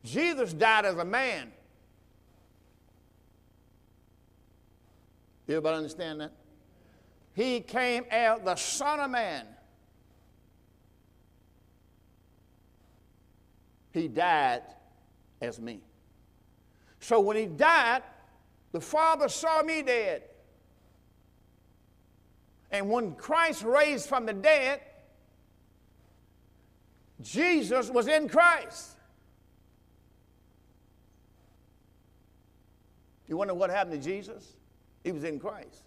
Jesus 0.05 0.53
died 0.53 0.85
as 0.85 0.97
a 0.97 1.05
man. 1.05 1.51
Everybody 5.49 5.77
understand 5.77 6.21
that? 6.21 6.33
He 7.35 7.61
came 7.61 8.05
as 8.11 8.41
the 8.41 8.57
Son 8.57 9.01
of 9.01 9.11
Man. 9.11 9.47
He 13.93 14.09
died 14.09 14.63
as 15.41 15.59
me. 15.59 15.81
So 17.01 17.21
when 17.21 17.37
he 17.37 17.47
died, 17.47 18.03
the 18.73 18.81
Father 18.81 19.29
saw 19.29 19.63
me 19.63 19.83
dead. 19.83 20.23
And 22.71 22.91
when 22.91 23.15
Christ 23.15 23.63
raised 23.63 24.09
from 24.09 24.27
the 24.27 24.33
dead, 24.33 24.81
Jesus 27.23 27.91
was 27.91 28.09
in 28.09 28.29
Christ. 28.29 28.91
You 33.29 33.37
wonder 33.37 33.55
what 33.55 33.71
happened 33.71 34.03
to 34.03 34.09
Jesus? 34.09 34.53
He 35.03 35.13
was 35.13 35.25
in 35.25 35.39
Christ. 35.39 35.83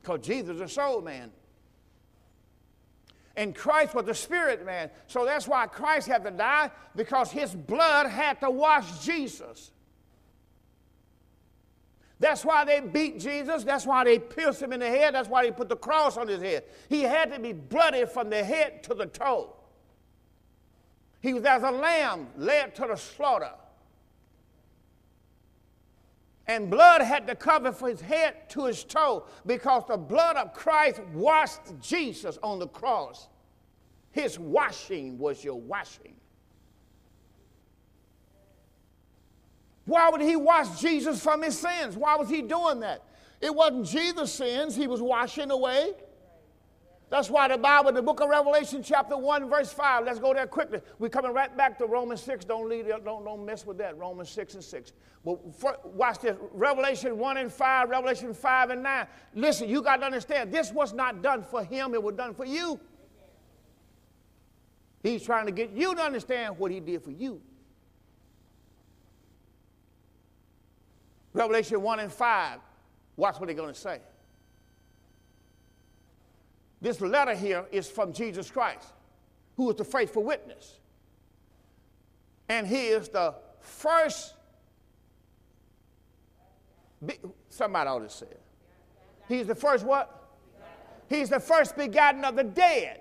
Because 0.00 0.20
Jesus 0.20 0.56
is 0.56 0.60
a 0.60 0.68
soul 0.68 1.00
man. 1.00 1.30
And 3.36 3.54
Christ 3.54 3.94
was 3.94 4.04
the 4.04 4.14
spirit 4.14 4.64
man. 4.66 4.90
So 5.06 5.24
that's 5.24 5.48
why 5.48 5.66
Christ 5.66 6.06
had 6.06 6.22
to 6.24 6.30
die, 6.30 6.70
because 6.94 7.30
his 7.30 7.54
blood 7.54 8.06
had 8.08 8.40
to 8.40 8.50
wash 8.50 9.04
Jesus. 9.04 9.70
That's 12.22 12.44
why 12.44 12.64
they 12.64 12.78
beat 12.78 13.18
Jesus. 13.18 13.64
That's 13.64 13.84
why 13.84 14.04
they 14.04 14.20
pierced 14.20 14.62
him 14.62 14.72
in 14.72 14.78
the 14.78 14.86
head. 14.86 15.16
That's 15.16 15.28
why 15.28 15.42
they 15.42 15.50
put 15.50 15.68
the 15.68 15.76
cross 15.76 16.16
on 16.16 16.28
his 16.28 16.40
head. 16.40 16.62
He 16.88 17.02
had 17.02 17.32
to 17.32 17.40
be 17.40 17.52
bloody 17.52 18.06
from 18.06 18.30
the 18.30 18.44
head 18.44 18.84
to 18.84 18.94
the 18.94 19.06
toe. 19.06 19.56
He 21.20 21.34
was 21.34 21.44
as 21.44 21.64
a 21.64 21.70
lamb 21.72 22.28
led 22.36 22.76
to 22.76 22.86
the 22.86 22.94
slaughter. 22.94 23.50
And 26.46 26.70
blood 26.70 27.02
had 27.02 27.26
to 27.26 27.34
cover 27.34 27.72
from 27.72 27.88
his 27.88 28.00
head 28.00 28.48
to 28.50 28.66
his 28.66 28.84
toe 28.84 29.26
because 29.44 29.82
the 29.88 29.96
blood 29.96 30.36
of 30.36 30.54
Christ 30.54 31.00
washed 31.14 31.60
Jesus 31.80 32.38
on 32.40 32.60
the 32.60 32.68
cross. 32.68 33.26
His 34.12 34.38
washing 34.38 35.18
was 35.18 35.42
your 35.42 35.60
washing. 35.60 36.14
Why 39.84 40.10
would 40.10 40.20
he 40.20 40.36
wash 40.36 40.80
Jesus 40.80 41.22
from 41.22 41.42
his 41.42 41.58
sins? 41.58 41.96
Why 41.96 42.16
was 42.16 42.28
he 42.28 42.42
doing 42.42 42.80
that? 42.80 43.02
It 43.40 43.54
wasn't 43.54 43.86
Jesus' 43.86 44.32
sins 44.32 44.76
he 44.76 44.86
was 44.86 45.02
washing 45.02 45.50
away. 45.50 45.92
That's 47.12 47.28
why 47.28 47.46
the 47.48 47.58
Bible, 47.58 47.92
the 47.92 48.00
book 48.00 48.20
of 48.20 48.30
Revelation, 48.30 48.82
chapter 48.82 49.18
1, 49.18 49.50
verse 49.50 49.70
5, 49.70 50.04
let's 50.06 50.18
go 50.18 50.32
there 50.32 50.46
quickly. 50.46 50.80
We're 50.98 51.10
coming 51.10 51.34
right 51.34 51.54
back 51.54 51.76
to 51.76 51.84
Romans 51.84 52.22
6. 52.22 52.46
Don't, 52.46 52.70
leave, 52.70 52.88
don't, 52.88 53.04
don't 53.04 53.44
mess 53.44 53.66
with 53.66 53.76
that. 53.78 53.98
Romans 53.98 54.30
6 54.30 54.54
and 54.54 54.64
6. 54.64 54.92
But 55.22 55.38
for, 55.54 55.76
watch 55.84 56.20
this 56.20 56.38
Revelation 56.52 57.18
1 57.18 57.36
and 57.36 57.52
5, 57.52 57.90
Revelation 57.90 58.32
5 58.32 58.70
and 58.70 58.82
9. 58.82 59.06
Listen, 59.34 59.68
you 59.68 59.82
got 59.82 59.96
to 59.96 60.06
understand, 60.06 60.50
this 60.50 60.72
was 60.72 60.94
not 60.94 61.20
done 61.20 61.42
for 61.42 61.62
him, 61.62 61.92
it 61.92 62.02
was 62.02 62.14
done 62.14 62.32
for 62.32 62.46
you. 62.46 62.80
He's 65.02 65.22
trying 65.22 65.44
to 65.44 65.52
get 65.52 65.72
you 65.72 65.94
to 65.94 66.00
understand 66.00 66.56
what 66.56 66.70
he 66.70 66.80
did 66.80 67.02
for 67.02 67.10
you. 67.10 67.42
Revelation 71.34 71.80
1 71.80 72.00
and 72.00 72.12
5, 72.12 72.58
watch 73.16 73.40
what 73.40 73.46
they're 73.46 73.56
going 73.56 73.72
to 73.72 73.80
say. 73.80 74.00
This 76.80 77.00
letter 77.00 77.34
here 77.34 77.66
is 77.70 77.88
from 77.88 78.12
Jesus 78.12 78.50
Christ, 78.50 78.88
who 79.56 79.70
is 79.70 79.76
the 79.76 79.84
faithful 79.84 80.24
witness. 80.24 80.78
And 82.48 82.66
he 82.66 82.88
is 82.88 83.08
the 83.08 83.34
first, 83.60 84.34
somebody 87.48 87.88
ought 87.88 88.00
to 88.00 88.10
say 88.10 88.26
it. 88.26 88.42
He's 89.28 89.46
the 89.46 89.54
first 89.54 89.84
what? 89.84 90.18
He's 91.08 91.30
the 91.30 91.40
first 91.40 91.76
begotten 91.76 92.24
of 92.24 92.36
the 92.36 92.44
dead. 92.44 93.00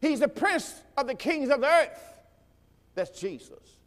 He's 0.00 0.20
the 0.20 0.28
prince 0.28 0.82
of 0.96 1.06
the 1.06 1.14
kings 1.14 1.48
of 1.48 1.60
the 1.60 1.68
earth. 1.68 2.16
That's 2.94 3.18
Jesus. 3.18 3.78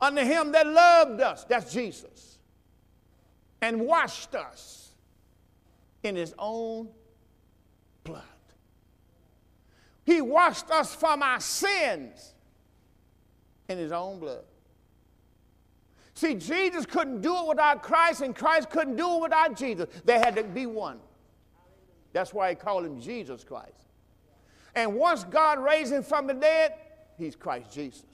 Unto 0.00 0.22
him 0.22 0.52
that 0.52 0.66
loved 0.66 1.20
us, 1.20 1.44
that's 1.44 1.72
Jesus 1.72 2.30
and 3.62 3.80
washed 3.80 4.34
us 4.34 4.90
in 6.02 6.16
his 6.16 6.34
own 6.38 6.88
blood. 8.04 8.22
He 10.04 10.20
washed 10.20 10.70
us 10.70 10.94
from 10.94 11.22
our 11.22 11.40
sins 11.40 12.34
in 13.68 13.78
his 13.78 13.92
own 13.92 14.18
blood. 14.18 14.44
See, 16.14 16.34
Jesus 16.34 16.84
couldn't 16.86 17.20
do 17.20 17.34
it 17.36 17.48
without 17.48 17.82
Christ, 17.82 18.20
and 18.20 18.34
Christ 18.34 18.70
couldn't 18.70 18.96
do 18.96 19.16
it 19.16 19.22
without 19.22 19.56
Jesus. 19.56 19.88
They 20.04 20.18
had 20.18 20.36
to 20.36 20.42
be 20.42 20.66
one. 20.66 20.98
That's 22.12 22.34
why 22.34 22.50
he 22.50 22.56
called 22.56 22.84
him 22.84 23.00
Jesus 23.00 23.44
Christ. 23.44 23.86
And 24.74 24.96
once 24.96 25.24
God 25.24 25.58
raised 25.58 25.92
him 25.92 26.02
from 26.02 26.26
the 26.26 26.34
dead, 26.34 26.74
he's 27.16 27.36
Christ 27.36 27.72
Jesus. 27.72 28.04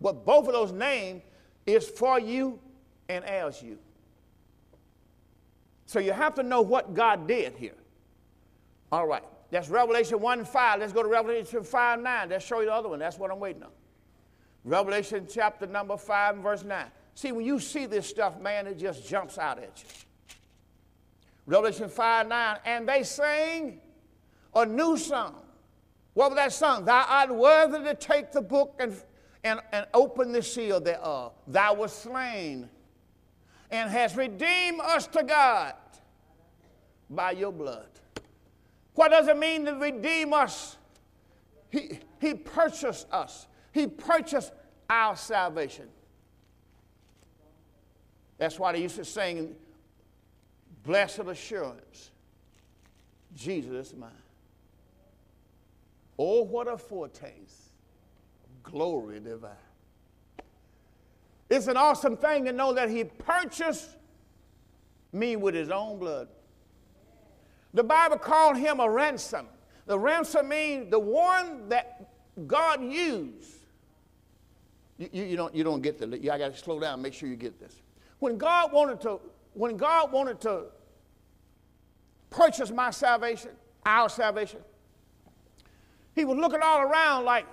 But 0.00 0.24
both 0.24 0.46
of 0.46 0.52
those 0.52 0.72
names 0.72 1.22
is 1.66 1.88
for 1.88 2.18
you 2.18 2.58
and 3.08 3.24
as 3.24 3.62
you. 3.62 3.78
So 5.86 5.98
you 5.98 6.12
have 6.12 6.34
to 6.36 6.42
know 6.42 6.62
what 6.62 6.94
God 6.94 7.26
did 7.26 7.54
here. 7.56 7.74
All 8.92 9.06
right. 9.06 9.24
That's 9.50 9.68
Revelation 9.68 10.20
1 10.20 10.44
5. 10.44 10.80
Let's 10.80 10.92
go 10.92 11.02
to 11.02 11.08
Revelation 11.08 11.64
5 11.64 12.00
9. 12.00 12.28
Let's 12.28 12.44
show 12.44 12.60
you 12.60 12.66
the 12.66 12.72
other 12.72 12.88
one. 12.88 13.00
That's 13.00 13.18
what 13.18 13.30
I'm 13.30 13.40
waiting 13.40 13.64
on. 13.64 13.70
Revelation 14.64 15.26
chapter 15.28 15.66
number 15.66 15.96
5 15.96 16.34
and 16.34 16.42
verse 16.42 16.62
9. 16.62 16.86
See, 17.14 17.32
when 17.32 17.44
you 17.44 17.58
see 17.58 17.86
this 17.86 18.08
stuff, 18.08 18.40
man, 18.40 18.66
it 18.66 18.78
just 18.78 19.08
jumps 19.08 19.38
out 19.38 19.58
at 19.58 19.82
you. 19.82 20.36
Revelation 21.46 21.88
5 21.88 22.28
9. 22.28 22.58
And 22.64 22.88
they 22.88 23.02
sang 23.02 23.80
a 24.54 24.64
new 24.64 24.96
song. 24.96 25.42
What 26.14 26.30
was 26.30 26.36
that 26.36 26.52
song? 26.52 26.84
Thou 26.84 27.04
art 27.08 27.34
worthy 27.34 27.84
to 27.84 27.94
take 27.94 28.32
the 28.32 28.42
book 28.42 28.76
and 28.78 28.94
and, 29.44 29.60
and 29.72 29.86
open 29.94 30.32
the 30.32 30.42
seal 30.42 30.80
thereof. 30.80 31.32
Thou 31.46 31.74
wast 31.74 32.02
slain 32.02 32.68
and 33.70 33.90
hast 33.90 34.16
redeemed 34.16 34.80
us 34.80 35.06
to 35.08 35.22
God 35.22 35.74
by 37.08 37.32
your 37.32 37.52
blood. 37.52 37.88
What 38.94 39.10
does 39.10 39.28
it 39.28 39.38
mean 39.38 39.64
to 39.64 39.72
redeem 39.72 40.32
us? 40.32 40.76
He, 41.70 42.00
he 42.20 42.34
purchased 42.34 43.06
us, 43.12 43.46
He 43.72 43.86
purchased 43.86 44.52
our 44.88 45.16
salvation. 45.16 45.88
That's 48.38 48.58
why 48.58 48.72
they 48.72 48.82
used 48.82 48.96
to 48.96 49.04
sing, 49.04 49.54
Blessed 50.82 51.20
Assurance, 51.20 52.10
Jesus 53.34 53.88
is 53.88 53.94
mine. 53.94 54.10
Oh, 56.18 56.42
what 56.42 56.66
a 56.66 56.76
foretaste 56.76 57.59
glory 58.70 59.20
divine. 59.20 59.50
It's 61.48 61.66
an 61.66 61.76
awesome 61.76 62.16
thing 62.16 62.44
to 62.44 62.52
know 62.52 62.72
that 62.72 62.88
he 62.88 63.04
purchased 63.04 63.96
me 65.12 65.36
with 65.36 65.54
his 65.54 65.70
own 65.70 65.98
blood. 65.98 66.28
The 67.74 67.82
Bible 67.82 68.18
called 68.18 68.56
him 68.56 68.80
a 68.80 68.88
ransom. 68.88 69.46
The 69.86 69.98
ransom 69.98 70.48
means 70.48 70.90
the 70.90 70.98
one 70.98 71.68
that 71.68 72.10
God 72.46 72.82
used. 72.82 73.54
You, 74.98 75.08
you, 75.12 75.24
you 75.24 75.36
don't, 75.36 75.54
you 75.54 75.64
don't 75.64 75.80
get 75.80 76.00
you, 76.00 76.30
I 76.30 76.38
got 76.38 76.52
to 76.52 76.58
slow 76.58 76.78
down, 76.78 77.02
make 77.02 77.14
sure 77.14 77.28
you 77.28 77.36
get 77.36 77.58
this. 77.58 77.80
When 78.18 78.38
God 78.38 78.72
wanted 78.72 79.00
to, 79.02 79.18
when 79.54 79.76
God 79.76 80.12
wanted 80.12 80.40
to 80.42 80.64
purchase 82.28 82.70
my 82.70 82.90
salvation, 82.90 83.50
our 83.84 84.08
salvation, 84.08 84.60
he 86.14 86.24
was 86.24 86.38
looking 86.38 86.60
all 86.62 86.82
around 86.82 87.24
like, 87.24 87.46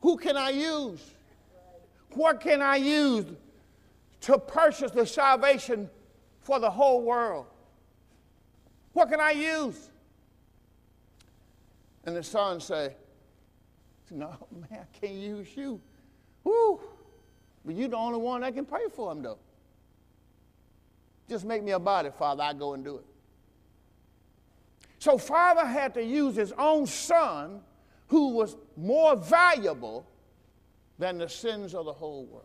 who 0.00 0.16
can 0.16 0.36
I 0.36 0.50
use? 0.50 1.10
What 2.12 2.40
can 2.40 2.62
I 2.62 2.76
use 2.76 3.26
to 4.22 4.38
purchase 4.38 4.90
the 4.90 5.06
salvation 5.06 5.88
for 6.40 6.58
the 6.58 6.70
whole 6.70 7.02
world? 7.02 7.46
What 8.92 9.10
can 9.10 9.20
I 9.20 9.32
use? 9.32 9.90
And 12.04 12.16
the 12.16 12.22
son 12.22 12.60
say, 12.60 12.94
No, 14.10 14.34
man, 14.52 14.80
I 14.82 14.98
can't 14.98 15.14
use 15.14 15.48
you. 15.56 15.80
Woo! 16.44 16.80
But 17.64 17.74
you're 17.74 17.88
the 17.88 17.96
only 17.96 18.18
one 18.18 18.40
that 18.40 18.54
can 18.54 18.64
pray 18.64 18.84
for 18.94 19.12
him, 19.12 19.22
though. 19.22 19.38
Just 21.28 21.44
make 21.44 21.62
me 21.62 21.72
a 21.72 21.78
body, 21.78 22.08
Father. 22.16 22.42
I 22.42 22.54
go 22.54 22.72
and 22.72 22.82
do 22.82 22.96
it. 22.96 23.04
So, 24.98 25.18
Father 25.18 25.64
had 25.64 25.94
to 25.94 26.02
use 26.02 26.34
his 26.34 26.52
own 26.52 26.86
son 26.86 27.60
who 28.06 28.30
was 28.30 28.56
more 28.78 29.16
valuable 29.16 30.06
than 30.98 31.18
the 31.18 31.28
sins 31.28 31.74
of 31.74 31.84
the 31.84 31.92
whole 31.92 32.24
world. 32.26 32.44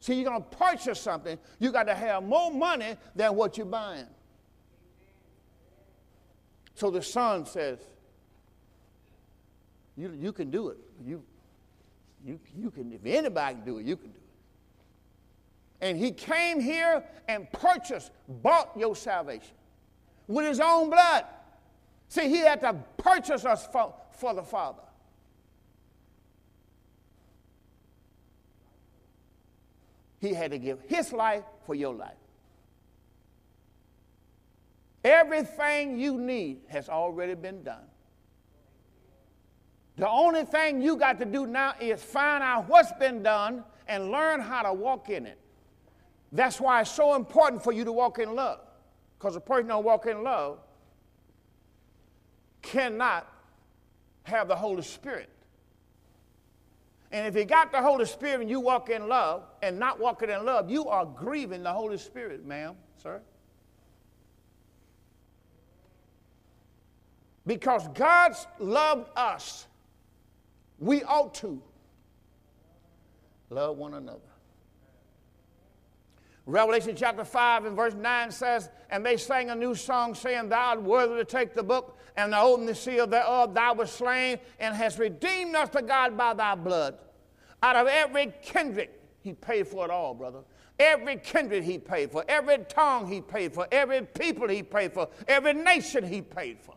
See, 0.00 0.14
you're 0.14 0.30
going 0.30 0.42
to 0.42 0.56
purchase 0.56 1.00
something, 1.00 1.38
you 1.58 1.72
got 1.72 1.84
to 1.84 1.94
have 1.94 2.22
more 2.22 2.52
money 2.52 2.96
than 3.16 3.34
what 3.34 3.56
you're 3.56 3.66
buying. 3.66 4.06
So 6.74 6.90
the 6.90 7.02
son 7.02 7.46
says, 7.46 7.78
you, 9.96 10.16
you 10.20 10.32
can 10.32 10.50
do 10.50 10.68
it. 10.68 10.78
You, 11.04 11.22
you, 12.24 12.38
you 12.56 12.70
can, 12.70 12.92
if 12.92 13.04
anybody 13.04 13.56
can 13.56 13.64
do 13.64 13.78
it, 13.78 13.86
you 13.86 13.96
can 13.96 14.10
do 14.10 14.18
it. 14.18 15.86
And 15.86 15.98
he 15.98 16.12
came 16.12 16.60
here 16.60 17.02
and 17.26 17.50
purchased, 17.52 18.12
bought 18.28 18.70
your 18.76 18.94
salvation 18.94 19.54
with 20.28 20.46
his 20.46 20.60
own 20.60 20.90
blood. 20.90 21.24
See, 22.08 22.28
he 22.28 22.38
had 22.38 22.60
to 22.60 22.74
purchase 22.96 23.44
us 23.44 23.66
for, 23.66 23.94
for 24.18 24.34
the 24.34 24.42
Father. 24.42 24.82
He 30.20 30.34
had 30.34 30.50
to 30.50 30.58
give 30.58 30.80
his 30.88 31.12
life 31.12 31.44
for 31.64 31.74
your 31.74 31.94
life. 31.94 32.16
Everything 35.04 35.98
you 35.98 36.18
need 36.18 36.58
has 36.68 36.88
already 36.88 37.34
been 37.34 37.62
done. 37.62 37.84
The 39.96 40.08
only 40.08 40.44
thing 40.44 40.82
you 40.82 40.96
got 40.96 41.18
to 41.20 41.24
do 41.24 41.46
now 41.46 41.74
is 41.80 42.02
find 42.02 42.42
out 42.42 42.68
what's 42.68 42.92
been 42.92 43.22
done 43.22 43.64
and 43.86 44.10
learn 44.10 44.40
how 44.40 44.62
to 44.62 44.72
walk 44.72 45.08
in 45.08 45.26
it. 45.26 45.38
That's 46.32 46.60
why 46.60 46.80
it's 46.82 46.90
so 46.90 47.14
important 47.14 47.62
for 47.62 47.72
you 47.72 47.84
to 47.84 47.92
walk 47.92 48.18
in 48.18 48.34
love. 48.34 48.60
Because 49.18 49.34
a 49.34 49.40
person 49.40 49.68
don't 49.68 49.84
walk 49.84 50.06
in 50.06 50.22
love 50.22 50.58
cannot 52.60 53.32
have 54.28 54.48
the 54.48 54.56
Holy 54.56 54.82
Spirit. 54.82 55.28
And 57.10 57.26
if 57.26 57.34
you 57.34 57.44
got 57.44 57.72
the 57.72 57.80
Holy 57.80 58.04
Spirit 58.04 58.42
and 58.42 58.50
you 58.50 58.60
walk 58.60 58.90
in 58.90 59.08
love 59.08 59.44
and 59.62 59.78
not 59.78 59.98
walking 59.98 60.28
in 60.28 60.44
love, 60.44 60.70
you 60.70 60.86
are 60.88 61.06
grieving 61.06 61.62
the 61.62 61.72
Holy 61.72 61.96
Spirit, 61.96 62.44
ma'am, 62.44 62.76
sir. 63.02 63.20
Because 67.46 67.88
God's 67.88 68.46
loved 68.58 69.08
us, 69.16 69.66
we 70.78 71.02
ought 71.04 71.32
to 71.36 71.62
love 73.48 73.78
one 73.78 73.94
another. 73.94 74.20
Revelation 76.48 76.96
chapter 76.96 77.26
5 77.26 77.66
and 77.66 77.76
verse 77.76 77.92
9 77.92 78.30
says, 78.30 78.70
And 78.88 79.04
they 79.04 79.18
sang 79.18 79.50
a 79.50 79.54
new 79.54 79.74
song, 79.74 80.14
saying, 80.14 80.48
Thou 80.48 80.58
art 80.58 80.82
worthy 80.82 81.16
to 81.16 81.24
take 81.26 81.52
the 81.52 81.62
book 81.62 81.98
and 82.16 82.32
to 82.32 82.40
open 82.40 82.64
the 82.64 82.74
seal 82.74 83.06
thereof. 83.06 83.52
Thou 83.52 83.74
wast 83.74 83.96
slain 83.96 84.38
and 84.58 84.74
hast 84.74 84.98
redeemed 84.98 85.54
us 85.54 85.68
to 85.70 85.82
God 85.82 86.16
by 86.16 86.32
thy 86.32 86.54
blood. 86.54 86.96
Out 87.62 87.76
of 87.76 87.86
every 87.86 88.32
kindred, 88.40 88.88
he 89.20 89.34
paid 89.34 89.68
for 89.68 89.84
it 89.84 89.90
all, 89.90 90.14
brother. 90.14 90.38
Every 90.78 91.16
kindred 91.16 91.64
he 91.64 91.76
paid 91.76 92.10
for, 92.10 92.24
every 92.26 92.64
tongue 92.66 93.06
he 93.06 93.20
paid 93.20 93.52
for, 93.52 93.68
every 93.70 94.06
people 94.06 94.48
he 94.48 94.62
paid 94.62 94.94
for, 94.94 95.10
every 95.26 95.52
nation 95.52 96.02
he 96.02 96.22
paid 96.22 96.60
for. 96.62 96.76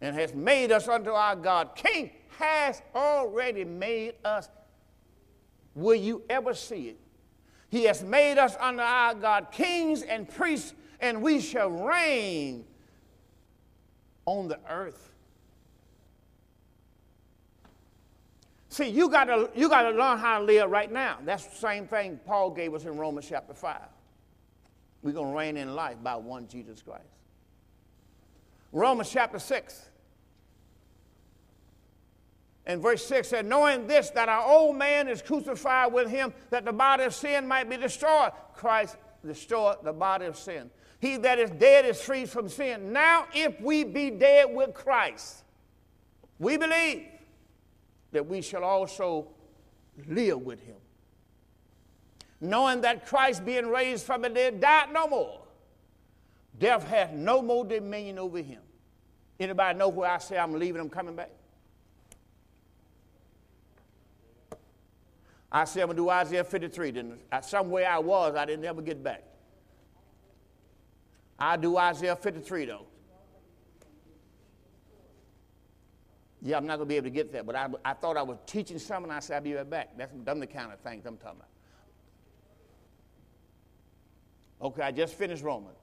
And 0.00 0.16
has 0.16 0.32
made 0.32 0.72
us 0.72 0.88
unto 0.88 1.10
our 1.10 1.36
God. 1.36 1.76
King 1.76 2.12
has 2.38 2.80
already 2.94 3.66
made 3.66 4.14
us. 4.24 4.48
Will 5.74 5.96
you 5.96 6.22
ever 6.30 6.54
see 6.54 6.88
it? 6.88 7.01
He 7.72 7.84
has 7.84 8.04
made 8.04 8.36
us 8.36 8.54
under 8.60 8.82
our 8.82 9.14
God 9.14 9.46
kings 9.50 10.02
and 10.02 10.28
priests, 10.28 10.74
and 11.00 11.22
we 11.22 11.40
shall 11.40 11.70
reign 11.70 12.66
on 14.26 14.46
the 14.46 14.58
earth. 14.68 15.10
See, 18.68 18.90
you 18.90 19.08
got 19.08 19.24
to 19.24 19.48
you 19.54 19.70
got 19.70 19.84
to 19.84 19.90
learn 19.90 20.18
how 20.18 20.40
to 20.40 20.44
live 20.44 20.70
right 20.70 20.92
now. 20.92 21.16
That's 21.24 21.46
the 21.46 21.56
same 21.56 21.86
thing 21.86 22.20
Paul 22.26 22.50
gave 22.50 22.74
us 22.74 22.84
in 22.84 22.98
Romans 22.98 23.26
chapter 23.26 23.54
5. 23.54 23.80
We're 25.02 25.12
to 25.12 25.24
reign 25.24 25.56
in 25.56 25.74
life 25.74 25.96
by 26.02 26.16
one 26.16 26.48
Jesus 26.48 26.82
Christ. 26.82 27.06
Romans 28.70 29.08
chapter 29.10 29.38
6 29.38 29.88
and 32.64 32.80
verse 32.80 33.04
6 33.06 33.28
said, 33.28 33.46
Knowing 33.46 33.86
this, 33.86 34.10
that 34.10 34.28
our 34.28 34.46
old 34.46 34.76
man 34.76 35.08
is 35.08 35.20
crucified 35.20 35.92
with 35.92 36.08
him, 36.08 36.32
that 36.50 36.64
the 36.64 36.72
body 36.72 37.04
of 37.04 37.14
sin 37.14 37.48
might 37.48 37.68
be 37.68 37.76
destroyed. 37.76 38.30
Christ 38.54 38.96
destroyed 39.24 39.78
the 39.82 39.92
body 39.92 40.26
of 40.26 40.36
sin. 40.36 40.70
He 41.00 41.16
that 41.18 41.38
is 41.40 41.50
dead 41.50 41.84
is 41.84 42.00
freed 42.00 42.30
from 42.30 42.48
sin. 42.48 42.92
Now, 42.92 43.26
if 43.34 43.60
we 43.60 43.82
be 43.82 44.10
dead 44.10 44.54
with 44.54 44.72
Christ, 44.74 45.42
we 46.38 46.56
believe 46.56 47.06
that 48.12 48.26
we 48.26 48.40
shall 48.42 48.62
also 48.62 49.28
live 50.06 50.40
with 50.42 50.60
him. 50.60 50.76
Knowing 52.40 52.80
that 52.82 53.06
Christ, 53.06 53.44
being 53.44 53.66
raised 53.66 54.04
from 54.04 54.22
the 54.22 54.28
dead, 54.28 54.60
died 54.60 54.92
no 54.92 55.08
more. 55.08 55.40
Death 56.58 56.86
has 56.88 57.10
no 57.12 57.42
more 57.42 57.64
dominion 57.64 58.18
over 58.18 58.38
him. 58.38 58.60
Anybody 59.40 59.76
know 59.78 59.88
where 59.88 60.10
I 60.10 60.18
say 60.18 60.38
I'm 60.38 60.52
leaving, 60.52 60.80
I'm 60.80 60.90
coming 60.90 61.16
back? 61.16 61.30
I 65.54 65.64
said 65.64 65.82
I'm 65.82 65.88
going 65.88 65.96
to 65.98 66.02
do 66.04 66.08
Isaiah 66.08 66.44
53. 66.44 66.90
Then 66.92 67.18
somewhere 67.42 67.88
I 67.88 67.98
was, 67.98 68.34
I 68.34 68.46
didn't 68.46 68.64
ever 68.64 68.80
get 68.80 69.02
back. 69.02 69.22
I 71.38 71.58
do 71.58 71.76
Isaiah 71.76 72.16
53 72.16 72.64
though. 72.64 72.86
Yeah, 76.40 76.56
I'm 76.56 76.66
not 76.66 76.78
going 76.78 76.88
to 76.88 76.92
be 76.92 76.96
able 76.96 77.04
to 77.04 77.10
get 77.10 77.30
there, 77.32 77.44
but 77.44 77.54
I, 77.54 77.68
I 77.84 77.92
thought 77.92 78.16
I 78.16 78.22
was 78.22 78.38
teaching 78.46 78.78
something. 78.78 79.12
I 79.12 79.20
said 79.20 79.36
I'll 79.36 79.42
be 79.42 79.54
right 79.54 79.68
back. 79.68 79.96
That's 79.96 80.12
them 80.24 80.40
the 80.40 80.46
kind 80.46 80.72
of 80.72 80.80
things 80.80 81.04
I'm 81.06 81.16
talking 81.16 81.38
about. 81.38 81.48
Okay, 84.72 84.82
I 84.82 84.90
just 84.90 85.14
finished 85.14 85.42
Romans. 85.42 85.76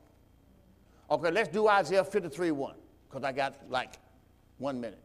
Okay, 1.11 1.31
let's 1.31 1.49
do 1.49 1.67
Isaiah 1.67 2.03
53 2.03 2.51
1, 2.51 2.75
because 3.07 3.23
I 3.23 3.31
got 3.31 3.55
like 3.69 3.93
one 4.57 4.81
minute, 4.81 5.01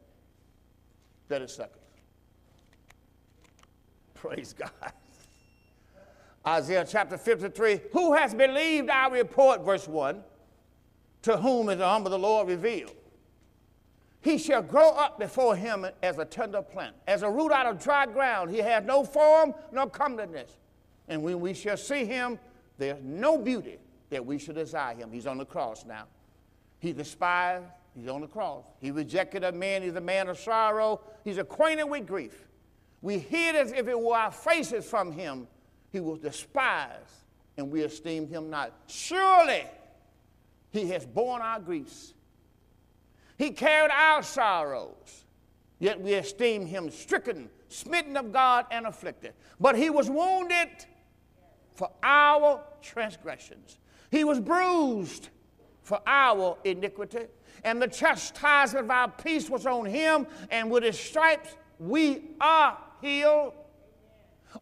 30 1.29 1.49
seconds. 1.49 1.84
Praise 4.25 4.55
God. 4.55 4.71
Isaiah 6.47 6.87
chapter 6.89 7.19
53 7.19 7.81
Who 7.93 8.15
has 8.15 8.33
believed 8.33 8.89
our 8.89 9.13
report, 9.13 9.63
verse 9.63 9.87
1? 9.87 10.23
To 11.23 11.37
whom 11.37 11.69
is 11.69 11.77
the 11.77 11.85
arm 11.85 12.07
of 12.07 12.11
the 12.11 12.19
Lord 12.19 12.49
revealed? 12.49 12.95
He 14.23 14.39
shall 14.39 14.63
grow 14.63 14.93
up 14.93 15.19
before 15.19 15.57
him 15.57 15.87
as 16.03 16.19
a 16.19 16.25
tender 16.25 16.63
plant, 16.63 16.97
as 17.07 17.23
a 17.23 17.29
root 17.29 17.53
out 17.53 17.67
of 17.67 17.83
dry 17.83 18.07
ground. 18.07 18.51
He 18.51 18.59
has 18.59 18.83
no 18.85 19.05
form 19.05 19.53
nor 19.73 19.91
comeliness. 19.91 20.57
And 21.09 21.23
when 21.23 21.41
we 21.41 21.53
shall 21.53 21.77
see 21.77 22.07
him, 22.07 22.39
there's 22.79 23.03
no 23.03 23.37
beauty 23.37 23.77
that 24.09 24.25
we 24.25 24.39
should 24.39 24.55
desire 24.55 24.95
him. 24.95 25.13
He's 25.13 25.27
on 25.27 25.37
the 25.37 25.45
cross 25.45 25.85
now. 25.85 26.05
He 26.79 26.95
despised, 26.95 27.67
he's 27.95 28.09
on 28.09 28.23
the 28.23 28.27
cross. 28.27 28.65
He 28.81 28.91
rejected 28.91 29.45
a 29.45 29.53
man, 29.53 29.83
he's 29.83 29.97
a 29.97 30.01
man 30.01 30.29
of 30.29 30.39
sorrow. 30.39 31.03
He's 31.25 31.37
acquainted 31.37 31.85
with 31.85 32.07
grief. 32.07 32.47
We 33.05 33.19
hid 33.19 33.55
as 33.55 33.71
if 33.71 33.87
it 33.87 34.01
were 34.01 34.17
our 34.17 34.33
faces 34.33 34.87
from 34.87 35.13
him. 35.13 35.47
He 35.93 36.01
was 36.01 36.21
despised, 36.21 37.27
and 37.59 37.71
we 37.71 37.83
esteemed 37.83 38.31
him 38.31 38.49
not. 38.49 38.73
Surely 38.87 39.67
he 40.71 40.89
has 40.89 41.05
borne 41.05 41.43
our 41.43 41.61
griefs. 41.61 42.15
He 43.37 43.51
carried 43.51 43.91
our 43.91 44.23
sorrows, 44.23 45.27
yet 45.79 46.01
we 46.01 46.15
esteem 46.15 46.65
him 46.65 46.89
stricken, 46.89 47.51
smitten 47.69 48.17
of 48.17 48.33
God, 48.33 48.65
and 48.71 48.87
afflicted. 48.87 49.35
But 49.61 49.77
he 49.77 49.91
was 49.91 50.09
wounded 50.09 50.71
for 51.75 51.91
our 52.03 52.63
transgressions, 52.81 53.81
he 54.11 54.25
was 54.25 54.41
bruised 54.41 55.29
for 55.83 56.01
our 56.07 56.57
iniquity. 56.65 57.27
And 57.65 57.83
the 57.83 57.89
chastisement 57.89 58.87
of 58.87 58.91
our 58.91 59.09
peace 59.09 59.51
was 59.51 59.67
on 59.67 59.85
him, 59.85 60.27
and 60.51 60.71
with 60.71 60.85
his 60.85 60.99
stripes 60.99 61.55
we 61.79 62.23
are 62.41 62.79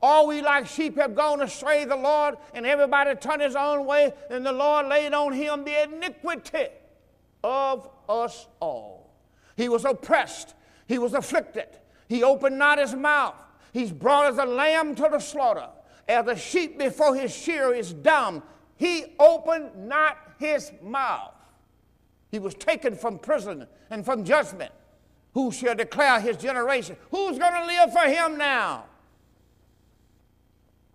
All 0.01 0.27
we 0.27 0.43
like 0.43 0.67
sheep 0.67 0.97
have 0.97 1.15
gone 1.15 1.43
astray, 1.43 1.85
the 1.85 1.97
Lord, 1.97 2.37
and 2.55 2.67
everybody 2.67 3.15
turned 3.15 3.43
his 3.43 3.57
own 3.57 3.87
way, 3.87 4.13
and 4.31 4.45
the 4.45 4.53
Lord 4.53 4.87
laid 4.87 5.13
on 5.13 5.33
him 5.33 5.65
the 5.65 5.83
iniquity 5.83 6.69
of 7.45 7.89
us 8.09 8.47
all. 8.61 9.11
He 9.57 9.69
was 9.69 9.85
oppressed, 9.85 10.55
he 10.89 10.99
was 10.99 11.15
afflicted, 11.15 11.69
he 12.09 12.23
opened 12.23 12.59
not 12.59 12.79
his 12.79 12.95
mouth. 12.95 13.37
He's 13.73 13.93
brought 13.93 14.27
as 14.33 14.39
a 14.39 14.45
lamb 14.45 14.95
to 14.97 15.09
the 15.11 15.19
slaughter, 15.19 15.69
as 16.09 16.27
a 16.27 16.37
sheep 16.37 16.79
before 16.79 17.15
his 17.15 17.35
shearer 17.35 17.75
is 17.75 17.93
dumb. 17.93 18.43
He 18.77 19.15
opened 19.19 19.89
not 19.89 20.19
his 20.39 20.73
mouth. 20.83 21.35
He 22.31 22.39
was 22.39 22.55
taken 22.55 22.97
from 22.97 23.19
prison 23.19 23.67
and 23.91 24.05
from 24.05 24.25
judgment. 24.25 24.73
Who 25.35 25.51
shall 25.51 25.75
declare 25.75 26.21
his 26.21 26.37
generation? 26.37 26.97
Who's 27.11 27.39
going 27.39 27.55
to 27.55 27.67
live 27.67 27.93
for 27.93 28.01
him 28.01 28.37
now? 28.37 28.85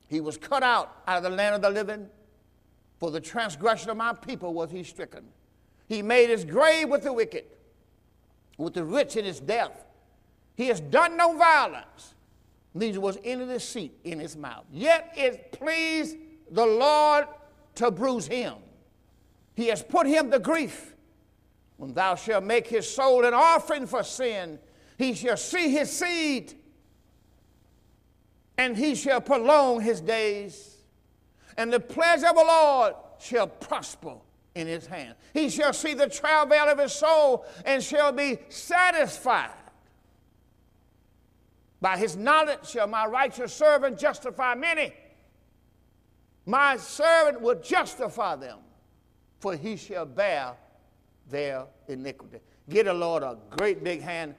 He 0.07 0.21
was 0.21 0.38
cut 0.38 0.63
out 0.63 1.01
out 1.07 1.17
of 1.17 1.23
the 1.23 1.29
land 1.29 1.55
of 1.55 1.61
the 1.61 1.69
living. 1.69 2.07
For 2.99 3.11
the 3.11 3.19
transgression 3.19 3.89
of 3.89 3.97
my 3.97 4.13
people 4.13 4.53
was 4.53 4.71
he 4.71 4.83
stricken. 4.83 5.25
He 5.88 6.01
made 6.01 6.29
his 6.29 6.43
grave 6.43 6.89
with 6.89 7.03
the 7.03 7.13
wicked, 7.13 7.45
with 8.57 8.73
the 8.73 8.83
rich 8.83 9.15
in 9.15 9.25
his 9.25 9.39
death. 9.39 9.85
He 10.55 10.67
has 10.67 10.79
done 10.81 11.15
no 11.15 11.38
violence, 11.38 12.15
neither 12.73 12.99
was 12.99 13.17
any 13.23 13.45
deceit 13.45 13.93
in 14.03 14.19
his 14.19 14.35
mouth. 14.35 14.65
Yet 14.71 15.13
it 15.15 15.51
pleased 15.51 16.17
the 16.49 16.65
Lord 16.65 17.27
to 17.75 17.91
bruise 17.91 18.27
him. 18.27 18.55
He 19.53 19.67
has 19.67 19.83
put 19.83 20.07
him 20.07 20.31
to 20.31 20.39
grief. 20.39 20.95
When 21.78 21.93
thou 21.93 22.15
shalt 22.15 22.43
make 22.43 22.67
his 22.67 22.89
soul 22.89 23.23
an 23.25 23.34
offering 23.34 23.86
for 23.86 24.03
sin, 24.03 24.59
he 24.97 25.13
shall 25.13 25.38
see 25.38 25.69
his 25.69 25.91
seed, 25.91 26.55
and 28.57 28.75
he 28.75 28.95
shall 28.95 29.21
prolong 29.21 29.82
his 29.82 30.01
days. 30.01 30.78
And 31.55 31.71
the 31.71 31.80
pleasure 31.80 32.28
of 32.28 32.36
the 32.36 32.43
Lord 32.43 32.93
shall 33.19 33.47
prosper 33.47 34.15
in 34.55 34.67
his 34.67 34.88
hand. 34.88 35.15
He 35.34 35.49
shall 35.49 35.73
see 35.73 35.93
the 35.93 36.09
travail 36.09 36.67
of 36.67 36.80
his 36.80 36.93
soul 36.93 37.45
and 37.63 37.84
shall 37.84 38.11
be 38.11 38.39
satisfied. 38.49 39.51
By 41.80 41.97
his 41.97 42.15
knowledge 42.15 42.67
shall 42.67 42.88
my 42.88 43.05
righteous 43.05 43.53
servant 43.53 43.99
justify 43.99 44.55
many. 44.55 44.93
My 46.47 46.78
servant 46.78 47.41
will 47.41 47.59
justify 47.59 48.36
them, 48.36 48.59
for 49.39 49.55
he 49.55 49.75
shall 49.75 50.05
bear 50.05 50.53
their 51.30 51.65
iniquity. 51.88 52.39
Get 52.69 52.86
the 52.86 52.93
Lord 52.93 53.23
a 53.23 53.38
great 53.51 53.84
big 53.84 54.01
hand. 54.01 54.36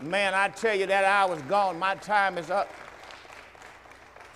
Man, 0.00 0.34
I 0.34 0.48
tell 0.48 0.74
you, 0.74 0.86
that 0.86 1.04
hour's 1.04 1.42
gone. 1.42 1.78
My 1.78 1.94
time 1.94 2.38
is 2.38 2.50
up. 2.50 2.68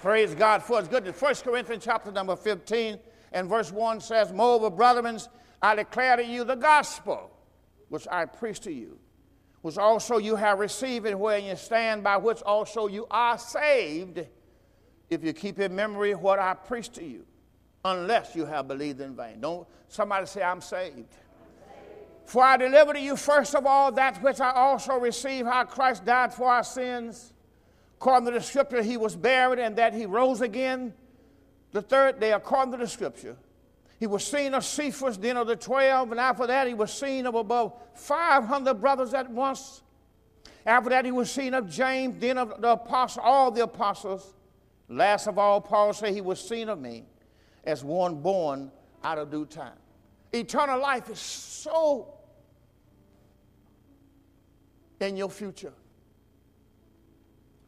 Praise 0.00 0.34
God 0.34 0.62
for 0.62 0.78
his 0.78 0.88
goodness. 0.88 1.20
1 1.20 1.34
Corinthians 1.36 1.84
chapter 1.84 2.12
number 2.12 2.36
15 2.36 2.98
and 3.32 3.48
verse 3.48 3.72
1 3.72 4.00
says, 4.00 4.32
Moreover, 4.32 4.70
brethren, 4.70 5.18
I 5.60 5.74
declare 5.74 6.16
to 6.16 6.24
you 6.24 6.44
the 6.44 6.54
gospel 6.54 7.30
which 7.88 8.06
I 8.10 8.24
preach 8.26 8.60
to 8.60 8.72
you, 8.72 8.98
which 9.62 9.78
also 9.78 10.18
you 10.18 10.36
have 10.36 10.58
received 10.58 11.06
and 11.06 11.18
wherein 11.18 11.44
you 11.44 11.56
stand, 11.56 12.02
by 12.04 12.16
which 12.16 12.42
also 12.42 12.86
you 12.86 13.06
are 13.10 13.38
saved, 13.38 14.24
if 15.08 15.24
you 15.24 15.32
keep 15.32 15.58
in 15.58 15.74
memory 15.74 16.14
what 16.14 16.38
I 16.38 16.54
preached 16.54 16.94
to 16.94 17.04
you, 17.04 17.24
unless 17.84 18.34
you 18.34 18.44
have 18.44 18.68
believed 18.68 19.00
in 19.00 19.16
vain. 19.16 19.40
Don't 19.40 19.66
somebody 19.88 20.26
say, 20.26 20.42
I'm 20.42 20.60
saved. 20.60 21.06
For 22.26 22.42
I 22.42 22.56
deliver 22.56 22.92
to 22.92 23.00
you 23.00 23.16
first 23.16 23.54
of 23.54 23.66
all 23.66 23.92
that 23.92 24.20
which 24.20 24.40
I 24.40 24.50
also 24.50 24.98
received, 24.98 25.46
how 25.48 25.64
Christ 25.64 26.04
died 26.04 26.34
for 26.34 26.50
our 26.50 26.64
sins, 26.64 27.32
according 27.98 28.26
to 28.26 28.32
the 28.32 28.40
scripture, 28.40 28.82
he 28.82 28.96
was 28.96 29.14
buried, 29.14 29.60
and 29.60 29.76
that 29.76 29.94
he 29.94 30.06
rose 30.06 30.40
again 30.40 30.92
the 31.70 31.80
third 31.80 32.18
day, 32.18 32.32
according 32.32 32.72
to 32.72 32.78
the 32.78 32.88
scripture. 32.88 33.36
He 34.00 34.08
was 34.08 34.26
seen 34.26 34.54
of 34.54 34.64
Cephas, 34.64 35.18
then 35.18 35.36
of 35.36 35.46
the 35.46 35.54
twelve, 35.54 36.10
and 36.10 36.20
after 36.20 36.48
that 36.48 36.66
he 36.66 36.74
was 36.74 36.92
seen 36.92 37.26
of 37.26 37.36
above 37.36 37.72
500 37.94 38.74
brothers 38.74 39.14
at 39.14 39.30
once. 39.30 39.82
After 40.66 40.90
that 40.90 41.04
he 41.04 41.12
was 41.12 41.30
seen 41.30 41.54
of 41.54 41.70
James, 41.70 42.16
then 42.18 42.38
of 42.38 42.60
the 42.60 42.72
apostle, 42.72 43.22
all 43.22 43.52
the 43.52 43.62
apostles. 43.62 44.34
Last 44.88 45.28
of 45.28 45.38
all, 45.38 45.60
Paul 45.60 45.92
said 45.92 46.12
he 46.12 46.20
was 46.20 46.40
seen 46.40 46.68
of 46.68 46.80
me 46.80 47.04
as 47.62 47.84
one 47.84 48.16
born 48.16 48.72
out 49.04 49.18
of 49.18 49.30
due 49.30 49.46
time. 49.46 49.78
Eternal 50.32 50.80
life 50.80 51.08
is 51.08 51.20
so 51.20 52.15
in 55.00 55.16
your 55.16 55.30
future. 55.30 55.72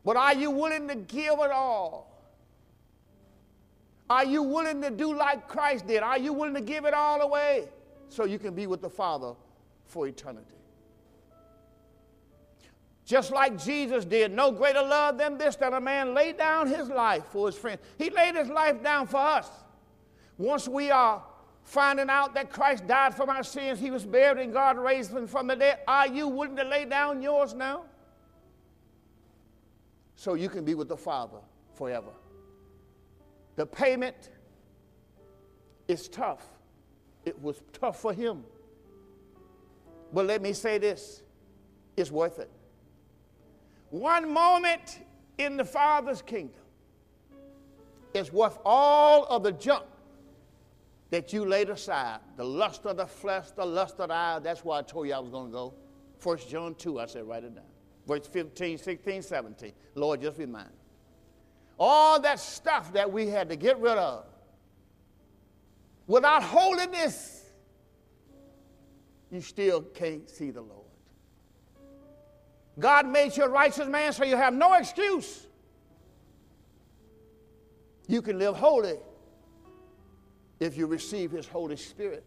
But 0.05 0.17
are 0.17 0.35
you 0.35 0.51
willing 0.51 0.89
to 0.89 0.95
give 0.95 1.39
it 1.41 1.51
all? 1.51 2.09
Are 4.09 4.25
you 4.25 4.43
willing 4.43 4.81
to 4.83 4.91
do 4.91 5.15
like 5.15 5.49
Christ 5.49 5.87
did? 5.87 6.03
Are 6.03 6.19
you 6.19 6.33
willing 6.33 6.55
to 6.55 6.63
give 6.63 6.87
it 6.87 6.95
all 6.95 7.21
away 7.21 7.69
so 8.09 8.25
you 8.25 8.39
can 8.39 8.55
be 8.55 8.67
with 8.67 8.81
the 8.81 8.89
Father 8.89 9.35
for 9.85 10.07
eternity? 10.07 10.55
Just 13.05 13.33
like 13.33 13.63
Jesus 13.63 14.05
did, 14.05 14.33
no 14.33 14.51
greater 14.51 14.83
love 14.83 15.19
than 15.19 15.39
this 15.39 15.57
that 15.57 15.73
a 15.73 15.81
man 15.81 16.15
lay 16.15 16.33
down 16.33 16.67
his 16.67 16.89
life 16.89 17.25
for 17.27 17.47
his 17.47 17.57
friend. 17.57 17.81
He 17.97 18.11
laid 18.11 18.35
his 18.35 18.49
life 18.49 18.83
down 18.83 19.07
for 19.07 19.17
us. 19.19 19.49
Once 20.37 20.69
we 20.69 20.91
are 20.91 21.23
finding 21.69 22.09
out 22.09 22.33
that 22.33 22.51
Christ 22.51 22.87
died 22.87 23.15
for 23.15 23.27
my 23.27 23.43
sins, 23.43 23.79
he 23.79 23.91
was 23.91 24.07
buried, 24.07 24.43
and 24.43 24.55
God 24.55 24.79
raised 24.79 25.11
him 25.11 25.27
from 25.27 25.49
the 25.49 25.55
dead, 25.55 25.81
are 25.87 26.09
you 26.09 26.27
willing 26.27 26.57
to 26.57 26.65
lay 26.65 26.87
down 26.87 27.21
yours 27.21 27.53
now? 27.53 27.83
So 30.17 30.33
you 30.33 30.49
can 30.49 30.65
be 30.65 30.75
with 30.75 30.89
the 30.89 30.97
Father 30.97 31.37
forever. 31.75 32.11
The 33.57 33.67
payment 33.67 34.31
is 35.89 36.09
tough. 36.09 36.43
It 37.27 37.41
was 37.43 37.61
tough 37.75 38.01
for 38.01 38.15
him. 38.15 38.45
But 40.13 40.25
let 40.25 40.41
me 40.41 40.55
say 40.55 40.79
this 40.79 41.23
it's 41.99 42.11
worth 42.11 42.39
it. 42.39 42.51
One 43.91 44.33
moment 44.33 45.01
in 45.37 45.59
the 45.59 45.67
Father's 45.67 46.23
kingdom 46.23 46.63
is 48.15 48.33
worth 48.33 48.59
all 48.65 49.25
of 49.27 49.43
the 49.43 49.53
junk 49.53 49.85
that 51.11 51.33
you 51.33 51.45
laid 51.45 51.71
aside 51.71 52.21
the 52.37 52.45
lust 52.45 52.85
of 52.87 52.97
the 52.97 53.07
flesh, 53.07 53.51
the 53.53 53.65
lust 53.65 53.99
of 54.01 54.09
the 54.09 54.15
eye. 54.15 54.39
That's 54.43 54.65
why 54.65 54.79
I 54.79 54.83
told 54.83 55.07
you 55.07 55.15
I 55.15 55.19
was 55.19 55.31
going 55.31 55.47
to 55.47 55.53
go. 55.53 55.75
First 56.19 56.51
John 56.51 56.75
2, 56.75 57.01
I 57.01 57.07
said, 57.07 57.25
write 57.25 57.45
it 57.45 57.55
down. 57.55 57.65
Verse 58.07 58.27
15, 58.27 58.79
16, 58.79 59.23
17. 59.23 59.73
Lord, 59.95 60.21
just 60.23 60.39
remind 60.39 60.71
all 61.79 62.21
that 62.21 62.41
stuff 62.41 62.93
that 62.93 63.11
we 63.11 63.29
had 63.29 63.49
to 63.49 63.57
get 63.57 63.79
rid 63.79 63.97
of. 63.97 64.25
Without 66.07 66.43
holiness, 66.43 67.45
you 69.31 69.41
still 69.41 69.83
can't 69.83 70.29
see 70.29 70.51
the 70.51 70.61
Lord. 70.61 70.87
God 72.79 73.07
made 73.07 73.37
you 73.37 73.45
a 73.45 73.49
righteous 73.49 73.87
man 73.87 74.13
so 74.13 74.25
you 74.25 74.37
have 74.37 74.55
no 74.55 74.75
excuse. 74.75 75.47
You 78.07 78.23
can 78.23 78.39
live 78.39 78.57
holy 78.57 78.97
if 80.61 80.77
you 80.77 80.87
receive 80.87 81.31
His 81.31 81.47
Holy 81.47 81.77
Spirit. 81.77 82.25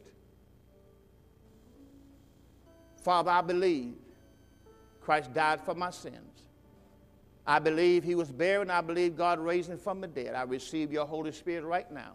Father, 3.02 3.32
I 3.32 3.42
believe 3.42 3.96
Christ 5.02 5.34
died 5.34 5.62
for 5.62 5.74
my 5.74 5.90
sins. 5.90 6.32
I 7.46 7.60
believe 7.60 8.04
he 8.04 8.14
was 8.14 8.32
buried, 8.32 8.62
and 8.62 8.72
I 8.72 8.82
believe 8.82 9.18
God 9.18 9.40
raised 9.40 9.70
him 9.70 9.78
from 9.78 10.00
the 10.00 10.08
dead. 10.08 10.36
I 10.36 10.44
receive 10.44 10.92
your 10.92 11.08
Holy 11.08 11.32
Spirit 11.32 11.64
right 11.64 11.92
now 11.92 12.14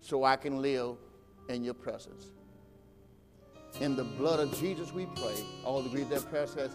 so 0.00 0.24
I 0.24 0.36
can 0.36 0.62
live 0.62 0.96
in 1.48 1.62
your 1.62 1.74
presence. 1.74 2.30
In 3.80 3.94
the 3.94 4.04
blood 4.04 4.40
of 4.40 4.58
Jesus 4.58 4.92
we 4.92 5.06
pray. 5.06 5.44
All 5.64 5.84
agree 5.84 6.04
that 6.04 6.28
prayer 6.30 6.46
says, 6.46 6.72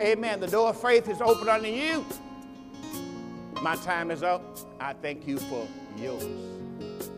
Amen. 0.00 0.40
The 0.40 0.46
door 0.46 0.68
of 0.68 0.80
faith 0.80 1.08
is 1.08 1.20
open 1.20 1.48
unto 1.48 1.68
you. 1.68 2.04
My 3.62 3.74
time 3.76 4.10
is 4.10 4.22
up. 4.22 4.58
I 4.78 4.92
thank 4.92 5.26
you 5.26 5.38
for 5.38 5.66
yours. 5.96 7.17